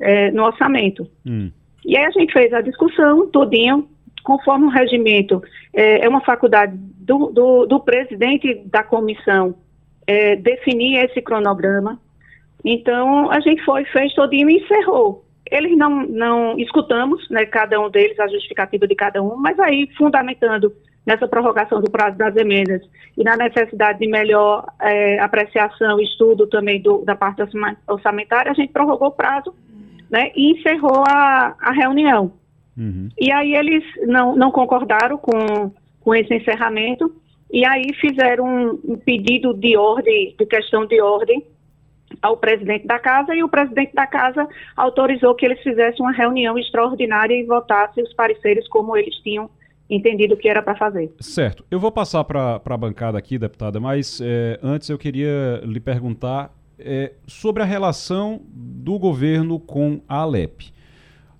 é, 0.00 0.30
no 0.30 0.44
orçamento. 0.44 1.08
Hum. 1.26 1.50
E 1.84 1.96
aí 1.96 2.04
a 2.04 2.10
gente 2.10 2.32
fez 2.32 2.52
a 2.52 2.60
discussão 2.60 3.26
todinho, 3.28 3.88
conforme 4.22 4.66
o 4.66 4.70
regimento, 4.70 5.42
é, 5.72 6.04
é 6.04 6.08
uma 6.08 6.20
faculdade 6.20 6.76
do, 6.76 7.30
do, 7.30 7.66
do, 7.66 7.80
presidente 7.80 8.54
da 8.66 8.82
comissão 8.82 9.54
é, 10.06 10.36
definir 10.36 11.04
esse 11.04 11.20
cronograma. 11.20 12.00
Então, 12.64 13.30
a 13.30 13.40
gente 13.40 13.64
foi, 13.64 13.84
fez 13.86 14.14
todinho 14.14 14.48
e 14.48 14.58
encerrou. 14.58 15.24
Eles 15.50 15.76
não, 15.76 16.06
não 16.06 16.58
escutamos, 16.58 17.28
né, 17.28 17.44
cada 17.44 17.80
um 17.80 17.90
deles, 17.90 18.18
a 18.20 18.28
justificativa 18.28 18.86
de 18.86 18.94
cada 18.94 19.20
um, 19.22 19.36
mas 19.36 19.58
aí, 19.58 19.88
fundamentando 19.98 20.72
nessa 21.04 21.26
prorrogação 21.26 21.80
do 21.80 21.90
prazo 21.90 22.16
das 22.16 22.36
emendas 22.36 22.80
e 23.18 23.24
na 23.24 23.36
necessidade 23.36 23.98
de 23.98 24.06
melhor 24.06 24.64
é, 24.80 25.18
apreciação 25.18 26.00
estudo 26.00 26.46
também 26.46 26.80
do, 26.80 27.04
da 27.04 27.16
parte 27.16 27.42
orçamentária, 27.88 28.52
a 28.52 28.54
gente 28.54 28.72
prorrogou 28.72 29.08
o 29.08 29.12
prazo 29.12 29.52
né, 30.12 30.30
e 30.36 30.52
encerrou 30.52 31.02
a, 31.08 31.56
a 31.58 31.72
reunião. 31.72 32.34
Uhum. 32.76 33.08
E 33.18 33.32
aí 33.32 33.54
eles 33.54 33.82
não, 34.06 34.36
não 34.36 34.50
concordaram 34.50 35.16
com, 35.16 35.72
com 36.00 36.14
esse 36.14 36.34
encerramento 36.34 37.10
e 37.50 37.64
aí 37.64 37.92
fizeram 37.98 38.44
um, 38.44 38.92
um 38.92 38.96
pedido 38.96 39.54
de 39.54 39.76
ordem, 39.76 40.34
de 40.38 40.46
questão 40.46 40.86
de 40.86 41.00
ordem, 41.00 41.42
ao 42.20 42.36
presidente 42.36 42.86
da 42.86 42.98
casa 42.98 43.34
e 43.34 43.42
o 43.42 43.48
presidente 43.48 43.94
da 43.94 44.06
casa 44.06 44.46
autorizou 44.76 45.34
que 45.34 45.46
eles 45.46 45.60
fizessem 45.62 46.04
uma 46.04 46.12
reunião 46.12 46.58
extraordinária 46.58 47.34
e 47.34 47.44
votassem 47.44 48.04
os 48.04 48.12
pareceres 48.12 48.68
como 48.68 48.94
eles 48.94 49.14
tinham 49.16 49.50
entendido 49.88 50.36
que 50.36 50.48
era 50.48 50.62
para 50.62 50.76
fazer. 50.76 51.10
Certo. 51.20 51.64
Eu 51.70 51.80
vou 51.80 51.90
passar 51.90 52.22
para 52.24 52.60
a 52.64 52.76
bancada 52.76 53.18
aqui, 53.18 53.38
deputada, 53.38 53.80
mas 53.80 54.20
é, 54.22 54.58
antes 54.62 54.88
eu 54.88 54.98
queria 54.98 55.60
lhe 55.64 55.80
perguntar 55.80 56.50
é, 56.84 57.12
sobre 57.26 57.62
a 57.62 57.66
relação 57.66 58.42
do 58.52 58.98
governo 58.98 59.58
com 59.58 60.00
a 60.08 60.18
Alep. 60.18 60.72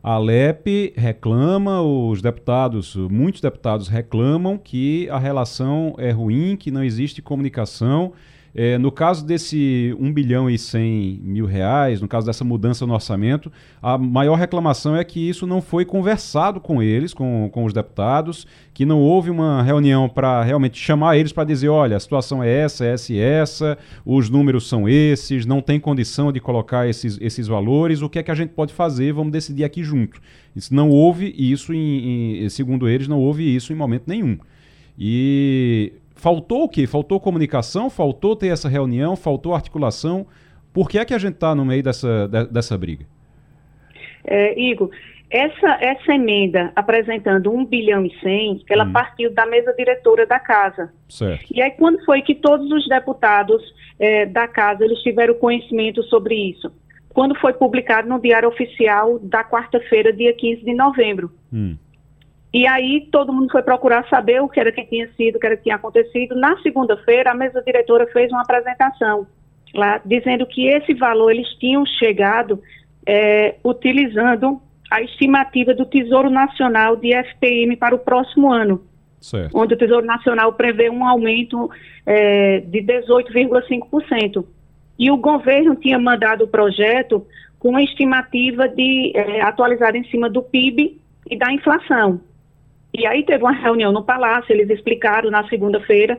A 0.03 0.14
Alep 0.14 0.93
reclama, 0.97 1.80
os 1.80 2.20
deputados, 2.20 2.97
muitos 2.97 3.40
deputados 3.40 3.86
reclamam 3.86 4.59
que 4.59 5.09
a 5.11 5.18
relação 5.18 5.95
é 5.99 6.11
ruim, 6.11 6.57
que 6.57 6.70
não 6.70 6.82
existe 6.82 7.22
comunicação 7.22 8.12
é, 8.55 8.76
no 8.76 8.92
caso 8.92 9.24
desse 9.24 9.96
1 9.98 10.12
bilhão 10.12 10.50
e 10.50 10.59
100 10.59 11.20
mil 11.22 11.46
reais, 11.46 12.03
no 12.03 12.09
caso 12.09 12.26
dessa 12.26 12.44
mudança 12.44 12.86
no 12.86 12.92
orçamento, 12.92 13.50
a 13.80 13.96
maior 13.96 14.34
reclamação 14.34 14.94
é 14.94 15.03
que 15.03 15.26
isso 15.26 15.46
não 15.46 15.62
foi 15.62 15.86
conversado 15.86 16.61
com 16.61 16.82
eles, 16.82 17.14
com, 17.14 17.48
com 17.50 17.64
os 17.64 17.72
deputados, 17.72 18.46
que 18.74 18.84
não 18.84 19.00
houve 19.00 19.30
uma 19.30 19.62
reunião 19.62 20.07
para 20.07 20.42
realmente 20.42 20.78
chamar 20.78 21.16
eles 21.16 21.32
para 21.32 21.44
dizer: 21.44 21.68
olha, 21.68 21.96
a 21.96 22.00
situação 22.00 22.42
é 22.42 22.50
essa, 22.50 22.84
essa 22.84 23.12
e 23.14 23.18
essa, 23.18 23.78
os 24.05 24.28
números 24.28 24.68
são 24.68 24.86
esses, 24.86 25.46
não 25.46 25.62
tem 25.62 25.80
condição 25.80 26.30
de 26.30 26.38
colocar 26.38 26.86
esses, 26.86 27.18
esses 27.22 27.46
valores, 27.46 28.03
o 28.03 28.09
que 28.09 28.18
é 28.18 28.22
que 28.22 28.30
a 28.30 28.34
gente 28.34 28.50
pode 28.50 28.74
fazer? 28.74 29.14
Vamos 29.14 29.32
decidir 29.32 29.64
aqui 29.64 29.82
junto. 29.82 30.20
Isso 30.55 30.74
não 30.74 30.90
houve 30.90 31.34
isso, 31.38 31.72
em, 31.72 32.44
em, 32.44 32.48
segundo 32.50 32.86
eles, 32.86 33.09
não 33.09 33.18
houve 33.18 33.42
isso 33.42 33.72
em 33.72 33.76
momento 33.76 34.05
nenhum. 34.07 34.38
E 34.98 35.94
Faltou 36.22 36.62
o 36.62 36.68
quê? 36.68 36.86
Faltou 36.86 37.18
comunicação, 37.18 37.90
faltou 37.90 38.36
ter 38.36 38.46
essa 38.46 38.68
reunião, 38.68 39.16
faltou 39.16 39.56
articulação. 39.56 40.24
Por 40.72 40.88
que 40.88 40.96
é 40.96 41.04
que 41.04 41.12
a 41.12 41.18
gente 41.18 41.34
está 41.34 41.52
no 41.52 41.64
meio 41.64 41.82
dessa, 41.82 42.28
de, 42.28 42.44
dessa 42.44 42.78
briga? 42.78 43.04
É, 44.24 44.56
Igor, 44.56 44.88
essa, 45.28 45.78
essa 45.80 46.14
emenda 46.14 46.70
apresentando 46.76 47.52
1 47.52 47.64
bilhão 47.64 48.06
e 48.06 48.16
100, 48.20 48.62
ela 48.70 48.84
hum. 48.84 48.92
partiu 48.92 49.34
da 49.34 49.44
mesa 49.46 49.72
diretora 49.72 50.24
da 50.24 50.38
casa. 50.38 50.92
Certo. 51.08 51.44
E 51.52 51.60
aí 51.60 51.72
quando 51.72 52.04
foi 52.04 52.22
que 52.22 52.36
todos 52.36 52.70
os 52.70 52.86
deputados 52.86 53.60
é, 53.98 54.24
da 54.24 54.46
casa 54.46 54.84
eles 54.84 55.00
tiveram 55.00 55.34
conhecimento 55.34 56.04
sobre 56.04 56.36
isso? 56.36 56.70
Quando 57.08 57.34
foi 57.40 57.52
publicado 57.52 58.08
no 58.08 58.20
Diário 58.20 58.48
Oficial 58.48 59.18
da 59.18 59.42
quarta-feira, 59.42 60.12
dia 60.12 60.32
15 60.32 60.64
de 60.64 60.72
novembro. 60.72 61.32
Hum. 61.52 61.76
E 62.53 62.66
aí 62.66 63.09
todo 63.11 63.32
mundo 63.32 63.50
foi 63.50 63.62
procurar 63.62 64.07
saber 64.09 64.42
o 64.42 64.48
que 64.48 64.61
era 64.61 64.70
que 64.70 64.84
tinha 64.84 65.09
sido, 65.16 65.36
o 65.36 65.40
que 65.40 65.46
era 65.46 65.57
que 65.57 65.62
tinha 65.62 65.76
acontecido. 65.76 66.34
Na 66.34 66.61
segunda-feira, 66.61 67.30
a 67.30 67.34
mesa 67.34 67.62
diretora 67.62 68.07
fez 68.09 68.30
uma 68.30 68.42
apresentação 68.42 69.26
lá, 69.74 70.00
dizendo 70.05 70.46
que 70.46 70.68
esse 70.68 70.92
valor 70.94 71.30
eles 71.30 71.48
tinham 71.59 71.84
chegado 71.86 72.61
é, 73.07 73.57
utilizando 73.64 74.61
a 74.90 75.00
estimativa 75.00 75.72
do 75.74 75.86
Tesouro 75.86 76.28
Nacional 76.28 76.96
de 76.96 77.14
FPM 77.14 77.76
para 77.76 77.94
o 77.94 77.98
próximo 77.98 78.53
ano. 78.53 78.82
Certo. 79.20 79.57
Onde 79.57 79.74
o 79.74 79.78
Tesouro 79.78 80.05
Nacional 80.05 80.53
prevê 80.53 80.90
um 80.90 81.07
aumento 81.07 81.70
é, 82.05 82.61
de 82.61 82.82
18,5%. 82.82 84.44
E 84.98 85.11
o 85.11 85.16
governo 85.16 85.74
tinha 85.76 85.98
mandado 85.98 86.44
o 86.44 86.48
projeto 86.48 87.26
com 87.59 87.70
uma 87.70 87.82
estimativa 87.82 88.68
de 88.68 89.12
é, 89.14 89.40
atualizar 89.40 89.96
em 89.96 90.05
cima 90.05 90.28
do 90.28 90.42
PIB 90.42 91.00
e 91.30 91.38
da 91.38 91.50
inflação. 91.53 92.20
E 92.95 93.07
aí 93.07 93.24
teve 93.24 93.43
uma 93.43 93.53
reunião 93.53 93.90
no 93.90 94.05
Palácio, 94.05 94.53
eles 94.53 94.68
explicaram 94.68 95.30
na 95.30 95.49
segunda-feira, 95.49 96.18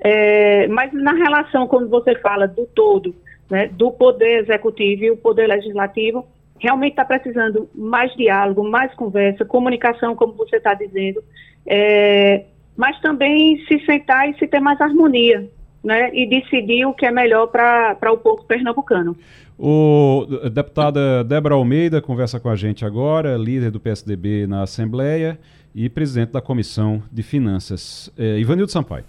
é, 0.00 0.66
mas 0.68 0.92
na 0.92 1.12
relação, 1.12 1.66
como 1.66 1.88
você 1.88 2.14
fala, 2.16 2.46
do 2.48 2.66
todo, 2.66 3.14
né, 3.48 3.68
do 3.68 3.90
poder 3.92 4.42
executivo 4.42 5.04
e 5.04 5.10
o 5.10 5.16
poder 5.16 5.46
legislativo, 5.46 6.26
realmente 6.58 6.92
está 6.92 7.04
precisando 7.04 7.68
mais 7.72 8.12
diálogo, 8.16 8.68
mais 8.68 8.92
conversa, 8.94 9.44
comunicação, 9.44 10.16
como 10.16 10.32
você 10.32 10.56
está 10.56 10.74
dizendo, 10.74 11.22
é, 11.64 12.44
mas 12.76 13.00
também 13.00 13.58
se 13.66 13.78
sentar 13.86 14.28
e 14.28 14.36
se 14.38 14.46
ter 14.48 14.60
mais 14.60 14.80
harmonia, 14.80 15.48
né, 15.84 16.10
e 16.12 16.26
decidir 16.28 16.84
o 16.84 16.92
que 16.92 17.06
é 17.06 17.12
melhor 17.12 17.46
para 17.46 18.12
o 18.12 18.18
povo 18.18 18.44
pernambucano. 18.44 19.16
O 19.56 20.26
deputada 20.52 21.22
Débora 21.24 21.54
Almeida 21.54 22.00
conversa 22.00 22.38
com 22.38 22.48
a 22.48 22.56
gente 22.56 22.84
agora, 22.84 23.36
líder 23.36 23.70
do 23.70 23.80
PSDB 23.80 24.46
na 24.48 24.62
Assembleia 24.62 25.38
e 25.78 25.88
presidente 25.88 26.32
da 26.32 26.42
Comissão 26.42 27.00
de 27.12 27.22
Finanças. 27.22 28.10
É, 28.18 28.36
Ivanildo 28.36 28.72
Sampaio. 28.72 29.04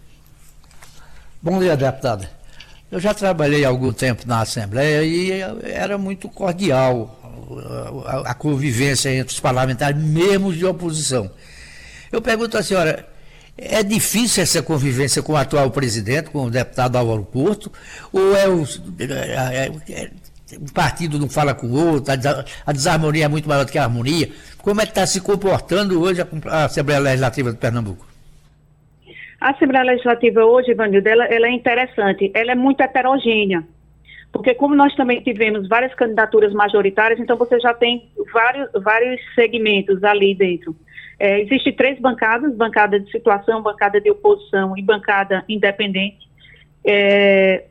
Bom 1.41 1.57
dia, 1.57 1.75
deputada. 1.75 2.29
Eu 2.91 2.99
já 2.99 3.11
trabalhei 3.11 3.65
algum 3.65 3.91
tempo 3.91 4.21
na 4.27 4.41
Assembleia 4.41 5.03
e 5.03 5.31
era 5.63 5.97
muito 5.97 6.29
cordial 6.29 7.19
a 8.23 8.35
convivência 8.35 9.11
entre 9.11 9.33
os 9.33 9.39
parlamentares, 9.39 9.99
mesmo 9.99 10.53
de 10.53 10.63
oposição. 10.63 11.31
Eu 12.11 12.21
pergunto 12.21 12.55
à 12.55 12.61
senhora, 12.61 13.03
é 13.57 13.81
difícil 13.81 14.43
essa 14.43 14.61
convivência 14.61 15.23
com 15.23 15.33
o 15.33 15.37
atual 15.37 15.71
presidente, 15.71 16.29
com 16.29 16.45
o 16.45 16.51
deputado 16.51 16.97
Álvaro 16.97 17.23
Porto, 17.23 17.71
ou 18.13 18.35
é 18.35 18.47
o, 18.47 18.63
é, 18.99 19.71
é, 19.89 20.11
um 20.57 20.73
partido 20.73 21.19
não 21.19 21.29
fala 21.29 21.53
com 21.53 21.67
o 21.67 21.93
outro, 21.93 22.13
a 22.65 22.71
desarmonia 22.71 23.25
é 23.25 23.27
muito 23.27 23.47
maior 23.47 23.65
do 23.65 23.71
que 23.71 23.77
a 23.77 23.83
harmonia. 23.83 24.29
Como 24.61 24.81
é 24.81 24.85
que 24.85 24.91
está 24.91 25.05
se 25.05 25.21
comportando 25.21 26.01
hoje 26.01 26.21
a, 26.21 26.65
Assembleia 26.65 26.99
Legislativa 26.99 27.51
de 27.51 27.57
Pernambuco? 27.57 28.07
A 29.39 29.51
Assembleia 29.51 29.85
Legislativa 29.85 30.43
hoje, 30.43 30.71
Ivanildo, 30.71 31.07
ela, 31.07 31.25
ela 31.25 31.47
é 31.47 31.51
interessante, 31.51 32.31
ela 32.33 32.51
é 32.51 32.55
muito 32.55 32.81
heterogênea. 32.81 33.63
Porque 34.31 34.53
como 34.53 34.75
nós 34.75 34.93
também 34.95 35.21
tivemos 35.21 35.67
várias 35.67 35.93
candidaturas 35.95 36.53
majoritárias, 36.53 37.19
então 37.19 37.35
você 37.35 37.59
já 37.59 37.73
tem 37.73 38.09
vários, 38.31 38.69
vários 38.83 39.19
segmentos 39.33 40.03
ali 40.03 40.35
dentro. 40.35 40.75
É, 41.19 41.41
Existem 41.41 41.73
três 41.73 41.99
bancadas, 41.99 42.55
bancada 42.55 42.99
de 42.99 43.11
situação, 43.11 43.61
bancada 43.61 43.99
de 43.99 44.09
oposição 44.11 44.77
e 44.77 44.81
bancada 44.81 45.43
independente. 45.49 46.29
É, 46.85 47.65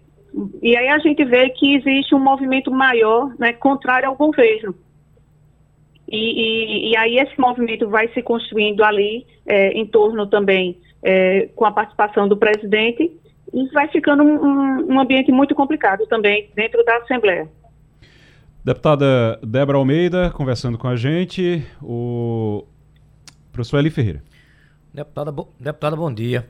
e 0.62 0.76
aí 0.76 0.88
a 0.88 0.98
gente 0.98 1.24
vê 1.24 1.50
que 1.50 1.74
existe 1.74 2.14
um 2.14 2.20
movimento 2.20 2.70
maior, 2.70 3.34
né, 3.38 3.52
contrário 3.52 4.08
ao 4.08 4.16
governo. 4.16 4.74
E, 6.06 6.16
e, 6.16 6.90
e 6.90 6.96
aí 6.96 7.18
esse 7.18 7.38
movimento 7.38 7.88
vai 7.88 8.08
se 8.08 8.22
construindo 8.22 8.82
ali, 8.82 9.26
é, 9.46 9.72
em 9.72 9.86
torno 9.86 10.26
também, 10.26 10.78
é, 11.02 11.48
com 11.54 11.64
a 11.64 11.72
participação 11.72 12.28
do 12.28 12.36
presidente, 12.36 13.10
e 13.52 13.68
vai 13.68 13.88
ficando 13.88 14.22
um, 14.22 14.92
um, 14.92 15.00
ambiente 15.00 15.32
muito 15.32 15.54
complicado 15.54 16.06
também 16.06 16.50
dentro 16.54 16.84
da 16.84 16.96
Assembleia. 16.98 17.48
Deputada 18.64 19.38
Débora 19.42 19.78
Almeida 19.78 20.30
conversando 20.30 20.76
com 20.78 20.88
a 20.88 20.96
gente, 20.96 21.64
o 21.82 22.64
professor 23.52 23.78
Eli 23.78 23.90
Ferreira. 23.90 24.22
Deputada, 24.92 25.32
bo... 25.32 25.48
Deputada 25.58 25.96
bom 25.96 26.12
dia. 26.12 26.46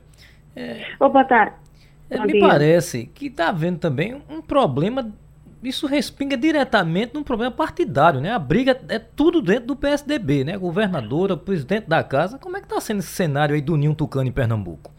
É, 0.55 0.85
Ô, 0.99 1.09
boa 1.09 1.23
tarde. 1.23 1.68
É, 2.09 2.25
me 2.25 2.39
parece 2.39 3.05
que 3.05 3.27
está 3.27 3.49
havendo 3.49 3.77
também 3.77 4.21
um 4.29 4.41
problema, 4.41 5.11
isso 5.63 5.85
respinga 5.85 6.35
diretamente 6.35 7.13
num 7.13 7.23
problema 7.23 7.51
partidário, 7.51 8.19
né? 8.19 8.31
A 8.31 8.39
briga 8.39 8.79
é 8.89 8.97
tudo 8.97 9.41
dentro 9.41 9.67
do 9.67 9.75
PSDB, 9.75 10.43
né? 10.43 10.57
Governadora, 10.57 11.37
presidente 11.37 11.87
da 11.87 12.03
casa. 12.03 12.39
Como 12.39 12.57
é 12.57 12.59
que 12.59 12.65
está 12.65 12.79
sendo 12.81 12.99
esse 12.99 13.09
cenário 13.09 13.53
aí 13.53 13.61
do 13.61 13.77
Ninho 13.77 13.93
Tucano 13.93 14.27
em 14.27 14.31
Pernambuco? 14.31 14.91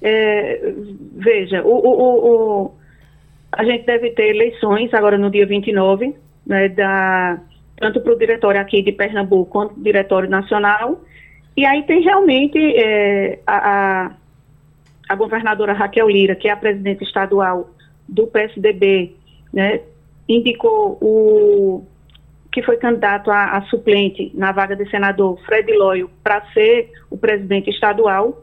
É, 0.00 0.72
veja, 1.16 1.62
o, 1.62 1.72
o, 1.72 2.26
o, 2.64 2.74
a 3.52 3.64
gente 3.64 3.84
deve 3.84 4.10
ter 4.10 4.28
eleições 4.28 4.92
agora 4.94 5.18
no 5.18 5.30
dia 5.30 5.46
29, 5.46 6.14
né, 6.46 6.68
da, 6.68 7.40
tanto 7.76 8.00
para 8.00 8.12
o 8.12 8.18
diretório 8.18 8.60
aqui 8.60 8.82
de 8.82 8.92
Pernambuco 8.92 9.50
quanto 9.50 9.74
para 9.74 9.80
o 9.80 9.84
diretório 9.84 10.30
nacional. 10.30 11.02
E 11.56 11.64
aí 11.64 11.82
tem 11.84 12.02
realmente 12.02 12.58
é, 12.58 13.38
a, 13.46 13.56
a, 14.06 14.12
governadora 15.14 15.72
Raquel 15.72 16.08
Lira, 16.08 16.34
que 16.34 16.48
é 16.48 16.52
a 16.52 16.56
presidente 16.56 17.04
estadual 17.04 17.70
do 18.08 18.26
PSDB, 18.26 19.14
né, 19.52 19.80
indicou 20.28 20.98
o 21.00 21.84
que 22.56 22.62
foi 22.62 22.78
candidato 22.78 23.30
a, 23.30 23.58
a 23.58 23.62
suplente 23.64 24.32
na 24.34 24.50
vaga 24.50 24.74
de 24.74 24.88
senador, 24.90 25.38
Fred 25.44 25.70
Loyo, 25.74 26.10
para 26.24 26.40
ser 26.52 26.90
o 27.10 27.18
presidente 27.18 27.68
estadual. 27.68 28.42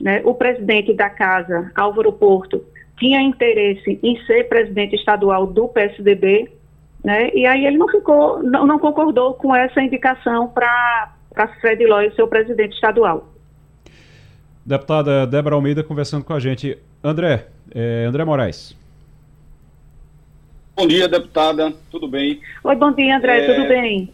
Né? 0.00 0.20
O 0.24 0.34
presidente 0.34 0.92
da 0.92 1.08
casa, 1.08 1.70
Álvaro 1.76 2.12
Porto, 2.12 2.64
tinha 2.98 3.22
interesse 3.22 4.00
em 4.02 4.20
ser 4.26 4.48
presidente 4.48 4.96
estadual 4.96 5.46
do 5.46 5.68
PSDB, 5.68 6.50
né? 7.04 7.30
e 7.32 7.46
aí 7.46 7.64
ele 7.64 7.78
não 7.78 7.88
ficou, 7.88 8.42
não, 8.42 8.66
não 8.66 8.80
concordou 8.80 9.34
com 9.34 9.54
essa 9.54 9.80
indicação 9.80 10.48
para 10.48 11.12
Fred 11.60 11.86
Loy 11.86 12.10
ser 12.16 12.22
o 12.22 12.28
presidente 12.28 12.74
estadual. 12.74 13.31
Deputada 14.64 15.26
Débora 15.26 15.56
Almeida 15.56 15.82
conversando 15.82 16.24
com 16.24 16.32
a 16.32 16.38
gente. 16.38 16.78
André, 17.02 17.48
é, 17.74 18.04
André 18.04 18.24
Moraes. 18.24 18.76
Bom 20.76 20.86
dia, 20.86 21.08
deputada. 21.08 21.72
Tudo 21.90 22.06
bem? 22.06 22.40
Oi, 22.62 22.76
bom 22.76 22.92
dia, 22.92 23.16
André. 23.16 23.44
É, 23.44 23.54
tudo 23.54 23.68
bem? 23.68 24.12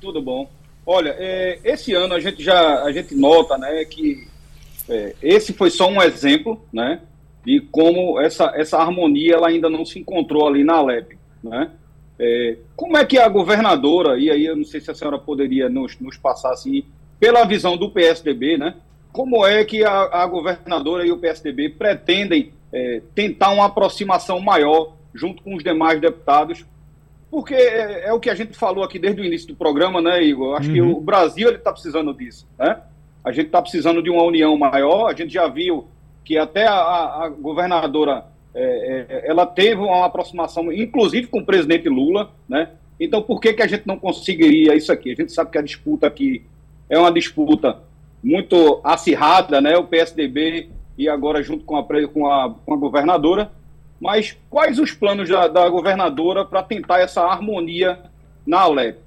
Tudo 0.00 0.20
bom. 0.20 0.50
Olha, 0.84 1.14
é, 1.18 1.60
esse 1.64 1.94
ano 1.94 2.14
a 2.14 2.20
gente 2.20 2.42
já 2.42 2.82
a 2.82 2.92
gente 2.92 3.14
nota, 3.14 3.56
né, 3.56 3.84
que 3.84 4.26
é, 4.88 5.14
esse 5.22 5.52
foi 5.52 5.70
só 5.70 5.88
um 5.88 6.02
exemplo, 6.02 6.60
né, 6.72 7.00
de 7.44 7.60
como 7.70 8.20
essa 8.20 8.52
essa 8.54 8.78
harmonia 8.78 9.34
ela 9.34 9.48
ainda 9.48 9.70
não 9.70 9.84
se 9.84 9.98
encontrou 9.98 10.46
ali 10.46 10.64
na 10.64 10.74
Alep, 10.74 11.16
né? 11.42 11.70
É, 12.18 12.56
como 12.74 12.96
é 12.96 13.04
que 13.04 13.18
a 13.18 13.28
governadora, 13.28 14.18
e 14.18 14.30
aí 14.30 14.46
eu 14.46 14.56
não 14.56 14.64
sei 14.64 14.80
se 14.80 14.90
a 14.90 14.94
senhora 14.94 15.18
poderia 15.18 15.68
nos, 15.68 15.98
nos 16.00 16.16
passar 16.16 16.52
assim, 16.52 16.84
pela 17.20 17.44
visão 17.44 17.76
do 17.76 17.90
PSDB, 17.90 18.56
né? 18.56 18.74
Como 19.16 19.46
é 19.46 19.64
que 19.64 19.82
a, 19.82 20.22
a 20.22 20.26
governadora 20.26 21.06
e 21.06 21.10
o 21.10 21.16
PSDB 21.16 21.70
pretendem 21.70 22.52
é, 22.70 23.00
tentar 23.14 23.48
uma 23.48 23.64
aproximação 23.64 24.38
maior 24.40 24.92
junto 25.14 25.42
com 25.42 25.54
os 25.54 25.64
demais 25.64 25.98
deputados? 25.98 26.66
Porque 27.30 27.54
é, 27.54 28.08
é, 28.08 28.12
o 28.12 28.20
que 28.20 28.28
a 28.28 28.34
gente 28.34 28.54
falou 28.54 28.84
aqui 28.84 28.98
desde 28.98 29.22
o 29.22 29.24
início 29.24 29.48
do 29.48 29.56
programa, 29.56 30.02
né, 30.02 30.22
Igor? 30.22 30.54
Acho 30.54 30.68
uhum. 30.68 30.74
que 30.74 30.82
o 30.82 31.00
Brasil 31.00 31.50
está 31.50 31.72
precisando 31.72 32.12
disso, 32.12 32.46
né? 32.58 32.78
A 33.24 33.32
gente 33.32 33.46
está 33.46 33.62
precisando 33.62 34.02
de 34.02 34.10
uma 34.10 34.22
união 34.22 34.54
maior. 34.58 35.10
A 35.10 35.14
gente 35.14 35.32
já 35.32 35.48
viu 35.48 35.88
que 36.22 36.36
até 36.36 36.66
a, 36.66 36.74
a 36.74 37.28
governadora 37.30 38.26
é, 38.54 39.06
é, 39.08 39.30
ela 39.30 39.46
teve 39.46 39.80
uma 39.80 40.04
aproximação, 40.04 40.70
inclusive 40.70 41.28
com 41.28 41.38
o 41.38 41.46
presidente 41.46 41.88
Lula, 41.88 42.32
né? 42.46 42.68
Então, 43.00 43.22
por 43.22 43.40
que, 43.40 43.54
que 43.54 43.62
a 43.62 43.66
gente 43.66 43.86
não 43.86 43.98
conseguiria 43.98 44.74
isso 44.74 44.92
aqui? 44.92 45.10
A 45.10 45.14
gente 45.14 45.32
sabe 45.32 45.50
que 45.50 45.56
a 45.56 45.62
disputa 45.62 46.06
aqui 46.06 46.44
é 46.90 46.98
uma 46.98 47.10
disputa 47.10 47.78
muito 48.26 48.80
acirrada, 48.82 49.60
né? 49.60 49.76
O 49.76 49.84
PSDB 49.84 50.68
e 50.98 51.08
agora 51.08 51.44
junto 51.44 51.64
com 51.64 51.76
a, 51.76 51.84
com 52.08 52.26
a, 52.26 52.52
com 52.52 52.74
a 52.74 52.76
governadora. 52.76 53.52
Mas 54.00 54.36
quais 54.50 54.80
os 54.80 54.90
planos 54.90 55.28
da, 55.28 55.46
da 55.46 55.68
governadora 55.68 56.44
para 56.44 56.60
tentar 56.60 56.98
essa 56.98 57.22
harmonia 57.22 58.00
na 58.44 58.62
Alep? 58.62 58.98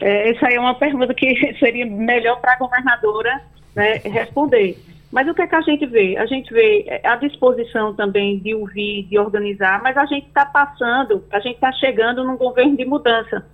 É, 0.00 0.30
essa 0.30 0.48
aí 0.48 0.54
é 0.56 0.60
uma 0.60 0.74
pergunta 0.74 1.14
que 1.14 1.54
seria 1.60 1.86
melhor 1.86 2.40
para 2.40 2.54
a 2.54 2.58
governadora 2.58 3.40
né, 3.74 3.94
responder. 4.04 4.76
Mas 5.12 5.28
o 5.28 5.34
que 5.34 5.42
é 5.42 5.46
que 5.46 5.54
a 5.54 5.60
gente 5.60 5.86
vê? 5.86 6.16
A 6.16 6.26
gente 6.26 6.52
vê 6.52 6.84
é, 6.88 7.06
a 7.06 7.14
disposição 7.14 7.94
também 7.94 8.40
de 8.40 8.52
ouvir, 8.52 9.04
de 9.04 9.16
organizar, 9.16 9.80
mas 9.80 9.96
a 9.96 10.06
gente 10.06 10.26
está 10.26 10.44
passando, 10.44 11.24
a 11.30 11.38
gente 11.38 11.54
está 11.54 11.70
chegando 11.72 12.24
num 12.24 12.36
governo 12.36 12.76
de 12.76 12.84
mudança. 12.84 13.46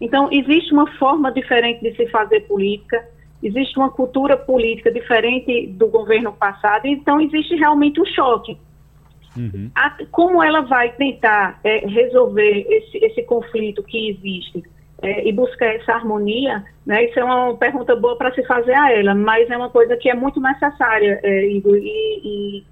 Então, 0.00 0.28
existe 0.32 0.72
uma 0.72 0.90
forma 0.98 1.30
diferente 1.32 1.82
de 1.82 1.94
se 1.96 2.06
fazer 2.08 2.40
política, 2.42 3.04
existe 3.42 3.78
uma 3.78 3.90
cultura 3.90 4.36
política 4.36 4.90
diferente 4.90 5.66
do 5.68 5.88
governo 5.88 6.32
passado, 6.32 6.86
então 6.86 7.20
existe 7.20 7.54
realmente 7.56 8.00
um 8.00 8.06
choque. 8.06 8.56
Uhum. 9.36 9.70
A, 9.74 9.96
como 10.10 10.42
ela 10.42 10.62
vai 10.62 10.92
tentar 10.92 11.60
é, 11.62 11.86
resolver 11.86 12.66
esse, 12.68 12.98
esse 12.98 13.22
conflito 13.22 13.82
que 13.82 14.10
existe? 14.10 14.62
é, 15.02 15.26
e 15.26 15.32
buscar 15.32 15.74
essa 15.74 15.92
harmonia, 15.92 16.64
né, 16.84 17.04
isso 17.04 17.18
é 17.18 17.24
uma 17.24 17.56
pergunta 17.56 17.96
boa 17.96 18.16
para 18.16 18.34
se 18.34 18.44
fazer 18.44 18.74
a 18.74 18.92
ela, 18.92 19.14
mas 19.14 19.48
é 19.50 19.56
uma 19.56 19.70
coisa 19.70 19.96
que 19.96 20.10
é 20.10 20.14
muito 20.14 20.40
necessária, 20.40 21.20
é, 21.22 21.46
Igor. 21.46 21.76
E, 21.76 22.20
e, 22.24 22.64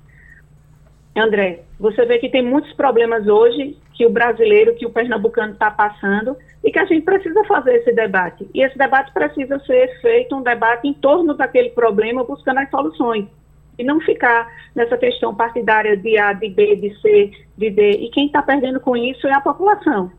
André, 1.18 1.60
você 1.78 2.04
vê 2.04 2.18
que 2.18 2.28
tem 2.28 2.42
muitos 2.42 2.72
problemas 2.74 3.26
hoje 3.26 3.76
que 3.94 4.06
o 4.06 4.10
brasileiro, 4.10 4.74
que 4.74 4.86
o 4.86 4.90
pernambucano 4.90 5.52
está 5.52 5.70
passando 5.70 6.36
e 6.62 6.70
que 6.70 6.78
a 6.78 6.84
gente 6.84 7.04
precisa 7.04 7.42
fazer 7.44 7.74
esse 7.76 7.92
debate. 7.92 8.48
E 8.54 8.62
esse 8.62 8.78
debate 8.78 9.12
precisa 9.12 9.58
ser 9.60 10.00
feito 10.00 10.36
um 10.36 10.42
debate 10.42 10.86
em 10.86 10.94
torno 10.94 11.34
daquele 11.34 11.70
problema, 11.70 12.24
buscando 12.24 12.58
as 12.58 12.70
soluções. 12.70 13.26
E 13.78 13.84
não 13.84 14.00
ficar 14.00 14.48
nessa 14.74 14.96
questão 14.96 15.34
partidária 15.34 15.96
de 15.96 16.18
A, 16.18 16.32
de 16.32 16.48
B, 16.48 16.76
de 16.76 17.00
C, 17.00 17.30
de 17.56 17.70
D. 17.70 17.90
E 17.90 18.10
quem 18.10 18.26
está 18.26 18.42
perdendo 18.42 18.80
com 18.80 18.96
isso 18.96 19.26
é 19.26 19.32
a 19.32 19.40
população. 19.40 20.10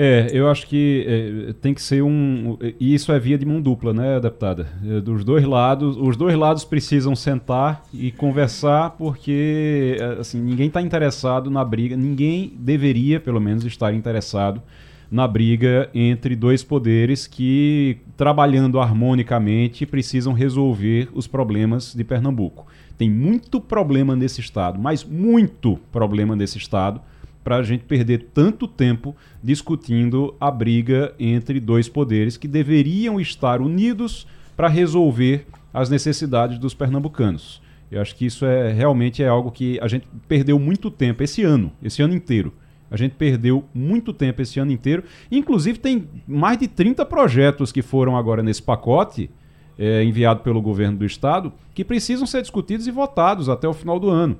É, 0.00 0.30
eu 0.32 0.48
acho 0.48 0.64
que 0.68 1.04
é, 1.08 1.52
tem 1.54 1.74
que 1.74 1.82
ser 1.82 2.02
um. 2.04 2.56
E 2.78 2.94
isso 2.94 3.10
é 3.10 3.18
via 3.18 3.36
de 3.36 3.44
mão 3.44 3.60
dupla, 3.60 3.92
né, 3.92 4.20
deputada? 4.20 4.68
É, 4.86 5.00
dos 5.00 5.24
dois 5.24 5.44
lados, 5.44 5.96
os 5.96 6.16
dois 6.16 6.36
lados 6.36 6.64
precisam 6.64 7.16
sentar 7.16 7.82
e 7.92 8.12
conversar, 8.12 8.90
porque 8.90 9.96
é, 9.98 10.20
assim, 10.20 10.40
ninguém 10.40 10.68
está 10.68 10.80
interessado 10.80 11.50
na 11.50 11.64
briga, 11.64 11.96
ninguém 11.96 12.52
deveria, 12.56 13.18
pelo 13.18 13.40
menos, 13.40 13.64
estar 13.64 13.92
interessado 13.92 14.62
na 15.10 15.26
briga 15.26 15.90
entre 15.92 16.36
dois 16.36 16.62
poderes 16.62 17.26
que, 17.26 17.98
trabalhando 18.16 18.78
harmonicamente, 18.78 19.84
precisam 19.84 20.32
resolver 20.32 21.08
os 21.12 21.26
problemas 21.26 21.92
de 21.92 22.04
Pernambuco. 22.04 22.68
Tem 22.96 23.10
muito 23.10 23.60
problema 23.60 24.14
nesse 24.14 24.40
estado, 24.40 24.78
mas 24.78 25.02
muito 25.02 25.76
problema 25.90 26.36
nesse 26.36 26.56
estado 26.56 27.00
para 27.42 27.56
a 27.56 27.62
gente 27.62 27.84
perder 27.84 28.28
tanto 28.34 28.68
tempo 28.68 29.16
discutindo 29.42 30.34
a 30.40 30.50
briga 30.50 31.14
entre 31.18 31.60
dois 31.60 31.88
poderes 31.88 32.36
que 32.36 32.48
deveriam 32.48 33.20
estar 33.20 33.60
unidos 33.60 34.26
para 34.56 34.68
resolver 34.68 35.46
as 35.72 35.88
necessidades 35.88 36.58
dos 36.58 36.74
pernambucanos. 36.74 37.62
Eu 37.90 38.02
acho 38.02 38.14
que 38.14 38.26
isso 38.26 38.44
é 38.44 38.72
realmente 38.72 39.22
é 39.22 39.28
algo 39.28 39.50
que 39.50 39.78
a 39.80 39.88
gente 39.88 40.06
perdeu 40.26 40.58
muito 40.58 40.90
tempo 40.90 41.22
esse 41.22 41.42
ano, 41.42 41.72
esse 41.82 42.02
ano 42.02 42.14
inteiro. 42.14 42.52
A 42.90 42.96
gente 42.96 43.14
perdeu 43.14 43.64
muito 43.74 44.12
tempo 44.12 44.42
esse 44.42 44.58
ano 44.58 44.72
inteiro. 44.72 45.04
Inclusive, 45.30 45.78
tem 45.78 46.08
mais 46.26 46.58
de 46.58 46.66
30 46.66 47.04
projetos 47.06 47.70
que 47.70 47.82
foram 47.82 48.16
agora 48.16 48.42
nesse 48.42 48.62
pacote 48.62 49.30
é, 49.78 50.02
enviado 50.02 50.40
pelo 50.40 50.60
governo 50.60 50.98
do 50.98 51.04
estado 51.04 51.52
que 51.74 51.84
precisam 51.84 52.26
ser 52.26 52.42
discutidos 52.42 52.86
e 52.86 52.90
votados 52.90 53.48
até 53.48 53.68
o 53.68 53.74
final 53.74 54.00
do 54.00 54.10
ano. 54.10 54.38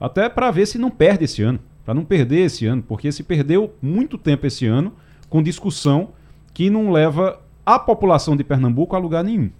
Até 0.00 0.28
para 0.28 0.50
ver 0.50 0.66
se 0.66 0.78
não 0.78 0.90
perde 0.90 1.24
esse 1.24 1.42
ano 1.42 1.60
para 1.86 1.94
não 1.94 2.04
perder 2.04 2.40
esse 2.40 2.66
ano, 2.66 2.82
porque 2.82 3.12
se 3.12 3.22
perdeu 3.22 3.72
muito 3.80 4.18
tempo 4.18 4.44
esse 4.44 4.66
ano 4.66 4.92
com 5.30 5.40
discussão 5.40 6.08
que 6.52 6.68
não 6.68 6.90
leva 6.90 7.40
a 7.64 7.78
população 7.78 8.36
de 8.36 8.42
Pernambuco 8.42 8.96
a 8.96 8.98
lugar 8.98 9.22
nenhum. 9.22 9.50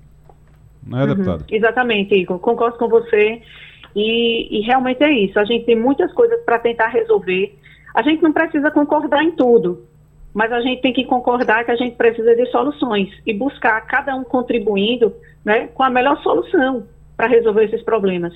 Não 0.84 0.98
é, 0.98 1.02
uhum, 1.02 1.08
deputada? 1.08 1.44
Exatamente, 1.48 2.16
Igor. 2.16 2.40
Concordo 2.40 2.78
com 2.78 2.88
você. 2.88 3.40
E, 3.94 4.58
e 4.58 4.60
realmente 4.62 5.04
é 5.04 5.10
isso. 5.10 5.38
A 5.38 5.44
gente 5.44 5.66
tem 5.66 5.76
muitas 5.76 6.12
coisas 6.12 6.40
para 6.40 6.58
tentar 6.58 6.88
resolver. 6.88 7.56
A 7.94 8.02
gente 8.02 8.22
não 8.22 8.32
precisa 8.32 8.72
concordar 8.72 9.22
em 9.22 9.30
tudo, 9.30 9.84
mas 10.34 10.52
a 10.52 10.60
gente 10.60 10.82
tem 10.82 10.92
que 10.92 11.04
concordar 11.04 11.64
que 11.64 11.70
a 11.70 11.76
gente 11.76 11.94
precisa 11.94 12.34
de 12.34 12.46
soluções 12.46 13.08
e 13.24 13.32
buscar 13.32 13.80
cada 13.82 14.14
um 14.16 14.24
contribuindo 14.24 15.14
né, 15.44 15.68
com 15.68 15.84
a 15.84 15.90
melhor 15.90 16.20
solução 16.22 16.84
para 17.16 17.28
resolver 17.28 17.64
esses 17.64 17.82
problemas. 17.82 18.34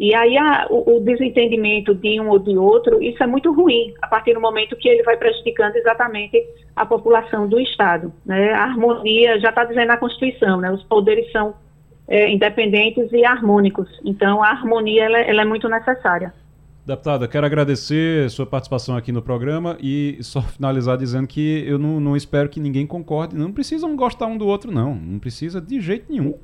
E 0.00 0.14
aí 0.14 0.34
a, 0.38 0.66
o, 0.70 0.96
o, 0.96 1.00
desentendimento 1.00 1.94
de 1.94 2.18
um 2.18 2.30
ou 2.30 2.38
de 2.38 2.56
outro, 2.56 3.02
isso 3.02 3.22
é 3.22 3.26
muito 3.26 3.52
ruim, 3.52 3.92
a 4.00 4.06
partir 4.06 4.32
do 4.32 4.40
momento 4.40 4.74
que 4.74 4.88
ele 4.88 5.02
vai 5.02 5.14
prejudicando 5.18 5.76
exatamente 5.76 6.42
a 6.74 6.86
população 6.86 7.46
do 7.46 7.60
Estado. 7.60 8.10
Né? 8.24 8.50
A 8.50 8.62
harmonia, 8.62 9.38
já 9.38 9.50
está 9.50 9.62
dizendo 9.62 9.88
na 9.88 9.98
Constituição, 9.98 10.58
né? 10.58 10.72
os 10.72 10.82
poderes 10.84 11.30
são 11.30 11.54
é, 12.08 12.30
independentes 12.30 13.12
e 13.12 13.26
harmônicos. 13.26 13.90
Então, 14.02 14.42
a 14.42 14.48
harmonia 14.48 15.04
ela, 15.04 15.18
ela 15.18 15.42
é 15.42 15.44
muito 15.44 15.68
necessária. 15.68 16.32
Deputada, 16.86 17.28
quero 17.28 17.44
agradecer 17.44 18.30
sua 18.30 18.46
participação 18.46 18.96
aqui 18.96 19.12
no 19.12 19.20
programa 19.20 19.76
e 19.82 20.16
só 20.22 20.40
finalizar 20.40 20.96
dizendo 20.96 21.26
que 21.26 21.62
eu 21.66 21.78
não, 21.78 22.00
não 22.00 22.16
espero 22.16 22.48
que 22.48 22.58
ninguém 22.58 22.86
concorde. 22.86 23.36
Não 23.36 23.52
precisam 23.52 23.94
gostar 23.94 24.28
um 24.28 24.38
do 24.38 24.46
outro, 24.46 24.72
não. 24.72 24.94
Não 24.94 25.18
precisa 25.18 25.60
de 25.60 25.78
jeito 25.78 26.10
nenhum. 26.10 26.38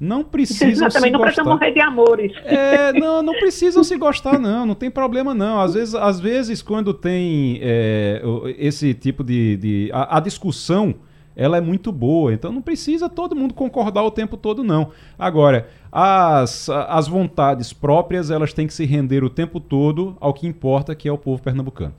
Não 0.00 0.24
precisam 0.24 0.88
Também 0.88 1.10
se 1.10 1.12
não 1.12 1.20
precisa 1.20 1.42
gostar. 1.42 1.44
morrer 1.44 1.72
de 1.72 1.80
amores. 1.80 2.32
É, 2.44 2.92
não, 2.94 3.22
não 3.22 3.34
precisam 3.34 3.84
se 3.84 3.96
gostar, 3.98 4.38
não. 4.38 4.64
Não 4.64 4.74
tem 4.74 4.90
problema, 4.90 5.34
não. 5.34 5.60
Às 5.60 5.74
vezes, 5.74 5.94
às 5.94 6.18
vezes 6.18 6.62
quando 6.62 6.94
tem 6.94 7.58
é, 7.62 8.22
esse 8.58 8.94
tipo 8.94 9.22
de. 9.22 9.56
de 9.58 9.90
a, 9.92 10.16
a 10.16 10.20
discussão, 10.20 10.94
ela 11.36 11.56
é 11.56 11.60
muito 11.60 11.92
boa. 11.92 12.32
Então 12.32 12.50
não 12.50 12.62
precisa 12.62 13.08
todo 13.08 13.36
mundo 13.36 13.54
concordar 13.54 14.02
o 14.02 14.10
tempo 14.10 14.36
todo, 14.36 14.64
não. 14.64 14.90
Agora, 15.18 15.68
as, 15.92 16.68
as 16.68 17.06
vontades 17.06 17.72
próprias, 17.72 18.30
elas 18.30 18.52
têm 18.52 18.66
que 18.66 18.74
se 18.74 18.84
render 18.86 19.22
o 19.22 19.30
tempo 19.30 19.60
todo 19.60 20.16
ao 20.20 20.32
que 20.32 20.46
importa, 20.46 20.94
que 20.94 21.08
é 21.08 21.12
o 21.12 21.18
povo 21.18 21.42
pernambucano. 21.42 21.94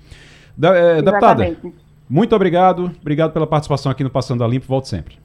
Da, 0.58 0.76
é, 0.76 1.02
deputada, 1.02 1.58
muito 2.10 2.36
obrigado. 2.36 2.92
Obrigado 3.00 3.32
pela 3.32 3.48
participação 3.48 3.92
aqui 3.92 4.04
no 4.04 4.10
Passando 4.10 4.44
a 4.44 4.48
Limpo. 4.48 4.68
Volte 4.68 4.90
sempre. 4.90 5.16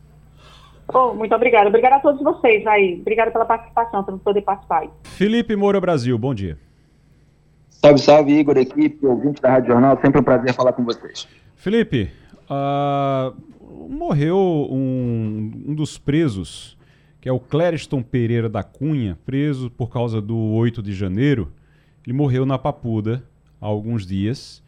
Oh, 0.92 1.14
muito 1.14 1.34
obrigada. 1.34 1.68
Obrigada 1.68 1.96
a 1.96 2.00
todos 2.00 2.22
vocês 2.22 2.66
aí. 2.66 2.98
Obrigada 3.00 3.30
pela 3.30 3.44
participação, 3.44 4.04
por 4.04 4.18
poder 4.20 4.42
participar. 4.42 4.80
aí. 4.80 4.90
Felipe 5.04 5.56
Moura 5.56 5.80
Brasil, 5.80 6.16
bom 6.18 6.34
dia. 6.34 6.58
Salve, 7.70 8.00
salve, 8.00 8.32
Igor, 8.32 8.56
equipe, 8.56 9.04
ouvinte 9.04 9.40
da 9.42 9.50
Rádio 9.50 9.72
Jornal, 9.72 9.98
sempre 10.00 10.20
um 10.20 10.24
prazer 10.24 10.54
falar 10.54 10.72
com 10.72 10.84
vocês. 10.84 11.28
Felipe, 11.56 12.10
ah, 12.48 13.32
morreu 13.88 14.38
um, 14.38 15.52
um 15.68 15.74
dos 15.74 15.98
presos, 15.98 16.76
que 17.20 17.28
é 17.28 17.32
o 17.32 17.38
Clériston 17.38 18.02
Pereira 18.02 18.48
da 18.48 18.62
Cunha, 18.62 19.18
preso 19.26 19.70
por 19.70 19.90
causa 19.90 20.20
do 20.20 20.36
8 20.36 20.82
de 20.82 20.92
janeiro. 20.92 21.52
Ele 22.06 22.16
morreu 22.16 22.46
na 22.46 22.56
Papuda 22.58 23.22
há 23.60 23.66
alguns 23.66 24.06
dias. 24.06 24.62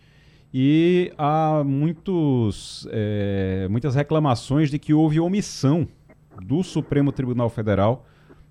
E 0.52 1.12
há 1.18 1.62
muitos, 1.64 2.88
eh, 2.90 3.68
muitas 3.70 3.94
reclamações 3.94 4.70
de 4.70 4.78
que 4.78 4.94
houve 4.94 5.20
omissão 5.20 5.86
do 6.42 6.62
Supremo 6.62 7.12
Tribunal 7.12 7.48
Federal 7.48 8.06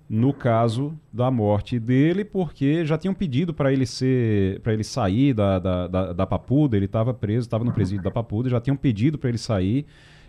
no 0.08 0.32
caso 0.32 0.98
da 1.12 1.30
morte 1.30 1.78
dele, 1.78 2.24
porque 2.24 2.84
já 2.84 2.96
tinham 2.96 3.12
pedido 3.12 3.52
para 3.52 3.72
ele 3.72 3.84
ser, 3.84 4.58
para 4.60 4.72
ele 4.72 4.82
sair 4.82 5.34
da, 5.34 5.58
da, 5.58 5.86
da, 5.86 6.12
da 6.14 6.26
Papuda, 6.26 6.76
ele 6.76 6.86
estava 6.86 7.12
preso, 7.12 7.46
estava 7.46 7.62
no 7.62 7.72
presídio 7.72 8.02
da 8.02 8.10
Papuda, 8.10 8.48
já 8.48 8.58
tinham 8.58 8.76
pedido 8.76 9.18
para 9.18 9.28
ele 9.28 9.36
sair, 9.36 9.84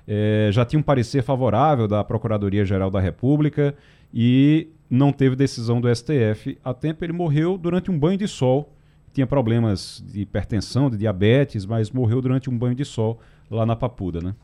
eh, 0.06 0.50
já 0.52 0.66
tinha 0.66 0.80
um 0.80 0.84
parecer 0.84 1.24
favorável 1.24 1.88
da 1.88 2.04
Procuradoria-Geral 2.04 2.92
da 2.92 3.00
República 3.00 3.74
e 4.14 4.68
não 4.90 5.14
teve 5.14 5.36
decisão 5.36 5.80
do 5.80 5.88
STF 5.94 6.58
a 6.62 6.74
tempo. 6.74 7.06
Ele 7.06 7.14
morreu 7.14 7.58
durante 7.58 7.90
um 7.90 7.98
banho 7.98 8.18
de 8.18 8.28
sol, 8.28 8.74
tinha 9.14 9.26
problemas 9.26 10.04
de 10.06 10.22
hipertensão, 10.22 10.90
de 10.90 10.98
diabetes, 10.98 11.66
mas 11.66 11.90
morreu 11.90 12.22
durante 12.22 12.50
um 12.50 12.58
banho 12.58 12.76
de 12.76 12.84
sol 12.84 13.20
lá 13.50 13.66
na 13.66 13.78
Papuda, 13.78 14.20
né? 14.20 14.36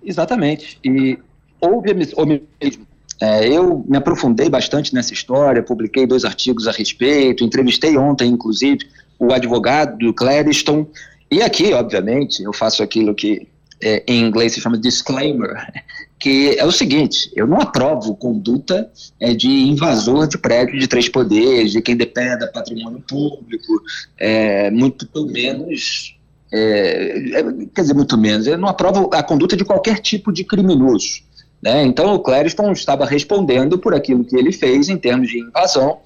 Exatamente. 0.00 0.78
E 0.84 1.18
houve 1.60 1.90
omismo. 2.16 2.86
É, 3.20 3.48
eu 3.48 3.84
me 3.88 3.96
aprofundei 3.96 4.48
bastante 4.48 4.94
nessa 4.94 5.12
história, 5.12 5.62
publiquei 5.62 6.06
dois 6.06 6.24
artigos 6.24 6.68
a 6.68 6.72
respeito, 6.72 7.42
entrevistei 7.42 7.96
ontem, 7.96 8.30
inclusive, 8.30 8.78
o 9.18 9.32
advogado 9.32 9.98
do 9.98 10.14
Clériston. 10.14 10.86
E 11.30 11.42
aqui, 11.42 11.72
obviamente, 11.72 12.42
eu 12.42 12.52
faço 12.52 12.80
aquilo 12.80 13.14
que 13.14 13.48
é, 13.82 14.04
em 14.06 14.24
inglês 14.24 14.52
se 14.52 14.60
chama 14.60 14.78
disclaimer, 14.78 15.56
que 16.18 16.56
é 16.56 16.64
o 16.64 16.70
seguinte: 16.70 17.30
eu 17.34 17.46
não 17.46 17.60
aprovo 17.60 18.14
conduta 18.14 18.88
é, 19.18 19.34
de 19.34 19.48
invasor 19.48 20.28
de 20.28 20.38
prédio 20.38 20.78
de 20.78 20.86
três 20.86 21.08
poderes, 21.08 21.72
de 21.72 21.82
quem 21.82 21.96
dependa 21.96 22.46
patrimônio 22.52 23.00
público, 23.00 23.82
é, 24.16 24.70
muito 24.70 25.08
menos 25.26 26.16
é, 26.52 27.38
é, 27.38 27.42
quer 27.74 27.82
dizer, 27.82 27.94
muito 27.94 28.16
menos, 28.16 28.46
eu 28.46 28.56
não 28.56 28.68
aprovo 28.68 29.10
a 29.12 29.22
conduta 29.22 29.56
de 29.56 29.64
qualquer 29.64 29.98
tipo 29.98 30.32
de 30.32 30.44
criminoso. 30.44 31.22
Né? 31.62 31.82
Então, 31.82 32.14
o 32.14 32.20
Clériston 32.20 32.70
estava 32.72 33.04
respondendo 33.04 33.78
por 33.78 33.94
aquilo 33.94 34.24
que 34.24 34.36
ele 34.36 34.52
fez 34.52 34.88
em 34.88 34.96
termos 34.96 35.28
de 35.28 35.40
invasão. 35.40 35.98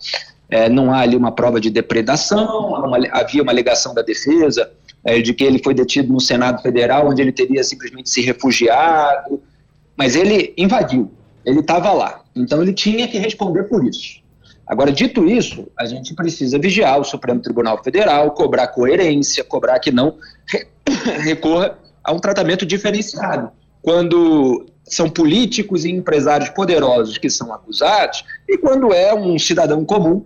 É, 0.48 0.68
não 0.68 0.92
há 0.92 1.00
ali 1.00 1.16
uma 1.16 1.32
prova 1.32 1.60
de 1.60 1.70
depredação, 1.70 2.68
uma- 2.68 2.98
havia 3.12 3.42
uma 3.42 3.52
alegação 3.52 3.94
da 3.94 4.02
defesa 4.02 4.70
é, 5.04 5.20
de 5.20 5.32
que 5.34 5.42
ele 5.44 5.58
foi 5.62 5.74
detido 5.74 6.12
no 6.12 6.20
Senado 6.20 6.62
Federal, 6.62 7.08
onde 7.08 7.20
ele 7.20 7.32
teria 7.32 7.64
simplesmente 7.64 8.08
se 8.10 8.20
refugiado, 8.20 9.42
mas 9.96 10.14
ele 10.14 10.52
invadiu, 10.56 11.10
ele 11.44 11.60
estava 11.60 11.90
lá, 11.92 12.22
então 12.36 12.62
ele 12.62 12.72
tinha 12.72 13.08
que 13.08 13.18
responder 13.18 13.64
por 13.64 13.84
isso. 13.84 14.20
Agora, 14.66 14.92
dito 14.92 15.26
isso, 15.28 15.66
a 15.76 15.86
gente 15.86 16.14
precisa 16.14 16.58
vigiar 16.58 17.00
o 17.00 17.04
Supremo 17.04 17.40
Tribunal 17.40 17.82
Federal, 17.82 18.30
cobrar 18.30 18.68
coerência, 18.68 19.42
cobrar 19.42 19.78
que 19.80 19.90
não 19.90 20.16
re- 20.46 20.66
recorra 21.24 21.76
a 22.04 22.12
um 22.12 22.18
tratamento 22.18 22.64
diferenciado. 22.64 23.50
Quando 23.82 24.66
são 24.84 25.08
políticos 25.08 25.84
e 25.84 25.90
empresários 25.90 26.50
poderosos 26.50 27.18
que 27.18 27.30
são 27.30 27.52
acusados, 27.52 28.24
e 28.48 28.58
quando 28.58 28.92
é 28.92 29.14
um 29.14 29.38
cidadão 29.38 29.84
comum 29.84 30.24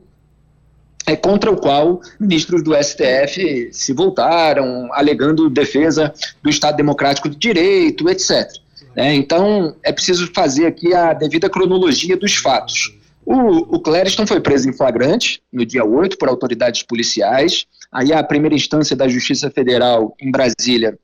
é, 1.07 1.15
contra 1.15 1.51
o 1.51 1.57
qual 1.57 2.01
ministros 2.19 2.63
do 2.63 2.75
STF 2.75 3.71
se 3.73 3.93
voltaram, 3.93 4.89
alegando 4.93 5.49
defesa 5.49 6.13
do 6.43 6.51
Estado 6.51 6.77
Democrático 6.77 7.29
de 7.29 7.37
Direito, 7.37 8.09
etc. 8.11 8.51
né? 8.95 9.15
então, 9.15 9.77
é 9.85 9.93
preciso 9.93 10.31
fazer 10.35 10.67
aqui 10.67 10.93
a 10.93 11.13
devida 11.13 11.49
cronologia 11.49 12.17
dos 12.17 12.35
fatos. 12.35 12.93
O, 13.25 13.77
o 13.77 13.81
Clériston 13.81 14.27
foi 14.27 14.41
preso 14.41 14.69
em 14.69 14.73
flagrante 14.73 15.43
no 15.53 15.67
dia 15.67 15.85
8 15.85 16.17
por 16.17 16.29
autoridades 16.29 16.83
policiais. 16.85 17.67
Aí 17.91 18.13
a 18.13 18.23
primeira 18.23 18.55
instância 18.55 18.95
da 18.95 19.09
Justiça 19.09 19.51
Federal 19.51 20.15
em 20.21 20.31
Brasília 20.31 20.97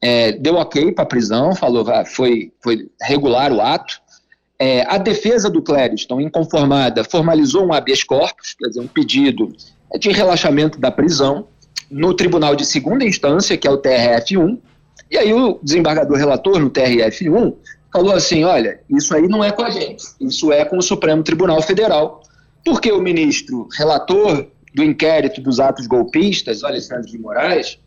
é, 0.00 0.32
deu 0.32 0.56
ok 0.56 0.92
para 0.92 1.04
a 1.04 1.06
prisão, 1.06 1.54
falou 1.54 1.84
que 1.84 2.10
foi, 2.10 2.52
foi 2.62 2.88
regular 3.00 3.52
o 3.52 3.60
ato. 3.60 4.00
É, 4.58 4.82
a 4.88 4.98
defesa 4.98 5.50
do 5.50 5.62
Clériston, 5.62 6.20
inconformada, 6.20 7.04
formalizou 7.04 7.66
um 7.66 7.72
habeas 7.72 8.02
corpus, 8.02 8.54
quer 8.58 8.68
dizer, 8.68 8.80
um 8.80 8.86
pedido 8.86 9.52
de 9.98 10.10
relaxamento 10.10 10.78
da 10.78 10.90
prisão, 10.90 11.46
no 11.90 12.14
Tribunal 12.14 12.56
de 12.56 12.64
Segunda 12.64 13.04
Instância, 13.04 13.56
que 13.56 13.66
é 13.66 13.70
o 13.70 13.78
TRF1. 13.78 14.58
E 15.10 15.16
aí 15.16 15.32
o 15.32 15.58
desembargador 15.62 16.16
relator 16.16 16.58
no 16.58 16.70
TRF1 16.70 17.54
falou 17.92 18.12
assim: 18.12 18.44
olha, 18.44 18.80
isso 18.90 19.14
aí 19.14 19.28
não 19.28 19.44
é 19.44 19.52
com 19.52 19.62
a 19.62 19.70
gente, 19.70 20.04
isso 20.20 20.52
é 20.52 20.64
com 20.64 20.78
o 20.78 20.82
Supremo 20.82 21.22
Tribunal 21.22 21.62
Federal, 21.62 22.22
porque 22.64 22.90
o 22.90 23.00
ministro 23.00 23.68
relator 23.76 24.46
do 24.74 24.82
inquérito 24.82 25.40
dos 25.40 25.60
atos 25.60 25.86
golpistas, 25.86 26.64
Alessandro 26.64 27.06
de 27.06 27.18
Moraes, 27.18 27.78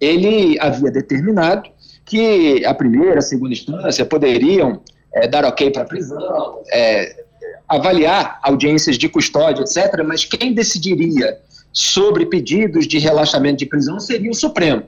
ele 0.00 0.58
havia 0.60 0.90
determinado 0.90 1.68
que 2.04 2.64
a 2.64 2.74
primeira, 2.74 3.18
a 3.18 3.22
segunda 3.22 3.52
instância 3.52 4.04
poderiam 4.04 4.80
é, 5.14 5.28
dar 5.28 5.44
ok 5.44 5.70
para 5.70 5.82
a 5.82 5.84
prisão, 5.84 6.62
é, 6.72 7.24
avaliar 7.68 8.40
audiências 8.42 8.98
de 8.98 9.08
custódia, 9.08 9.62
etc., 9.62 10.02
mas 10.04 10.24
quem 10.24 10.52
decidiria 10.52 11.38
sobre 11.72 12.26
pedidos 12.26 12.86
de 12.86 12.98
relaxamento 12.98 13.58
de 13.58 13.66
prisão 13.66 14.00
seria 14.00 14.30
o 14.30 14.34
Supremo. 14.34 14.82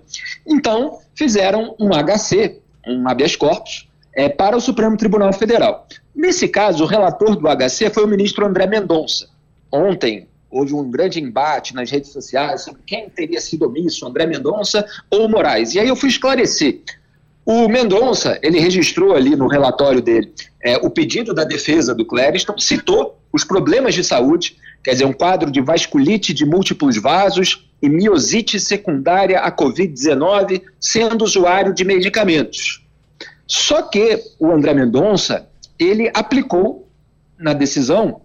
Então, 0.47 0.99
fizeram 1.15 1.77
um 1.79 1.91
HC, 1.91 2.61
um 2.87 3.09
habeas 3.09 3.37
corpus, 3.37 3.89
é, 4.15 4.29
para 4.29 4.57
o 4.57 4.61
Supremo 4.61 4.97
Tribunal 4.97 5.33
Federal. 5.33 5.87
Nesse 6.15 6.49
caso, 6.49 6.85
o 6.85 6.87
relator 6.87 7.37
do 7.37 7.49
HC 7.49 7.91
foi 7.91 8.05
o 8.05 8.09
ministro 8.09 8.45
André 8.45 8.67
Mendonça. 8.67 9.29
Ontem 9.71 10.29
houve 10.53 10.75
um 10.75 10.89
grande 10.91 11.21
embate 11.21 11.75
nas 11.75 11.91
redes 11.91 12.11
sociais 12.11 12.61
sobre 12.61 12.83
quem 12.87 13.09
teria 13.09 13.41
sido 13.41 13.67
omisso, 13.67 14.07
André 14.07 14.27
Mendonça 14.27 14.87
ou 15.11 15.29
Moraes. 15.29 15.75
E 15.75 15.81
aí 15.81 15.89
eu 15.89 15.97
fui 15.97 16.11
esclarecer. 16.11 16.83
O 17.45 17.69
Mendonça, 17.69 18.39
ele 18.43 18.61
registrou 18.61 19.17
ali 19.17 19.35
no 19.35 19.49
relatório 19.49 20.01
dele 20.01 20.33
é, 20.63 20.77
o 20.77 20.89
pedido 20.89 21.35
da 21.35 21.43
defesa 21.43 21.93
do 21.93 22.05
Clériston, 22.05 22.57
citou 22.57 23.19
os 23.33 23.43
problemas 23.43 23.95
de 23.95 24.05
saúde, 24.05 24.57
quer 24.85 24.93
dizer, 24.93 25.07
um 25.07 25.13
quadro 25.13 25.51
de 25.51 25.61
vasculite 25.61 26.33
de 26.33 26.45
múltiplos 26.45 26.97
vasos 26.99 27.69
e 27.81 27.89
miosite 27.89 28.61
secundária 28.61 29.41
à 29.41 29.51
Covid-19, 29.51 30.63
sendo 30.79 31.25
usuário 31.25 31.75
de 31.75 31.85
medicamentos. 31.85 32.87
Só 33.47 33.83
que 33.83 34.23
o 34.39 34.53
André 34.53 34.73
Mendonça, 34.73 35.49
ele 35.79 36.11
aplicou 36.15 36.89
na 37.37 37.53
decisão 37.53 38.22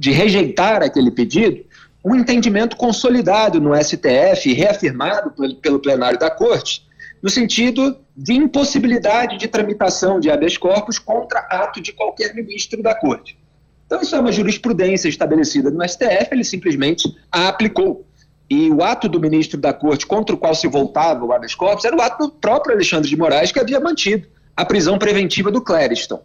de 0.00 0.10
rejeitar 0.10 0.82
aquele 0.82 1.10
pedido 1.10 1.62
um 2.02 2.14
entendimento 2.14 2.74
consolidado 2.74 3.60
no 3.60 3.76
STF, 3.76 4.50
reafirmado 4.54 5.30
pelo 5.60 5.78
plenário 5.78 6.18
da 6.18 6.30
Corte, 6.30 6.82
no 7.22 7.28
sentido 7.28 7.98
de 8.16 8.32
impossibilidade 8.32 9.36
de 9.36 9.46
tramitação 9.46 10.18
de 10.18 10.30
habeas 10.30 10.56
corpus 10.56 10.98
contra 10.98 11.40
ato 11.40 11.82
de 11.82 11.92
qualquer 11.92 12.34
ministro 12.34 12.82
da 12.82 12.94
Corte. 12.94 13.38
Então, 13.84 14.00
isso 14.00 14.16
é 14.16 14.20
uma 14.20 14.32
jurisprudência 14.32 15.06
estabelecida 15.06 15.70
no 15.70 15.86
STF, 15.86 16.28
ele 16.32 16.44
simplesmente 16.44 17.14
a 17.30 17.48
aplicou. 17.48 18.06
E 18.48 18.70
o 18.70 18.82
ato 18.82 19.06
do 19.06 19.20
ministro 19.20 19.60
da 19.60 19.74
Corte 19.74 20.06
contra 20.06 20.34
o 20.34 20.38
qual 20.38 20.54
se 20.54 20.66
voltava 20.66 21.26
o 21.26 21.32
habeas 21.32 21.54
corpus 21.54 21.84
era 21.84 21.94
o 21.94 22.00
ato 22.00 22.26
do 22.26 22.32
próprio 22.32 22.74
Alexandre 22.74 23.10
de 23.10 23.16
Moraes, 23.18 23.52
que 23.52 23.60
havia 23.60 23.78
mantido 23.78 24.26
a 24.56 24.64
prisão 24.64 24.98
preventiva 24.98 25.50
do 25.50 25.60
Clériston. 25.60 26.22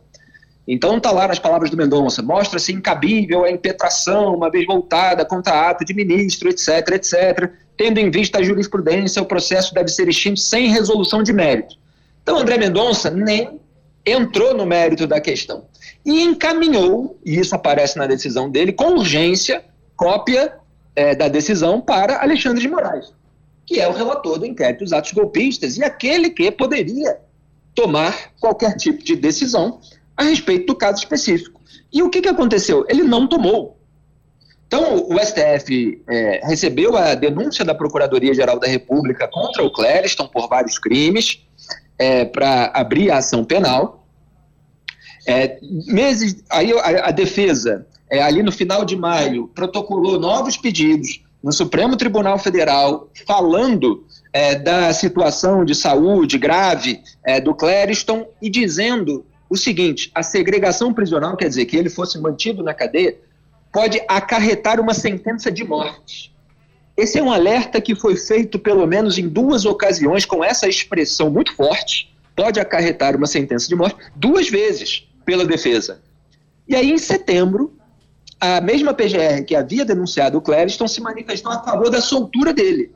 Então 0.68 0.98
está 0.98 1.12
lá 1.12 1.28
nas 1.28 1.38
palavras 1.38 1.70
do 1.70 1.78
Mendonça, 1.78 2.24
mostra-se 2.24 2.74
incabível 2.74 3.44
a 3.44 3.52
impetração, 3.52 4.36
uma 4.36 4.50
vez 4.50 4.66
voltada 4.66 5.24
contra 5.24 5.70
ato 5.70 5.86
de 5.86 5.94
ministro, 5.94 6.50
etc, 6.50 6.90
etc. 6.94 7.52
Tendo 7.78 8.00
em 8.00 8.10
vista 8.10 8.40
a 8.40 8.44
jurisprudência, 8.44 9.22
o 9.22 9.26
processo 9.26 9.74
deve 9.74 9.90
ser 9.90 10.08
extinto 10.08 10.40
sem 10.40 10.70
resolução 10.70 11.22
de 11.22 11.32
mérito. 11.32 11.76
Então 12.24 12.38
André 12.38 12.58
Mendonça 12.58 13.12
nem 13.12 13.60
entrou 14.06 14.56
no 14.56 14.66
mérito 14.66 15.06
da 15.06 15.22
questão 15.22 15.66
e 16.06 16.22
encaminhou, 16.22 17.20
e 17.26 17.40
isso 17.40 17.56
aparece 17.56 17.98
na 17.98 18.06
decisão 18.06 18.50
dele, 18.50 18.72
com 18.72 18.94
urgência, 18.94 19.64
cópia 19.96 20.54
é, 20.96 21.16
da 21.16 21.28
decisão 21.28 21.82
para 21.82 22.22
Alexandre 22.22 22.62
de 22.62 22.68
Moraes, 22.68 23.12
que 23.66 23.80
é 23.80 23.88
o 23.88 23.92
relator 23.92 24.40
do 24.40 24.46
inquérito 24.46 24.84
dos 24.84 24.94
atos 24.94 25.12
golpistas 25.12 25.78
e 25.78 25.84
aquele 25.84 26.30
que 26.30 26.50
poderia 26.52 27.18
tomar 27.74 28.32
qualquer 28.40 28.76
tipo 28.78 29.04
de 29.04 29.16
decisão 29.16 29.80
a 30.16 30.24
respeito 30.24 30.68
do 30.68 30.76
caso 30.76 31.00
específico. 31.00 31.62
E 31.92 32.02
o 32.04 32.10
que, 32.10 32.22
que 32.22 32.30
aconteceu? 32.30 32.86
Ele 32.90 33.04
não 33.04 33.28
tomou. 33.28 33.80
Então, 34.68 35.08
o 35.08 35.20
STF 35.20 36.02
é, 36.10 36.42
recebeu 36.44 36.98
a 36.98 37.14
denúncia 37.14 37.64
da 37.64 37.76
Procuradoria-Geral 37.76 38.60
da 38.60 38.68
República 38.68 39.28
contra 39.28 39.64
o 39.64 39.72
Clériston 39.72 40.28
por 40.28 40.50
vários 40.50 40.80
crimes, 40.80 41.40
é, 41.98 42.26
para 42.26 42.72
abrir 42.74 43.12
a 43.12 43.18
ação 43.18 43.46
penal. 43.46 44.08
É, 45.28 45.60
meses, 45.88 46.44
aí 46.50 46.72
a, 46.74 47.08
a 47.08 47.12
defesa, 47.12 47.88
é, 48.10 48.22
ali 48.22 48.44
no 48.44 48.52
final 48.52 48.84
de 48.84 48.96
maio, 48.96 49.48
protocolou 49.50 50.20
novos 50.20 50.58
pedidos 50.58 51.24
no 51.44 51.52
Supremo 51.52 51.96
Tribunal 51.96 52.40
Federal, 52.40 53.10
falando 53.28 54.04
é, 54.34 54.56
da 54.56 54.92
situação 54.92 55.64
de 55.64 55.76
saúde 55.76 56.38
grave 56.38 57.02
é, 57.24 57.40
do 57.40 57.54
Clériston 57.54 58.28
e 58.42 58.50
dizendo 58.50 59.26
o 59.50 59.58
seguinte: 59.58 60.12
a 60.14 60.24
segregação 60.24 60.94
prisional, 60.94 61.36
quer 61.38 61.48
dizer, 61.48 61.66
que 61.66 61.78
ele 61.78 61.90
fosse 61.90 62.20
mantido 62.20 62.64
na 62.64 62.74
cadeia, 62.74 63.18
pode 63.72 64.02
acarretar 64.08 64.80
uma 64.80 64.94
sentença 64.94 65.52
de 65.52 65.64
morte. 65.64 66.34
Esse 66.98 67.20
é 67.20 67.24
um 67.24 67.32
alerta 67.32 67.82
que 67.82 67.94
foi 67.94 68.16
feito 68.16 68.58
pelo 68.58 68.88
menos 68.88 69.18
em 69.18 69.28
duas 69.28 69.66
ocasiões 69.66 70.26
com 70.26 70.44
essa 70.44 70.68
expressão 70.68 71.30
muito 71.30 71.54
forte, 71.54 72.16
pode 72.36 72.60
acarretar 72.60 73.16
uma 73.16 73.28
sentença 73.28 73.68
de 73.68 73.76
morte, 73.76 73.98
duas 74.16 74.50
vezes 74.50 75.08
pela 75.26 75.46
defesa. 75.46 76.02
E 76.68 76.76
aí, 76.76 76.92
em 76.92 76.98
setembro, 76.98 77.78
a 78.40 78.62
mesma 78.62 78.94
PGR 78.94 79.44
que 79.46 79.56
havia 79.56 79.84
denunciado 79.84 80.38
o 80.38 80.42
Clériston 80.42 80.88
se 80.88 81.02
manifestou 81.02 81.52
a 81.52 81.64
favor 81.64 81.90
da 81.90 82.02
soltura 82.02 82.54
dele, 82.54 82.92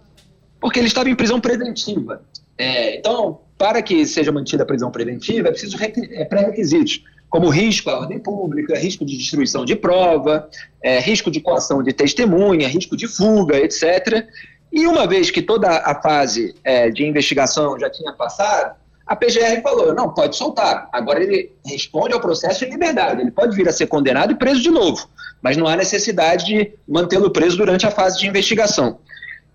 porque 0.62 0.80
ele 0.80 0.88
estava 0.88 1.10
em 1.10 1.16
prisão 1.16 1.42
preventiva. 1.42 2.24
É, 2.58 2.98
então, 2.98 3.42
para 3.60 3.82
que 3.82 4.06
seja 4.06 4.32
mantida 4.32 4.64
a 4.64 4.66
prisão 4.66 4.90
preventiva, 4.90 5.50
é 5.50 5.52
preciso 5.52 5.78
é, 5.82 6.24
pré-requisitos, 6.24 7.04
como 7.30 7.50
risco 7.50 7.90
à 7.90 8.00
ordem 8.00 8.18
pública, 8.18 8.80
risco 8.80 9.04
de 9.06 9.18
destruição 9.18 9.66
de 9.66 9.76
prova, 9.76 10.50
é, 10.82 10.98
risco 11.00 11.30
de 11.30 11.42
coação 11.42 11.84
de 11.84 11.92
testemunha, 11.92 12.70
risco 12.70 12.96
de 12.96 13.06
fuga, 13.06 13.58
etc. 13.58 14.26
E 14.72 14.88
uma 14.88 15.06
vez 15.06 15.30
que 15.30 15.42
toda 15.42 15.70
a 15.70 16.02
fase 16.02 16.56
é, 16.64 16.90
de 16.90 17.06
investigação 17.06 17.78
já 17.78 17.90
tinha 17.90 18.14
passado, 18.14 18.76
a 19.06 19.16
PGR 19.16 19.62
falou: 19.62 19.94
não, 19.94 20.14
pode 20.14 20.38
soltar. 20.38 20.88
Agora 20.94 21.22
ele 21.22 21.52
responde 21.66 22.14
ao 22.14 22.22
processo 22.22 22.64
em 22.64 22.70
liberdade. 22.70 23.20
Ele 23.22 23.32
pode 23.32 23.54
vir 23.58 23.68
a 23.68 23.74
ser 23.74 23.88
condenado 23.88 24.32
e 24.32 24.36
preso 24.36 24.62
de 24.62 24.72
novo, 24.72 25.06
mas 25.42 25.58
não 25.58 25.68
há 25.68 25.76
necessidade 25.76 26.46
de 26.46 26.72
mantê-lo 26.88 27.30
preso 27.30 27.58
durante 27.58 27.86
a 27.86 27.92
fase 27.92 28.20
de 28.20 28.28
investigação. 28.28 29.00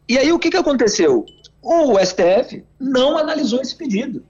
E 0.07 0.19
aí 0.19 0.31
o 0.31 0.39
que, 0.39 0.51
que 0.51 0.59
aconteceu? 0.59 1.25
O 1.65 1.99
STF 1.99 2.63
não 2.79 3.17
analisou 3.17 3.63
esse 3.63 3.75
pedido. 3.75 4.23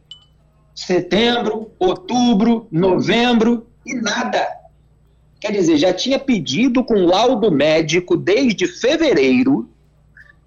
Setembro, 0.73 1.73
outubro, 1.81 2.69
novembro 2.71 3.67
e 3.85 3.95
nada. 3.95 4.47
Quer 5.41 5.51
dizer, 5.51 5.77
já 5.77 5.93
tinha 5.93 6.17
pedido 6.17 6.85
com 6.85 6.95
laudo 7.05 7.51
médico 7.51 8.17
desde 8.17 8.69
fevereiro, 8.69 9.69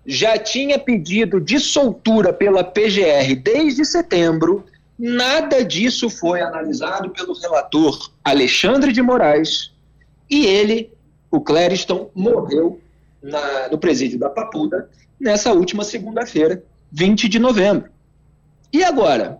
já 0.05 0.37
tinha 0.37 0.79
pedido 0.79 1.41
de 1.41 1.59
soltura 1.59 2.31
pela 2.31 2.63
PGR 2.63 3.35
desde 3.35 3.83
setembro, 3.83 4.65
nada 4.97 5.65
disso 5.65 6.09
foi 6.09 6.41
analisado 6.41 7.09
pelo 7.09 7.33
relator 7.33 8.09
Alexandre 8.23 8.93
de 8.93 9.01
Moraes 9.01 9.73
e 10.29 10.45
ele, 10.45 10.89
o 11.29 11.41
Clériston, 11.41 12.09
morreu 12.15 12.79
na, 13.21 13.67
no 13.69 13.77
presídio 13.77 14.17
da 14.17 14.29
Papuda 14.29 14.89
nessa 15.19 15.51
última 15.51 15.83
segunda-feira, 15.83 16.63
20 16.91 17.27
de 17.27 17.39
novembro. 17.39 17.89
E 18.71 18.83
agora? 18.83 19.39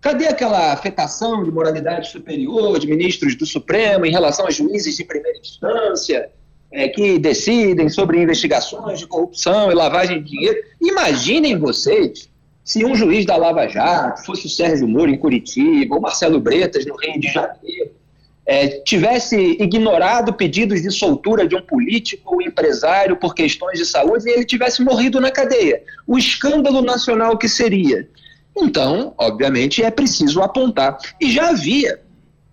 Cadê 0.00 0.26
aquela 0.26 0.72
afetação 0.72 1.44
de 1.44 1.50
moralidade 1.50 2.10
superior 2.10 2.78
de 2.78 2.86
ministros 2.86 3.36
do 3.36 3.46
Supremo 3.46 4.04
em 4.04 4.10
relação 4.10 4.46
a 4.46 4.50
juízes 4.50 4.96
de 4.96 5.04
primeira 5.04 5.38
instância 5.38 6.28
é, 6.72 6.88
que 6.88 7.18
decidem 7.18 7.88
sobre 7.88 8.20
investigações 8.20 8.98
de 8.98 9.06
corrupção 9.06 9.70
e 9.70 9.74
lavagem 9.74 10.22
de 10.22 10.30
dinheiro? 10.30 10.58
Imaginem 10.80 11.56
vocês 11.56 12.28
se 12.64 12.84
um 12.84 12.96
juiz 12.96 13.24
da 13.24 13.36
Lava 13.36 13.68
Jato 13.68 14.24
fosse 14.24 14.46
o 14.46 14.50
Sérgio 14.50 14.88
Moro 14.88 15.10
em 15.10 15.18
Curitiba 15.18 15.94
ou 15.94 16.00
Marcelo 16.00 16.40
Bretas 16.40 16.84
no 16.84 16.96
Rio 16.96 17.20
de 17.20 17.28
Janeiro 17.28 18.01
é, 18.44 18.80
tivesse 18.80 19.36
ignorado 19.36 20.32
pedidos 20.32 20.82
de 20.82 20.90
soltura 20.90 21.46
de 21.46 21.54
um 21.54 21.62
político 21.62 22.34
ou 22.34 22.42
empresário 22.42 23.16
por 23.16 23.34
questões 23.34 23.78
de 23.78 23.86
saúde 23.86 24.28
e 24.28 24.32
ele 24.32 24.44
tivesse 24.44 24.82
morrido 24.82 25.20
na 25.20 25.30
cadeia. 25.30 25.82
O 26.06 26.18
escândalo 26.18 26.82
nacional 26.82 27.38
que 27.38 27.48
seria. 27.48 28.08
Então, 28.56 29.14
obviamente, 29.16 29.82
é 29.82 29.90
preciso 29.90 30.42
apontar. 30.42 30.98
E 31.20 31.30
já 31.30 31.50
havia, 31.50 32.00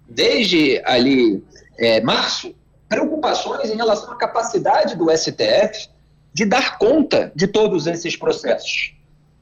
desde 0.07 0.81
ali 0.85 1.43
é, 1.77 2.01
março, 2.01 2.53
preocupações 2.87 3.69
em 3.69 3.75
relação 3.75 4.11
à 4.11 4.15
capacidade 4.15 4.95
do 4.95 5.09
STF 5.15 5.89
de 6.33 6.45
dar 6.45 6.77
conta 6.77 7.31
de 7.35 7.47
todos 7.47 7.87
esses 7.87 8.15
processos. 8.15 8.93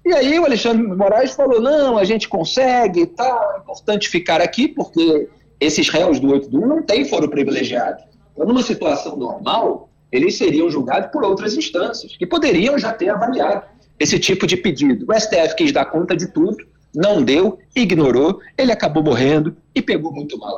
E 0.06 0.14
aí 0.14 0.40
o 0.40 0.46
Alexandre 0.46 0.88
Moraes 0.88 1.34
falou: 1.34 1.62
não, 1.62 1.98
a 1.98 2.06
gente 2.06 2.30
consegue, 2.30 3.06
tá, 3.06 3.56
é 3.56 3.60
importante 3.60 4.08
ficar 4.08 4.42
aqui, 4.42 4.68
porque 4.68 5.28
esses 5.60 5.90
réus 5.90 6.20
do 6.20 6.32
8 6.32 6.50
do 6.50 6.64
1 6.64 6.68
não 6.68 6.84
têm 6.84 7.06
foro 7.06 7.30
privilegiado. 7.30 8.04
Então, 8.34 8.46
numa 8.46 8.62
situação 8.62 9.16
normal, 9.18 9.90
eles 10.12 10.38
seriam 10.38 10.70
julgados 10.70 11.12
por 11.12 11.24
outras 11.24 11.56
instâncias, 11.56 12.16
que 12.16 12.26
poderiam 12.26 12.78
já 12.78 12.94
ter 12.94 13.10
avaliado 13.10 13.66
esse 14.00 14.20
tipo 14.20 14.46
de 14.46 14.56
pedido. 14.56 15.06
O 15.10 15.14
STF 15.14 15.56
quis 15.56 15.72
dar 15.72 15.86
conta 15.86 16.16
de 16.16 16.28
tudo, 16.28 16.58
não 16.96 17.22
deu, 17.22 17.60
ignorou, 17.76 18.40
ele 18.58 18.72
acabou 18.72 19.04
morrendo 19.04 19.56
e 19.74 19.82
pegou 19.82 20.12
muito 20.12 20.38
mal. 20.38 20.58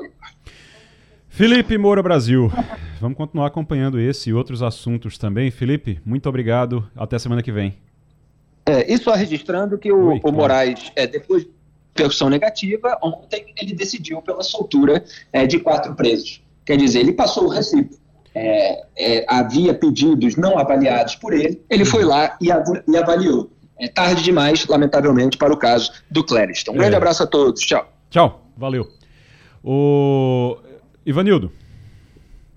Felipe 1.30 1.78
Moura 1.78 2.04
Brasil, 2.04 2.52
vamos 3.00 3.18
continuar 3.18 3.47
acompanhando 3.47 3.97
esse 4.00 4.30
e 4.30 4.34
outros 4.34 4.62
assuntos 4.62 5.18
também. 5.18 5.50
Felipe, 5.50 6.00
muito 6.06 6.28
obrigado, 6.28 6.86
até 6.95 7.18
semana 7.18 7.41
que 7.41 7.52
vem. 7.52 7.78
É, 8.66 8.91
e 8.91 8.97
só 8.97 9.14
registrando 9.14 9.78
que 9.78 9.91
o, 9.91 10.10
Oi, 10.10 10.20
o 10.22 10.32
Moraes, 10.32 10.91
é, 10.95 11.08
depois 11.08 11.47
repercussão 11.89 12.29
negativa, 12.29 12.97
ontem 13.01 13.53
ele 13.59 13.73
decidiu 13.73 14.21
pela 14.21 14.43
soltura 14.43 15.03
é, 15.33 15.45
de 15.45 15.59
quatro 15.59 15.93
presos. 15.95 16.41
Quer 16.65 16.77
dizer, 16.77 16.99
ele 16.99 17.13
passou 17.13 17.45
o 17.45 17.49
recibo. 17.49 17.97
É, 18.33 18.83
é, 18.97 19.25
havia 19.27 19.73
pedidos 19.73 20.35
não 20.35 20.57
avaliados 20.57 21.15
por 21.15 21.33
ele, 21.33 21.61
ele 21.69 21.83
foi 21.83 22.03
lá 22.03 22.37
e, 22.39 22.51
av 22.51 22.63
e 22.87 22.95
avaliou. 22.95 23.51
É 23.77 23.87
tarde 23.87 24.21
demais, 24.21 24.65
lamentavelmente, 24.67 25.37
para 25.37 25.53
o 25.53 25.57
caso 25.57 25.91
do 26.11 26.23
Clériston. 26.23 26.73
Um 26.73 26.77
grande 26.77 26.93
é. 26.93 26.97
abraço 26.97 27.23
a 27.23 27.27
todos. 27.27 27.61
Tchau. 27.61 27.91
Tchau. 28.09 28.45
Valeu. 28.55 28.87
O 29.63 30.57
Ivanildo. 31.05 31.51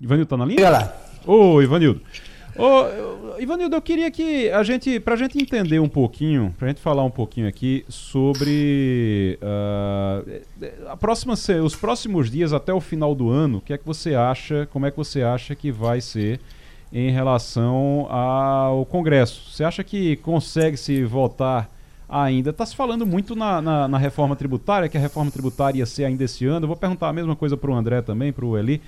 Ivanildo 0.01 0.29
tá 0.29 0.37
na 0.37 0.45
linha? 0.45 0.59
Olha 0.59 0.69
lá. 0.69 0.95
Ô, 1.25 1.61
Ivanildo. 1.61 2.01
Ô, 2.55 3.39
Ivanildo, 3.39 3.75
eu 3.75 3.81
queria 3.81 4.11
que 4.11 4.49
a 4.51 4.61
gente, 4.61 4.99
pra 4.99 5.15
gente 5.15 5.41
entender 5.41 5.79
um 5.79 5.89
pouquinho, 5.89 6.53
pra 6.57 6.67
gente 6.67 6.79
falar 6.79 7.03
um 7.03 7.09
pouquinho 7.09 7.47
aqui 7.47 7.83
sobre 7.89 9.39
uh, 9.41 10.87
a 10.87 10.95
próxima, 10.95 11.33
os 11.63 11.75
próximos 11.75 12.29
dias 12.29 12.53
até 12.53 12.71
o 12.71 12.79
final 12.79 13.15
do 13.15 13.29
ano, 13.29 13.57
o 13.57 13.61
que 13.61 13.73
é 13.73 13.77
que 13.77 13.85
você 13.85 14.13
acha, 14.13 14.67
como 14.71 14.85
é 14.85 14.91
que 14.91 14.97
você 14.97 15.23
acha 15.23 15.55
que 15.55 15.71
vai 15.71 15.99
ser 15.99 16.39
em 16.91 17.09
relação 17.09 18.05
ao 18.09 18.85
Congresso? 18.85 19.51
Você 19.51 19.63
acha 19.63 19.83
que 19.83 20.15
consegue 20.17 20.77
se 20.77 21.03
votar 21.03 21.67
ainda? 22.07 22.51
Está 22.51 22.67
se 22.67 22.75
falando 22.75 23.03
muito 23.03 23.35
na, 23.35 23.59
na, 23.63 23.87
na, 23.87 23.97
reforma 23.97 24.35
tributária, 24.35 24.87
que 24.87 24.97
a 24.97 25.01
reforma 25.01 25.31
tributária 25.31 25.79
ia 25.79 25.85
ser 25.87 26.05
ainda 26.05 26.23
esse 26.23 26.45
ano. 26.45 26.65
Eu 26.65 26.67
vou 26.67 26.77
perguntar 26.77 27.09
a 27.09 27.13
mesma 27.13 27.35
coisa 27.35 27.57
para 27.57 27.71
o 27.71 27.73
André 27.73 28.03
também, 28.03 28.31
para 28.31 28.45
o 28.45 28.55
Eli. 28.55 28.79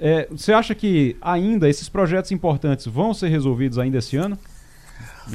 É, 0.00 0.26
você 0.30 0.52
acha 0.52 0.74
que 0.74 1.16
ainda 1.20 1.68
esses 1.68 1.88
projetos 1.88 2.32
importantes 2.32 2.86
vão 2.86 3.12
ser 3.12 3.28
resolvidos 3.28 3.78
ainda 3.78 3.98
esse 3.98 4.16
ano? 4.16 4.38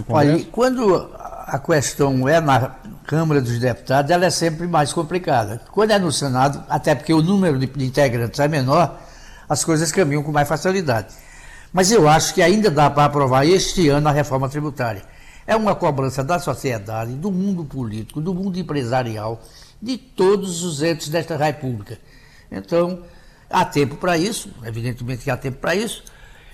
Olha, 0.09 0.43
quando 0.51 1.09
a 1.13 1.59
questão 1.59 2.27
é 2.27 2.41
na 2.41 2.75
Câmara 3.05 3.39
dos 3.39 3.59
Deputados, 3.59 4.09
ela 4.09 4.25
é 4.25 4.29
sempre 4.31 4.67
mais 4.67 4.91
complicada. 4.91 5.61
Quando 5.71 5.91
é 5.91 5.99
no 5.99 6.11
Senado, 6.11 6.63
até 6.67 6.95
porque 6.95 7.13
o 7.13 7.21
número 7.21 7.59
de, 7.59 7.69
integrantes 7.85 8.39
é 8.39 8.47
menor, 8.47 8.99
as 9.47 9.63
coisas 9.63 9.91
caminham 9.91 10.23
com 10.23 10.31
mais 10.31 10.47
facilidade. 10.47 11.13
Mas 11.71 11.91
eu 11.91 12.09
acho 12.09 12.33
que 12.33 12.41
ainda 12.41 12.71
dá 12.71 12.89
para 12.89 13.05
aprovar 13.05 13.45
este 13.45 13.87
ano 13.89 14.09
a 14.09 14.11
reforma 14.11 14.49
tributária. 14.49 15.03
É 15.45 15.55
uma 15.55 15.75
cobrança 15.75 16.23
da 16.23 16.39
sociedade, 16.39 17.13
do 17.13 17.31
mundo 17.31 17.63
político, 17.63 18.19
do 18.19 18.33
mundo 18.33 18.57
empresarial, 18.57 19.39
de 19.79 19.95
todos 19.97 20.63
os 20.63 20.81
entes 20.81 21.09
desta 21.09 21.37
República. 21.37 21.99
Então, 22.51 23.03
Há 23.49 23.63
tempo 23.63 23.95
para 23.95 24.17
isso, 24.17 24.49
evidentemente 24.63 25.23
que 25.23 25.29
há 25.29 25.37
tempo 25.37 25.57
para 25.57 25.75
isso, 25.75 26.03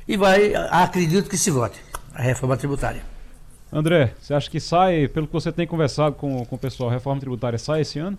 e 0.07 0.17
vai, 0.17 0.53
acredito 0.55 1.29
que 1.29 1.37
se 1.37 1.49
vote 1.49 1.79
a 2.13 2.21
reforma 2.21 2.57
tributária. 2.57 3.01
André, 3.71 4.13
você 4.19 4.33
acha 4.33 4.49
que 4.49 4.59
sai, 4.59 5.07
pelo 5.07 5.27
que 5.27 5.33
você 5.33 5.51
tem 5.51 5.65
conversado 5.65 6.15
com, 6.15 6.45
com 6.45 6.55
o 6.55 6.59
pessoal, 6.59 6.89
a 6.89 6.93
reforma 6.93 7.21
tributária 7.21 7.57
sai 7.57 7.81
esse 7.81 7.99
ano? 7.99 8.17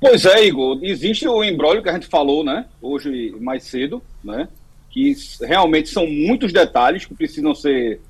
Pois 0.00 0.26
é, 0.26 0.44
Igor. 0.44 0.80
Existe 0.82 1.28
o 1.28 1.44
embrólio 1.44 1.80
que 1.80 1.88
a 1.88 1.92
gente 1.92 2.08
falou, 2.08 2.42
né? 2.42 2.66
Hoje 2.80 3.32
mais 3.40 3.62
cedo, 3.62 4.02
né? 4.24 4.48
Que 4.90 5.14
realmente 5.40 5.88
são 5.88 6.04
muitos 6.08 6.52
detalhes 6.52 7.04
que 7.04 7.14
precisam 7.14 7.54
ser, 7.54 8.00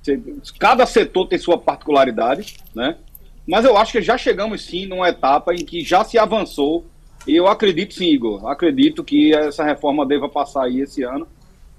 ser. 0.00 0.22
Cada 0.60 0.86
setor 0.86 1.26
tem 1.26 1.40
sua 1.40 1.58
particularidade, 1.58 2.58
né? 2.72 2.96
Mas 3.44 3.64
eu 3.64 3.76
acho 3.76 3.90
que 3.90 4.00
já 4.00 4.16
chegamos 4.16 4.62
sim 4.62 4.86
numa 4.86 5.08
etapa 5.08 5.52
em 5.52 5.64
que 5.64 5.82
já 5.82 6.04
se 6.04 6.16
avançou. 6.16 6.86
Eu 7.26 7.46
acredito 7.46 7.94
sim, 7.94 8.10
Igor. 8.10 8.46
Acredito 8.46 9.04
que 9.04 9.34
essa 9.34 9.64
reforma 9.64 10.06
deva 10.06 10.28
passar 10.28 10.64
aí 10.64 10.80
esse 10.80 11.02
ano. 11.02 11.26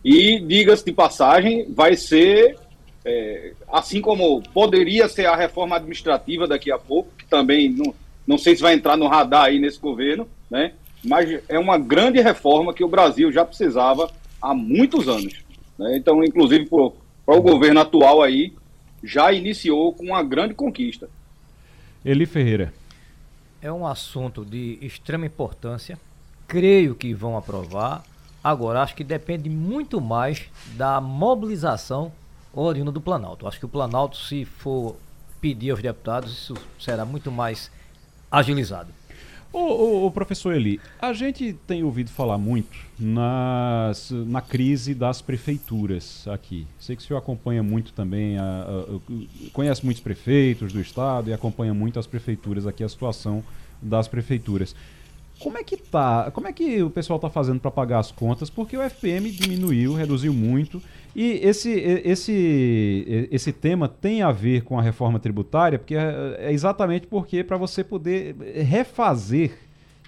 E, 0.04 0.40
diga-se 0.40 0.86
de 0.86 0.92
passagem, 0.92 1.66
vai 1.70 1.96
ser 1.96 2.58
é, 3.04 3.54
assim 3.72 4.02
como 4.02 4.42
poderia 4.54 5.08
ser 5.08 5.26
a 5.26 5.36
reforma 5.36 5.76
administrativa 5.76 6.48
daqui 6.48 6.72
a 6.72 6.78
pouco, 6.78 7.10
que 7.18 7.26
também 7.26 7.70
não, 7.70 7.94
não 8.26 8.38
sei 8.38 8.56
se 8.56 8.62
vai 8.62 8.74
entrar 8.74 8.96
no 8.96 9.08
radar 9.08 9.46
aí 9.46 9.60
nesse 9.60 9.80
governo, 9.80 10.28
né? 10.50 10.74
Mas 11.04 11.42
é 11.50 11.58
uma 11.58 11.78
grande 11.78 12.22
reforma 12.22 12.74
que 12.74 12.84
o 12.84 12.88
Brasil 12.88 13.32
já 13.32 13.44
precisava 13.44 14.12
há 14.40 14.54
muitos 14.54 15.08
anos. 15.08 15.34
Né? 15.78 15.98
Então, 15.98 16.24
inclusive, 16.24 16.68
para 16.68 17.36
o 17.36 17.42
governo 17.42 17.80
atual 17.80 18.22
aí, 18.22 18.54
já 19.04 19.32
iniciou 19.32 19.94
com 19.94 20.06
uma 20.06 20.22
grande 20.22 20.54
conquista. 20.54 21.10
Eli 22.06 22.28
Ferreira. 22.28 22.72
É 23.62 23.72
um 23.72 23.86
assunto 23.86 24.44
de 24.44 24.80
extrema 24.82 25.26
importância. 25.26 26.00
Creio 26.48 26.96
que 26.96 27.14
vão 27.14 27.38
aprovar. 27.38 28.04
Agora, 28.44 28.82
acho 28.82 28.96
que 28.96 29.04
depende 29.04 29.50
muito 29.50 30.02
mais 30.02 30.50
da 30.76 31.00
mobilização 31.00 32.12
oriunda 32.52 32.92
do 32.92 33.00
Planalto. 33.00 33.48
Acho 33.48 33.60
que 33.60 33.66
o 33.66 33.70
Planalto, 33.70 34.18
se 34.18 34.46
for 34.46 34.96
pedir 35.40 35.70
aos 35.70 35.82
deputados, 35.82 36.32
isso 36.32 36.56
será 36.80 37.06
muito 37.06 37.32
mais 37.32 37.70
agilizado. 38.32 38.92
Ô, 39.54 39.60
ô, 39.60 40.06
ô, 40.06 40.12
professor 40.12 40.56
Eli, 40.56 40.80
a 41.02 41.12
gente 41.12 41.54
tem 41.68 41.84
ouvido 41.84 42.10
falar 42.10 42.38
muito 42.38 42.78
nas, 42.98 44.10
na 44.10 44.40
crise 44.40 44.96
das 44.96 45.22
prefeituras 45.22 46.26
aqui. 46.30 46.66
Sei 46.80 46.96
que 46.96 47.02
o 47.02 47.06
senhor 47.06 47.20
acompanha 47.20 47.62
muito 47.62 47.92
também, 47.92 48.38
a, 48.38 48.44
a, 48.44 49.52
conhece 49.52 49.84
muitos 49.84 50.02
prefeitos 50.02 50.72
do 50.72 50.80
estado 50.80 51.30
e 51.30 51.34
acompanha 51.34 51.74
muito 51.74 52.00
as 52.00 52.08
prefeituras 52.08 52.66
aqui, 52.66 52.82
a 52.82 52.88
situação 52.88 53.44
das 53.82 54.08
prefeituras. 54.08 54.74
Como 55.42 55.58
é 55.58 55.64
que 55.64 55.76
tá? 55.76 56.30
Como 56.32 56.48
é 56.48 56.54
que 56.54 56.84
o 56.84 56.90
pessoal 56.90 57.18
está 57.18 57.30
fazendo 57.30 57.60
para 57.60 57.72
pagar 57.72 58.00
as 58.00 58.12
contas? 58.12 58.50
Porque 58.50 58.78
o 58.78 58.82
FPM 58.82 59.32
diminuiu, 59.32 59.94
reduziu 59.94 60.34
muito. 60.34 60.82
E 61.16 61.40
esse, 61.44 61.72
esse, 61.72 63.28
esse 63.32 63.52
tema 63.52 63.88
tem 63.88 64.22
a 64.22 64.32
ver 64.32 64.64
com 64.64 64.78
a 64.78 64.82
reforma 64.82 65.20
tributária, 65.20 65.80
porque 65.80 65.96
é, 65.96 66.38
é 66.40 66.54
exatamente 66.54 67.08
porque 67.08 67.44
para 67.44 67.58
você 67.58 67.84
poder 67.84 68.36
refazer 68.66 69.58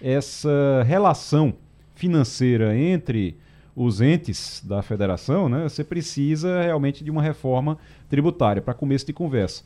essa 0.02 0.84
relação 0.86 1.54
financeira 1.96 2.78
entre 2.78 3.36
os 3.76 4.02
entes 4.02 4.62
da 4.64 4.82
federação, 4.84 5.50
né, 5.50 5.64
você 5.64 5.84
precisa 5.84 6.62
realmente 6.62 7.04
de 7.04 7.10
uma 7.10 7.24
reforma 7.24 7.78
tributária 8.08 8.62
para 8.62 8.74
começo 8.74 9.06
de 9.06 9.14
conversa. 9.14 9.64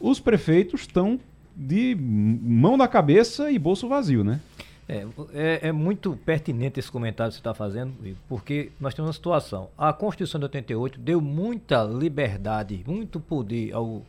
Os 0.00 0.18
prefeitos 0.18 0.82
estão 0.82 1.20
de 1.56 1.96
mão 1.96 2.76
na 2.76 2.88
cabeça 2.88 3.50
e 3.50 3.58
bolso 3.58 3.88
vazio, 3.88 4.24
né? 4.24 4.40
É, 4.86 5.06
é, 5.32 5.68
é, 5.68 5.72
muito 5.72 6.14
pertinente 6.26 6.78
esse 6.78 6.92
comentário 6.92 7.30
que 7.30 7.36
você 7.36 7.40
está 7.40 7.54
fazendo, 7.54 7.94
porque 8.28 8.70
nós 8.78 8.92
temos 8.92 9.08
uma 9.08 9.14
situação. 9.14 9.70
A 9.78 9.92
Constituição 9.94 10.38
de 10.38 10.44
88 10.44 10.98
deu 10.98 11.22
muita 11.22 11.82
liberdade, 11.82 12.84
muito 12.86 13.18
poder 13.18 13.72
ao, 13.72 14.02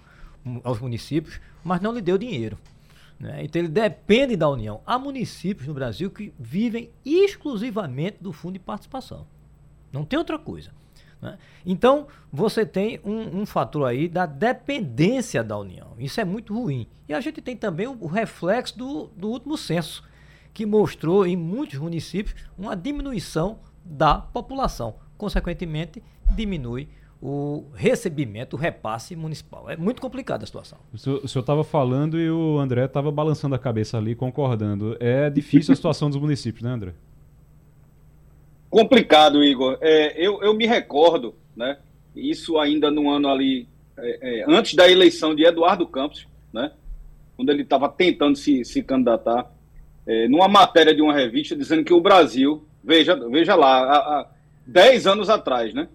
aos 0.64 0.80
municípios, 0.80 1.40
mas 1.64 1.80
não 1.80 1.94
lhe 1.94 2.02
deu 2.02 2.18
dinheiro. 2.18 2.58
Né? 3.18 3.46
Então 3.46 3.62
ele 3.62 3.70
depende 3.70 4.36
da 4.36 4.50
União. 4.50 4.82
Há 4.86 5.00
municípios 5.00 5.66
no 5.66 5.74
Brasil 5.74 6.12
que 6.12 6.34
vivem 6.38 6.90
exclusivamente 7.06 8.18
do 8.20 8.34
fundo 8.34 8.54
de 8.54 8.60
participação. 8.60 9.26
Não 9.94 10.04
tem 10.04 10.20
outra 10.20 10.38
coisa. 10.38 10.72
Né? 11.22 11.38
Então 11.66 12.08
você 12.34 12.66
tem 12.66 13.00
um, 13.06 13.42
um 13.42 13.46
fator 13.46 13.88
aí 13.88 14.10
da 14.10 14.26
dependência 14.26 15.42
da 15.42 15.58
União. 15.58 15.94
Isso 15.98 16.20
é 16.20 16.26
muito 16.26 16.54
ruim. 16.54 16.86
E 17.08 17.14
a 17.14 17.22
gente 17.22 17.42
tem 17.42 17.56
também 17.56 17.88
o, 17.88 17.96
o 18.02 18.08
reflexo 18.08 18.78
do, 18.78 19.06
do 19.16 19.30
último 19.30 19.58
censo 19.58 20.04
que 20.56 20.66
mostrou 20.66 21.28
em 21.28 21.36
muitos 21.36 21.78
municípios 21.78 22.34
uma 22.58 22.76
diminuição 22.76 23.60
da 23.84 24.16
população. 24.16 24.96
Consequentemente, 25.18 26.02
diminui 26.34 26.88
o 27.22 27.66
recebimento, 27.74 28.56
o 28.56 28.60
repasse 28.60 29.18
municipal. 29.18 29.70
É 29.70 29.76
muito 29.76 30.02
complicada 30.02 30.46
a 30.46 30.48
situação. 30.48 30.80
O 30.94 30.98
senhor 30.98 31.22
estava 31.26 31.64
falando 31.64 32.18
e 32.18 32.32
o 32.32 32.58
André 32.58 32.86
estava 32.86 33.12
balançando 33.12 33.54
a 33.54 33.60
cabeça 33.60 33.98
ali, 33.98 34.16
concordando. 34.16 34.96
É 34.98 35.30
difícil 35.30 35.74
a 35.74 35.76
situação 35.76 36.10
dos 36.10 36.20
municípios, 36.20 36.64
né, 36.64 36.70
André? 36.70 36.94
Complicado, 38.70 39.44
Igor. 39.44 39.78
É, 39.82 40.26
eu, 40.26 40.42
eu 40.42 40.54
me 40.54 40.66
recordo, 40.66 41.36
né? 41.56 41.80
Isso 42.16 42.58
ainda 42.58 42.90
no 42.90 43.10
ano 43.10 43.28
ali, 43.28 43.68
é, 43.98 44.40
é, 44.40 44.46
antes 44.48 44.74
da 44.74 44.90
eleição 44.90 45.36
de 45.36 45.44
Eduardo 45.44 45.86
Campos, 45.86 46.26
né? 46.54 46.72
Quando 47.36 47.50
ele 47.50 47.64
estava 47.64 47.90
tentando 47.90 48.38
se, 48.38 48.64
se 48.64 48.82
candidatar 48.82 49.54
é, 50.08 50.28
numa 50.28 50.48
matéria 50.48 50.94
de 50.94 51.02
uma 51.02 51.14
revista 51.14 51.56
dizendo 51.56 51.84
que 51.84 51.94
o 51.94 52.02
Brasil, 52.02 52.66
veja, 52.84 53.16
veja 53.30 53.56
lá, 53.56 53.80
há, 53.80 53.98
há 53.98 54.28
10 54.66 55.08
anos 55.08 55.30
atrás, 55.30 55.74
né? 55.74 55.88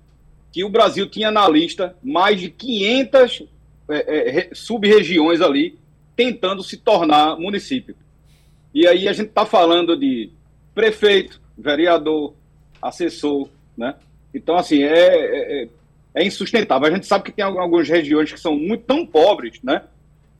Que 0.52 0.64
o 0.64 0.68
Brasil 0.68 1.08
tinha 1.08 1.30
na 1.30 1.48
lista 1.48 1.96
mais 2.02 2.40
de 2.40 2.50
500 2.50 3.44
é, 3.88 4.38
é, 4.38 4.50
sub-regiões 4.52 5.40
ali 5.40 5.78
tentando 6.16 6.62
se 6.62 6.76
tornar 6.76 7.36
município. 7.36 7.94
E 8.74 8.86
aí 8.86 9.08
a 9.08 9.12
gente 9.12 9.28
está 9.28 9.46
falando 9.46 9.96
de 9.96 10.30
prefeito, 10.74 11.40
vereador, 11.56 12.34
assessor, 12.80 13.48
né? 13.76 13.94
Então, 14.32 14.56
assim, 14.56 14.82
é, 14.82 14.88
é, 14.88 15.62
é, 15.62 15.68
é 16.14 16.24
insustentável. 16.24 16.88
A 16.88 16.90
gente 16.94 17.06
sabe 17.06 17.24
que 17.24 17.32
tem 17.32 17.44
algumas 17.44 17.88
regiões 17.88 18.32
que 18.32 18.38
são 18.38 18.56
muito 18.56 18.84
tão 18.84 19.04
pobres, 19.04 19.60
né? 19.62 19.82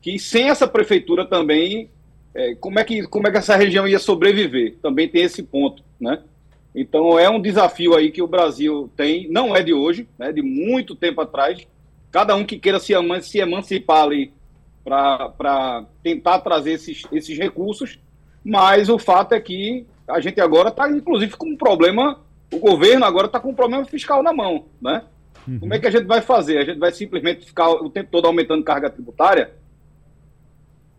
Que 0.01 0.17
sem 0.17 0.49
essa 0.49 0.67
prefeitura 0.67 1.25
também 1.25 1.89
é, 2.33 2.55
como, 2.55 2.79
é 2.79 2.83
que, 2.83 3.03
como 3.03 3.27
é 3.27 3.31
que 3.31 3.37
essa 3.37 3.55
região 3.55 3.87
ia 3.87 3.99
sobreviver? 3.99 4.77
Também 4.81 5.07
tem 5.07 5.23
esse 5.23 5.43
ponto, 5.43 5.83
né? 5.99 6.21
Então 6.73 7.19
é 7.19 7.29
um 7.29 7.41
desafio 7.41 7.95
aí 7.95 8.11
que 8.11 8.21
o 8.21 8.27
Brasil 8.27 8.89
tem, 8.95 9.29
não 9.29 9.55
é 9.55 9.61
de 9.61 9.73
hoje, 9.73 10.07
né, 10.17 10.31
de 10.31 10.41
muito 10.41 10.95
tempo 10.95 11.19
atrás. 11.19 11.67
Cada 12.09 12.35
um 12.35 12.45
que 12.45 12.57
queira 12.57 12.79
se, 12.79 12.93
se 13.23 13.39
emancipar 13.39 14.03
ali 14.03 14.33
para 14.83 15.85
tentar 16.01 16.39
trazer 16.39 16.73
esses, 16.73 17.03
esses 17.11 17.37
recursos, 17.37 17.99
mas 18.43 18.89
o 18.89 18.97
fato 18.97 19.33
é 19.33 19.39
que 19.39 19.85
a 20.07 20.19
gente 20.19 20.39
agora 20.41 20.69
está, 20.69 20.89
inclusive, 20.89 21.35
com 21.35 21.47
um 21.47 21.57
problema, 21.57 22.19
o 22.51 22.57
governo 22.57 23.05
agora 23.05 23.27
está 23.27 23.39
com 23.39 23.49
um 23.49 23.55
problema 23.55 23.85
fiscal 23.85 24.23
na 24.23 24.33
mão, 24.33 24.65
né? 24.81 25.03
Uhum. 25.47 25.59
Como 25.59 25.73
é 25.73 25.79
que 25.79 25.87
a 25.87 25.91
gente 25.91 26.05
vai 26.05 26.21
fazer? 26.21 26.57
A 26.57 26.65
gente 26.65 26.79
vai 26.79 26.91
simplesmente 26.91 27.45
ficar 27.45 27.69
o 27.69 27.89
tempo 27.89 28.09
todo 28.11 28.25
aumentando 28.25 28.63
carga 28.63 28.89
tributária? 28.89 29.51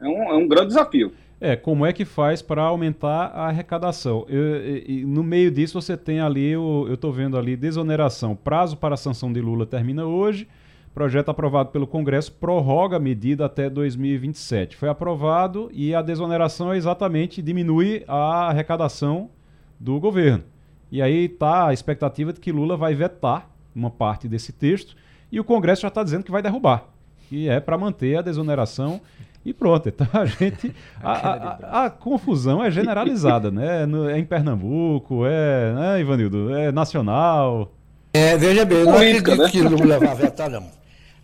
É 0.02 0.08
um, 0.08 0.22
é 0.24 0.34
um 0.34 0.48
grande 0.48 0.68
desafio. 0.68 1.12
É, 1.40 1.56
como 1.56 1.86
é 1.86 1.92
que 1.92 2.04
faz 2.04 2.40
para 2.42 2.62
aumentar 2.62 3.26
a 3.26 3.48
arrecadação? 3.48 4.26
Eu, 4.28 5.06
no 5.06 5.24
meio 5.24 5.50
disso 5.50 5.80
você 5.80 5.96
tem 5.96 6.20
ali, 6.20 6.50
eu 6.50 6.86
estou 6.92 7.12
vendo 7.12 7.36
ali, 7.36 7.56
desoneração. 7.56 8.36
Prazo 8.36 8.76
para 8.76 8.94
a 8.94 8.96
sanção 8.96 9.32
de 9.32 9.40
Lula 9.40 9.66
termina 9.66 10.04
hoje. 10.04 10.46
Projeto 10.94 11.30
aprovado 11.30 11.70
pelo 11.70 11.86
Congresso 11.86 12.32
prorroga 12.32 12.96
a 12.96 13.00
medida 13.00 13.46
até 13.46 13.70
2027. 13.70 14.76
Foi 14.76 14.88
aprovado 14.88 15.70
e 15.72 15.94
a 15.94 16.02
desoneração 16.02 16.72
é 16.72 16.76
exatamente 16.76 17.40
diminui 17.40 18.04
a 18.06 18.48
arrecadação 18.48 19.30
do 19.80 19.98
governo. 19.98 20.44
E 20.92 21.00
aí 21.00 21.24
está 21.24 21.68
a 21.68 21.72
expectativa 21.72 22.32
de 22.32 22.38
que 22.38 22.52
Lula 22.52 22.76
vai 22.76 22.94
vetar 22.94 23.50
uma 23.74 23.90
parte 23.90 24.28
desse 24.28 24.52
texto 24.52 24.94
e 25.30 25.40
o 25.40 25.44
Congresso 25.44 25.82
já 25.82 25.88
está 25.88 26.04
dizendo 26.04 26.24
que 26.24 26.30
vai 26.30 26.42
derrubar, 26.42 26.84
que 27.28 27.48
é 27.48 27.58
para 27.58 27.78
manter 27.78 28.16
a 28.16 28.22
desoneração 28.22 29.00
e 29.44 29.52
pronto, 29.52 29.88
então 29.88 30.06
a 30.12 30.24
gente. 30.24 30.72
A, 31.02 31.12
a, 31.12 31.86
a, 31.86 31.90
confusão 31.90 32.62
é 32.62 32.70
generalizada, 32.70 33.50
né? 33.50 33.84
No, 33.86 34.08
é 34.08 34.16
em 34.16 34.24
Pernambuco, 34.24 35.26
é, 35.26 35.74
né, 35.74 36.00
Ivanildo? 36.00 36.54
É 36.54 36.70
nacional. 36.70 37.72
É, 38.12 38.36
veja 38.36 38.64
bem, 38.64 38.78
eu 38.78 38.86
não 38.86 38.94
acredito 38.94 39.36
né? 39.36 39.50
que 39.50 39.60
Lula 39.62 39.98
vai 39.98 40.14
vetar, 40.14 40.48
não. 40.48 40.64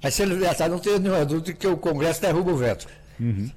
Mas 0.02 0.14
se 0.14 0.22
ele 0.22 0.34
vetar, 0.34 0.68
não 0.68 0.80
tenho 0.80 0.98
nenhuma 0.98 1.24
dúvida 1.24 1.52
que 1.52 1.66
o 1.66 1.76
Congresso 1.76 2.20
derruba 2.20 2.50
o 2.50 2.56
veto. 2.56 2.88
Uhum. 3.20 3.50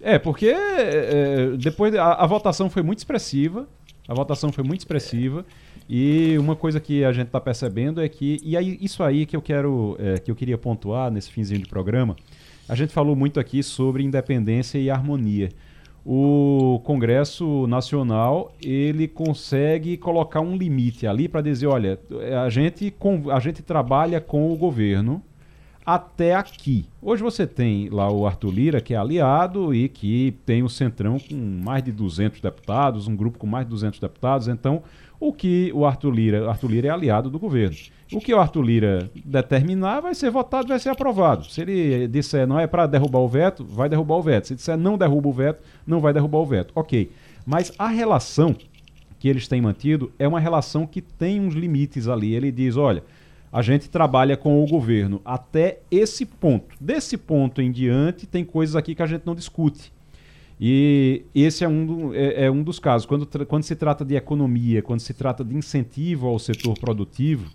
É, 0.00 0.18
porque 0.18 0.46
é, 0.46 0.54
é 0.54 1.56
depois 1.56 1.94
a, 1.96 2.12
a, 2.12 2.26
votação 2.26 2.70
foi 2.70 2.82
muito 2.82 2.98
expressiva. 2.98 3.66
A 4.06 4.14
votação 4.14 4.52
foi 4.52 4.62
muito 4.62 4.80
expressiva. 4.80 5.44
E 5.88 6.36
uma 6.38 6.54
coisa 6.54 6.78
que 6.78 7.04
a 7.04 7.12
gente 7.12 7.26
está 7.26 7.40
percebendo 7.40 8.00
é 8.00 8.08
que. 8.08 8.38
E 8.44 8.56
aí, 8.56 8.78
isso 8.80 9.02
aí 9.02 9.26
que 9.26 9.34
eu 9.34 9.42
quero. 9.42 9.96
É, 9.98 10.18
que 10.18 10.30
eu 10.30 10.36
queria 10.36 10.56
pontuar 10.56 11.10
nesse 11.10 11.30
finzinho 11.30 11.60
de 11.60 11.68
programa 11.68 12.14
a 12.68 12.74
gente 12.74 12.92
falou 12.92 13.14
muito 13.14 13.38
aqui 13.38 13.62
sobre 13.62 14.02
independência 14.02 14.78
e 14.78 14.90
harmonia. 14.90 15.50
o 16.04 16.80
Congresso 16.84 17.66
Nacional 17.66 18.54
ele 18.62 19.08
consegue 19.08 19.96
colocar 19.96 20.40
um 20.40 20.56
limite 20.56 21.06
ali 21.06 21.28
para 21.28 21.40
dizer, 21.40 21.66
olha, 21.66 21.98
a 22.44 22.48
gente, 22.48 22.94
a 23.32 23.40
gente 23.40 23.62
trabalha 23.62 24.20
com 24.20 24.52
o 24.52 24.56
governo 24.56 25.22
até 25.84 26.34
aqui. 26.34 26.86
Hoje 27.00 27.22
você 27.22 27.46
tem 27.46 27.88
lá 27.88 28.10
o 28.10 28.26
Arthur 28.26 28.50
Lira, 28.50 28.80
que 28.80 28.94
é 28.94 28.96
aliado 28.96 29.72
e 29.72 29.88
que 29.88 30.36
tem 30.44 30.64
o 30.64 30.68
Centrão 30.68 31.18
com 31.18 31.34
mais 31.36 31.84
de 31.84 31.92
200 31.92 32.40
deputados, 32.40 33.06
um 33.06 33.14
grupo 33.14 33.38
com 33.38 33.46
mais 33.46 33.64
de 33.64 33.70
200 33.70 34.00
deputados. 34.00 34.48
Então, 34.48 34.82
o 35.20 35.32
que 35.32 35.70
o 35.72 35.86
Arthur 35.86 36.10
Lira, 36.10 36.48
Arthur 36.48 36.70
Lira 36.70 36.88
é 36.88 36.90
aliado 36.90 37.30
do 37.30 37.38
governo. 37.38 37.76
O 38.12 38.20
que 38.20 38.32
o 38.32 38.38
Arthur 38.38 38.62
Lira 38.62 39.10
determinar 39.24 40.00
vai 40.00 40.14
ser 40.14 40.30
votado, 40.30 40.68
vai 40.68 40.78
ser 40.78 40.90
aprovado. 40.90 41.44
Se 41.46 41.60
ele 41.60 42.06
disser 42.06 42.46
não 42.46 42.58
é 42.58 42.66
para 42.66 42.86
derrubar 42.86 43.18
o 43.18 43.28
veto, 43.28 43.64
vai 43.64 43.88
derrubar 43.88 44.16
o 44.16 44.22
veto. 44.22 44.46
Se 44.46 44.54
disser 44.54 44.76
não 44.76 44.96
derruba 44.96 45.28
o 45.28 45.32
veto, 45.32 45.62
não 45.86 46.00
vai 46.00 46.12
derrubar 46.12 46.38
o 46.38 46.46
veto. 46.46 46.72
Ok. 46.76 47.10
Mas 47.44 47.72
a 47.78 47.88
relação 47.88 48.54
que 49.18 49.28
eles 49.28 49.48
têm 49.48 49.60
mantido 49.60 50.12
é 50.18 50.28
uma 50.28 50.38
relação 50.38 50.86
que 50.86 51.00
tem 51.00 51.40
uns 51.40 51.54
limites 51.54 52.06
ali. 52.06 52.32
Ele 52.32 52.52
diz, 52.52 52.76
olha, 52.76 53.02
a 53.52 53.60
gente 53.60 53.90
trabalha 53.90 54.36
com 54.36 54.62
o 54.62 54.66
governo 54.66 55.20
até 55.24 55.80
esse 55.90 56.24
ponto. 56.24 56.76
Desse 56.80 57.16
ponto 57.16 57.60
em 57.60 57.72
diante, 57.72 58.26
tem 58.26 58.44
coisas 58.44 58.76
aqui 58.76 58.94
que 58.94 59.02
a 59.02 59.06
gente 59.06 59.26
não 59.26 59.34
discute. 59.34 59.92
E 60.60 61.24
esse 61.34 61.64
é 61.64 61.68
um, 61.68 61.86
do, 61.86 62.14
é, 62.14 62.44
é 62.44 62.50
um 62.50 62.62
dos 62.62 62.78
casos. 62.78 63.06
Quando, 63.06 63.26
quando 63.46 63.62
se 63.64 63.74
trata 63.74 64.04
de 64.04 64.14
economia, 64.14 64.80
quando 64.80 65.00
se 65.00 65.12
trata 65.12 65.44
de 65.44 65.54
incentivo 65.54 66.28
ao 66.28 66.38
setor 66.38 66.78
produtivo, 66.78 67.50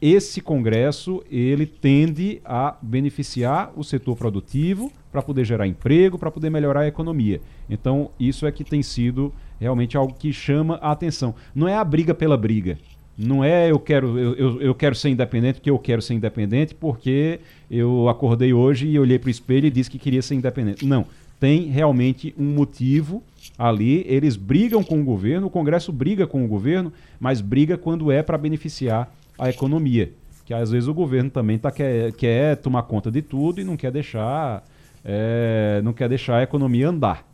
esse 0.00 0.40
Congresso 0.40 1.22
ele 1.30 1.66
tende 1.66 2.40
a 2.44 2.76
beneficiar 2.80 3.72
o 3.76 3.84
setor 3.84 4.16
produtivo 4.16 4.90
para 5.12 5.20
poder 5.20 5.44
gerar 5.44 5.66
emprego, 5.66 6.18
para 6.18 6.30
poder 6.30 6.50
melhorar 6.50 6.80
a 6.80 6.88
economia. 6.88 7.40
Então, 7.68 8.10
isso 8.18 8.46
é 8.46 8.52
que 8.52 8.64
tem 8.64 8.82
sido 8.82 9.32
realmente 9.60 9.96
algo 9.96 10.14
que 10.14 10.32
chama 10.32 10.76
a 10.76 10.92
atenção. 10.92 11.34
Não 11.54 11.68
é 11.68 11.76
a 11.76 11.84
briga 11.84 12.14
pela 12.14 12.36
briga. 12.36 12.78
Não 13.18 13.44
é 13.44 13.70
eu 13.70 13.78
quero, 13.78 14.18
eu, 14.18 14.34
eu, 14.34 14.62
eu, 14.62 14.74
quero 14.74 14.94
ser 14.94 15.10
independente 15.10 15.56
porque 15.56 15.68
eu 15.68 15.78
quero 15.78 16.00
ser 16.00 16.14
independente 16.14 16.74
porque 16.74 17.40
eu 17.70 18.08
acordei 18.08 18.54
hoje 18.54 18.86
e 18.88 18.98
olhei 18.98 19.18
para 19.18 19.28
o 19.28 19.30
espelho 19.30 19.66
e 19.66 19.70
disse 19.70 19.90
que 19.90 19.98
queria 19.98 20.22
ser 20.22 20.36
independente. 20.36 20.86
Não. 20.86 21.04
Tem 21.38 21.64
realmente 21.64 22.34
um 22.38 22.54
motivo 22.54 23.22
ali. 23.58 24.04
Eles 24.06 24.36
brigam 24.36 24.82
com 24.82 25.00
o 25.00 25.04
governo, 25.04 25.48
o 25.48 25.50
Congresso 25.50 25.92
briga 25.92 26.26
com 26.26 26.44
o 26.44 26.48
governo, 26.48 26.92
mas 27.18 27.42
briga 27.42 27.76
quando 27.76 28.10
é 28.10 28.22
para 28.22 28.38
beneficiar 28.38 29.12
a 29.40 29.48
economia. 29.48 30.12
Que 30.44 30.52
às 30.52 30.70
vezes 30.70 30.88
o 30.88 30.94
governo 30.94 31.30
também 31.30 31.58
tá, 31.58 31.70
quer, 31.70 32.12
quer 32.12 32.56
tomar 32.56 32.82
conta 32.82 33.10
de 33.10 33.22
tudo 33.22 33.60
e 33.60 33.64
não 33.64 33.76
quer 33.76 33.90
deixar, 33.90 34.64
é, 35.04 35.80
não 35.82 35.92
quer 35.92 36.08
deixar 36.08 36.36
a 36.36 36.42
economia 36.42 36.88
andar. 36.88 37.26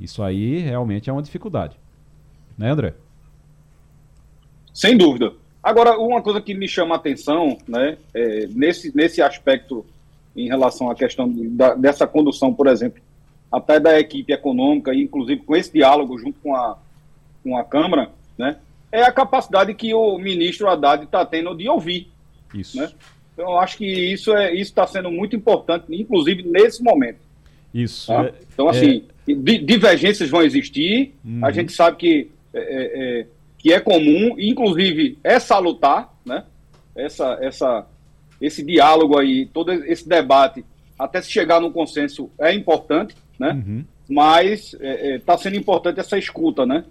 Isso 0.00 0.22
aí 0.22 0.58
realmente 0.58 1.08
é 1.08 1.12
uma 1.12 1.22
dificuldade. 1.22 1.76
Né, 2.58 2.70
André? 2.70 2.94
Sem 4.74 4.96
dúvida. 4.96 5.32
Agora, 5.62 5.96
uma 5.98 6.20
coisa 6.20 6.40
que 6.40 6.54
me 6.54 6.66
chama 6.66 6.94
a 6.94 6.98
atenção, 6.98 7.56
né, 7.68 7.96
é, 8.12 8.48
nesse, 8.48 8.94
nesse 8.96 9.22
aspecto 9.22 9.86
em 10.34 10.48
relação 10.48 10.90
à 10.90 10.94
questão 10.94 11.30
da, 11.50 11.74
dessa 11.74 12.06
condução, 12.06 12.52
por 12.52 12.66
exemplo, 12.66 13.00
até 13.50 13.78
da 13.78 14.00
equipe 14.00 14.32
econômica, 14.32 14.92
inclusive 14.94 15.42
com 15.42 15.54
esse 15.54 15.72
diálogo 15.72 16.18
junto 16.18 16.40
com 16.40 16.56
a, 16.56 16.78
com 17.44 17.56
a 17.56 17.62
Câmara, 17.62 18.10
né, 18.36 18.56
é 18.92 19.02
a 19.02 19.10
capacidade 19.10 19.74
que 19.74 19.94
o 19.94 20.18
ministro 20.18 20.68
Haddad 20.68 21.04
está 21.04 21.24
tendo 21.24 21.56
de 21.56 21.66
ouvir. 21.68 22.12
Isso. 22.54 22.76
Né? 22.76 22.90
Então, 23.32 23.46
eu 23.50 23.58
acho 23.58 23.78
que 23.78 23.86
isso 23.86 24.36
é 24.36 24.52
isso 24.52 24.70
está 24.70 24.86
sendo 24.86 25.10
muito 25.10 25.34
importante, 25.34 25.86
inclusive 25.88 26.42
nesse 26.42 26.82
momento. 26.82 27.18
Isso. 27.72 28.08
Tá? 28.08 28.26
É, 28.26 28.34
então, 28.52 28.68
assim, 28.68 29.04
é... 29.26 29.32
divergências 29.32 30.28
vão 30.28 30.42
existir. 30.42 31.14
Uhum. 31.24 31.44
A 31.44 31.50
gente 31.50 31.72
sabe 31.72 31.96
que 31.96 32.30
é, 32.52 32.60
é, 32.60 33.20
é 33.20 33.26
que 33.58 33.72
é 33.72 33.80
comum, 33.80 34.34
inclusive 34.38 35.16
é 35.22 35.38
salutar, 35.38 36.12
né? 36.26 36.44
Essa, 36.94 37.38
essa, 37.40 37.86
esse 38.40 38.62
diálogo 38.62 39.16
aí, 39.16 39.46
todo 39.46 39.72
esse 39.72 40.06
debate, 40.06 40.64
até 40.98 41.22
se 41.22 41.30
chegar 41.30 41.60
num 41.60 41.70
consenso 41.70 42.28
é 42.38 42.52
importante, 42.52 43.14
né? 43.38 43.52
Uhum. 43.52 43.84
Mas 44.10 44.74
está 44.80 45.38
sendo 45.38 45.56
importante 45.56 46.00
essa 46.00 46.18
escuta, 46.18 46.66
né? 46.66 46.84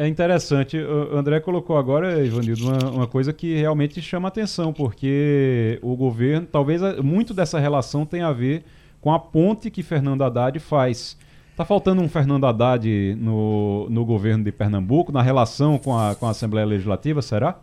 É 0.00 0.06
interessante. 0.06 0.78
O 0.78 1.16
André 1.16 1.40
colocou 1.40 1.76
agora, 1.76 2.24
Ivanildo, 2.24 2.68
uma, 2.68 2.90
uma 2.90 3.06
coisa 3.08 3.32
que 3.32 3.56
realmente 3.56 4.00
chama 4.00 4.28
atenção, 4.28 4.72
porque 4.72 5.76
o 5.82 5.96
governo, 5.96 6.46
talvez 6.46 6.80
muito 7.02 7.34
dessa 7.34 7.58
relação 7.58 8.06
tenha 8.06 8.28
a 8.28 8.32
ver 8.32 8.62
com 9.00 9.12
a 9.12 9.18
ponte 9.18 9.72
que 9.72 9.82
Fernando 9.82 10.22
Haddad 10.22 10.56
faz 10.60 11.16
Tá 11.56 11.64
faltando 11.64 12.00
um 12.00 12.08
Fernando 12.08 12.46
Haddad 12.46 13.16
no, 13.16 13.88
no 13.90 14.04
governo 14.04 14.44
de 14.44 14.52
Pernambuco, 14.52 15.10
na 15.10 15.20
relação 15.20 15.76
com 15.76 15.98
a, 15.98 16.14
com 16.14 16.28
a 16.28 16.30
Assembleia 16.30 16.64
Legislativa, 16.64 17.20
será? 17.20 17.58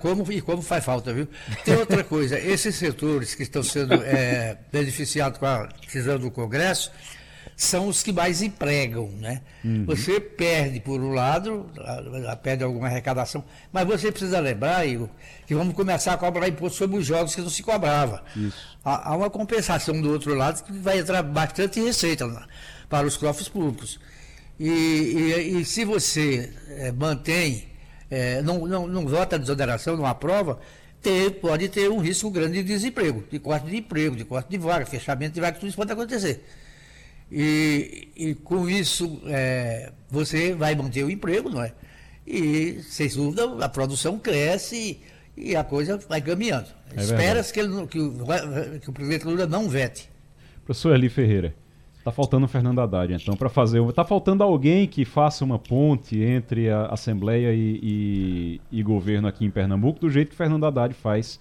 Como, 0.00 0.30
e 0.30 0.40
como 0.40 0.62
faz 0.62 0.84
falta, 0.84 1.12
viu? 1.12 1.26
Tem 1.64 1.74
outra 1.74 2.04
coisa, 2.04 2.38
esses 2.38 2.76
setores 2.76 3.34
que 3.34 3.42
estão 3.42 3.64
sendo 3.64 3.94
é, 3.94 4.56
beneficiados 4.70 5.40
com 5.40 5.46
a 5.46 5.68
decisão 5.84 6.20
do 6.20 6.30
Congresso 6.30 6.92
são 7.62 7.88
os 7.88 8.02
que 8.02 8.10
mais 8.10 8.40
empregam, 8.40 9.10
né? 9.20 9.42
Uhum. 9.62 9.84
Você 9.84 10.18
perde, 10.18 10.80
por 10.80 10.98
um 10.98 11.12
lado, 11.12 11.66
perde 12.42 12.64
alguma 12.64 12.86
arrecadação, 12.86 13.44
mas 13.70 13.86
você 13.86 14.10
precisa 14.10 14.40
lembrar, 14.40 14.86
Igor, 14.86 15.10
que 15.46 15.54
vamos 15.54 15.74
começar 15.74 16.14
a 16.14 16.16
cobrar 16.16 16.48
imposto 16.48 16.78
sobre 16.78 16.96
os 16.96 17.04
jogos 17.04 17.34
que 17.34 17.42
não 17.42 17.50
se 17.50 17.62
cobrava. 17.62 18.24
Isso. 18.34 18.56
Há, 18.82 19.10
há 19.10 19.16
uma 19.16 19.28
compensação 19.28 20.00
do 20.00 20.10
outro 20.10 20.34
lado 20.34 20.64
que 20.64 20.72
vai 20.72 21.00
entrar 21.00 21.22
bastante 21.22 21.78
receita 21.80 22.26
para 22.88 23.06
os 23.06 23.18
cofres 23.18 23.48
públicos. 23.48 24.00
E, 24.58 24.68
e, 24.68 25.60
e 25.60 25.64
se 25.66 25.84
você 25.84 26.50
é, 26.70 26.90
mantém, 26.92 27.68
é, 28.10 28.40
não, 28.40 28.66
não, 28.66 28.86
não 28.86 29.06
vota 29.06 29.36
a 29.36 29.38
desoneração, 29.38 29.98
não 29.98 30.06
aprova, 30.06 30.58
ter, 31.02 31.32
pode 31.32 31.68
ter 31.68 31.90
um 31.90 31.98
risco 31.98 32.30
grande 32.30 32.62
de 32.62 32.64
desemprego, 32.64 33.22
de 33.30 33.38
corte 33.38 33.66
de 33.66 33.76
emprego, 33.76 34.16
de 34.16 34.24
corte 34.24 34.48
de 34.48 34.56
vaga, 34.56 34.86
fechamento 34.86 35.34
de 35.34 35.42
vaga, 35.42 35.58
tudo 35.58 35.68
isso 35.68 35.76
pode 35.76 35.92
acontecer. 35.92 36.42
E, 37.30 38.08
e 38.16 38.34
com 38.34 38.68
isso 38.68 39.20
é, 39.26 39.92
você 40.10 40.52
vai 40.54 40.74
manter 40.74 41.04
o 41.04 41.10
emprego, 41.10 41.48
não 41.48 41.62
é? 41.62 41.72
E, 42.26 42.80
sem 42.82 43.08
dúvida, 43.08 43.64
a 43.64 43.68
produção 43.68 44.18
cresce 44.18 45.00
e, 45.36 45.54
a 45.56 45.64
coisa 45.64 45.98
vai 46.08 46.20
caminhando. 46.20 46.68
É 46.96 47.00
Espera-se 47.00 47.52
que, 47.52 47.60
que, 47.86 47.98
que, 48.80 48.90
o 48.90 48.92
presidente 48.92 49.24
Lula 49.24 49.46
não 49.46 49.68
vete. 49.68 50.10
Professor 50.64 50.94
Eli 50.94 51.08
Ferreira. 51.08 51.54
Tá 52.02 52.10
faltando 52.10 52.46
o 52.46 52.48
Fernando 52.48 52.80
Haddad, 52.80 53.12
então, 53.12 53.36
para 53.36 53.50
fazer. 53.50 53.80
Tá 53.92 54.04
faltando 54.04 54.42
alguém 54.42 54.86
que 54.86 55.04
faça 55.04 55.44
uma 55.44 55.58
ponte 55.58 56.18
entre 56.18 56.70
a 56.70 56.86
Assembleia 56.86 57.52
e, 57.52 57.78
e, 57.82 58.60
e, 58.72 58.82
governo 58.82 59.28
aqui 59.28 59.44
em 59.44 59.50
Pernambuco, 59.50 60.00
do 60.00 60.08
jeito 60.08 60.30
que 60.30 60.36
Fernando 60.36 60.64
Haddad 60.64 60.94
faz 60.94 61.38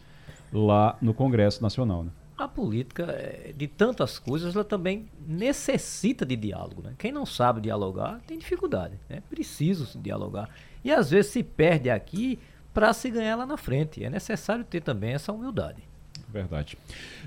lá 0.52 0.98
no 1.02 1.14
Congresso 1.14 1.62
Nacional. 1.62 2.04
Né? 2.04 2.12
A 2.40 2.48
política, 2.48 3.04
é, 3.04 3.54
de 3.56 3.68
tantas 3.68 4.18
coisas, 4.18 4.56
ela 4.56 4.64
também 4.64 5.10
necessita 5.28 6.26
de 6.26 6.38
diálogo. 6.38 6.82
Né? 6.82 6.94
Quem 6.98 7.12
não 7.12 7.26
sabe 7.26 7.60
dialogar 7.60 8.22
tem 8.26 8.38
dificuldade. 8.38 8.98
É 9.10 9.16
né? 9.16 9.24
preciso 9.30 10.00
dialogar. 10.00 10.50
E 10.82 10.90
às 10.90 11.10
vezes 11.10 11.32
se 11.32 11.44
perde 11.44 11.90
aqui 11.90 12.40
para 12.74 12.94
se 12.94 13.10
ganhar 13.10 13.36
lá 13.36 13.46
na 13.46 13.58
frente. 13.58 14.02
É 14.02 14.10
necessário 14.10 14.64
ter 14.64 14.80
também 14.80 15.12
essa 15.12 15.34
humildade. 15.34 15.84
Verdade. 16.32 16.78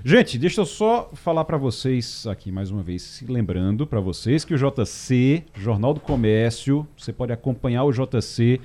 Gente, 0.03 0.39
deixa 0.39 0.61
eu 0.61 0.65
só 0.65 1.11
falar 1.13 1.45
para 1.45 1.57
vocês 1.57 2.25
aqui 2.25 2.51
mais 2.51 2.71
uma 2.71 2.81
vez, 2.81 3.23
lembrando 3.27 3.85
para 3.85 3.99
vocês 3.99 4.43
que 4.43 4.55
o 4.55 4.57
JC, 4.57 5.43
Jornal 5.53 5.93
do 5.93 5.99
Comércio, 5.99 6.87
você 6.97 7.13
pode 7.13 7.31
acompanhar 7.31 7.83
o 7.83 7.91
JC 7.91 8.59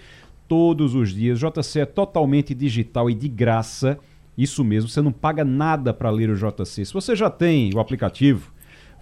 todos 0.48 0.94
os 0.94 1.12
dias. 1.12 1.42
O 1.42 1.50
JC 1.50 1.80
é 1.80 1.86
totalmente 1.86 2.54
digital 2.54 3.10
e 3.10 3.14
de 3.14 3.28
graça. 3.28 3.98
Isso 4.38 4.64
mesmo, 4.64 4.88
você 4.88 5.02
não 5.02 5.12
paga 5.12 5.44
nada 5.44 5.92
para 5.92 6.08
ler 6.08 6.30
o 6.30 6.36
JC. 6.36 6.84
Se 6.84 6.94
você 6.94 7.14
já 7.14 7.28
tem 7.28 7.74
o 7.74 7.80
aplicativo, 7.80 8.52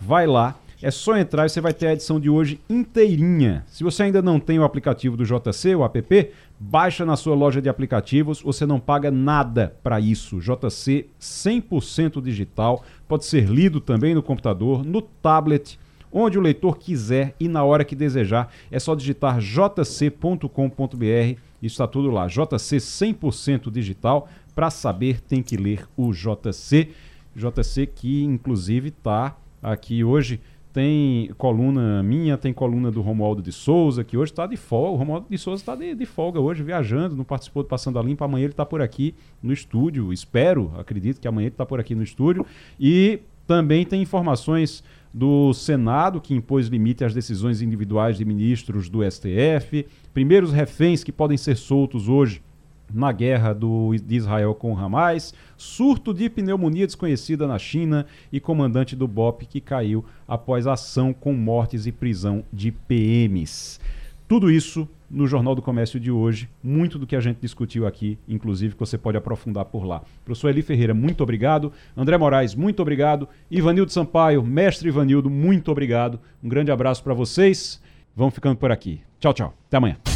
vai 0.01 0.27
lá 0.27 0.57
é 0.83 0.91
só 0.91 1.17
entrar 1.17 1.47
e 1.47 1.49
você 1.49 1.61
vai 1.61 1.73
ter 1.73 1.87
a 1.87 1.93
edição 1.95 2.21
de 2.21 2.29
hoje 2.29 2.61
inteirinha. 2.69 3.65
Se 3.67 3.83
você 3.83 4.03
ainda 4.03 4.21
não 4.21 4.39
tem 4.39 4.59
o 4.59 4.65
aplicativo 4.65 5.17
do 5.17 5.25
JC, 5.25 5.75
o 5.75 5.83
app, 5.85 6.31
baixa 6.61 7.05
na 7.05 7.17
sua 7.17 7.35
loja 7.35 7.63
de 7.63 7.69
aplicativos, 7.69 8.43
você 8.43 8.67
não 8.67 8.79
paga 8.79 9.11
nada 9.11 9.75
para 9.83 9.99
isso. 9.99 10.39
JC 10.39 11.07
100% 11.19 12.23
digital, 12.23 12.85
pode 13.09 13.25
ser 13.25 13.49
lido 13.49 13.81
também 13.81 14.15
no 14.15 14.23
computador, 14.23 14.85
no 14.85 15.01
tablet, 15.01 15.79
onde 16.13 16.39
o 16.39 16.43
leitor 16.43 16.77
quiser 16.77 17.35
e 17.41 17.49
na 17.49 17.65
hora 17.65 17.85
que 17.85 17.97
desejar. 17.97 18.53
É 18.71 18.79
só 18.79 18.95
digitar 18.95 19.41
jc.com.br, 19.41 20.49
está 21.63 21.87
tudo 21.87 22.11
lá. 22.11 22.27
JC 22.27 22.77
100% 22.77 23.71
digital, 23.71 24.29
para 24.57 24.71
saber 24.71 25.21
tem 25.21 25.43
que 25.43 25.57
ler 25.57 25.87
o 25.97 26.13
JC. 26.13 26.89
JC 27.37 27.87
que 27.87 28.25
inclusive 28.25 28.89
está 28.89 29.37
aqui 29.63 30.03
hoje 30.03 30.41
tem 30.73 31.31
coluna 31.39 32.03
minha, 32.03 32.37
tem 32.37 32.53
coluna 32.53 32.91
do 32.91 33.01
Romualdo 33.01 33.41
de 33.41 33.51
Souza, 33.51 34.05
que 34.05 34.17
hoje 34.17 34.33
está 34.33 34.47
de 34.47 34.59
folga. 34.59 34.91
O 34.91 34.97
Romualdo 34.97 35.27
de 35.31 35.39
Souza 35.39 35.63
está 35.63 35.75
de, 35.75 35.95
de, 35.95 36.05
folga 36.05 36.39
hoje, 36.39 36.63
viajando, 36.63 37.17
não 37.17 37.25
participou 37.25 37.63
do 37.63 37.69
Passando 37.69 37.99
a 37.99 38.03
Limpa. 38.03 38.27
Amanhã 38.27 38.45
ele 38.45 38.53
está 38.53 38.67
por 38.67 38.83
aqui 38.83 39.15
no 39.43 39.55
estúdio. 39.55 40.13
Espero, 40.13 40.71
acredito 40.77 41.19
que 41.19 41.27
amanhã 41.27 41.47
ele 41.47 41.55
está 41.55 41.65
por 41.65 41.81
aqui 41.81 41.95
no 41.95 42.03
estúdio. 42.03 42.45
E 42.79 43.21
também 43.47 43.87
tem 43.87 44.03
informações 44.03 44.85
do 45.15 45.55
Senado, 45.55 46.21
que 46.21 46.35
impôs 46.35 46.67
limite 46.67 47.05
às 47.07 47.15
decisões 47.15 47.63
individuais 47.63 48.19
de 48.19 48.25
ministros 48.27 48.91
do 48.91 49.01
STF, 49.11 49.87
primeiros 50.13 50.53
reféns 50.53 51.03
que 51.03 51.11
podem 51.11 51.39
ser 51.39 51.57
soltos 51.57 52.07
hoje 52.07 52.43
na 52.93 53.13
guerra 53.13 53.53
do, 53.53 53.95
de 53.97 54.17
Israel 54.17 54.55
com 54.55 54.73
o 54.73 54.79
Hamas, 54.79 55.35
surto 55.57 56.15
de 56.15 56.29
pneumonia 56.29 56.87
desconhecida 56.87 57.47
na 57.47 57.59
China 57.59 58.07
e 58.33 58.41
comandante 58.41 58.95
do 58.95 59.09
BOP 59.09 59.47
que 59.47 59.61
caiu 59.61 60.05
após 60.27 60.67
ação 60.67 61.13
com 61.13 61.33
mortes 61.33 61.87
e 61.87 61.93
prisão 61.93 62.45
de 62.53 62.71
PMs. 62.71 63.81
Tudo 64.29 64.51
isso 64.51 64.89
no 65.09 65.27
Jornal 65.27 65.55
do 65.55 65.63
Comércio 65.63 66.01
de 66.01 66.11
hoje, 66.11 66.49
muito 66.63 66.99
do 66.99 67.07
que 67.07 67.15
a 67.15 67.21
gente 67.21 67.39
discutiu 67.41 67.87
aqui, 67.87 68.19
inclusive, 68.29 68.75
que 68.75 68.81
você 68.81 68.99
pode 68.99 69.17
aprofundar 69.17 69.65
por 69.67 69.85
lá. 69.85 70.03
Professor 70.25 70.49
Eli 70.49 70.63
Ferreira, 70.63 70.93
muito 70.93 71.23
obrigado. 71.23 71.73
André 71.97 72.19
Moraes, 72.19 72.55
muito 72.55 72.83
obrigado. 72.83 73.29
Ivanildo 73.51 73.93
Sampaio, 73.93 74.43
mestre 74.43 74.89
Ivanildo, 74.89 75.31
muito 75.31 75.71
obrigado. 75.71 76.19
Um 76.43 76.49
grande 76.49 76.73
abraço 76.73 77.03
para 77.05 77.15
vocês. 77.15 77.81
Vamos 78.17 78.35
ficando 78.35 78.57
por 78.57 78.73
aqui. 78.73 79.01
Tchau, 79.21 79.33
tchau. 79.33 79.55
Até 79.69 79.77
amanhã. 79.77 80.16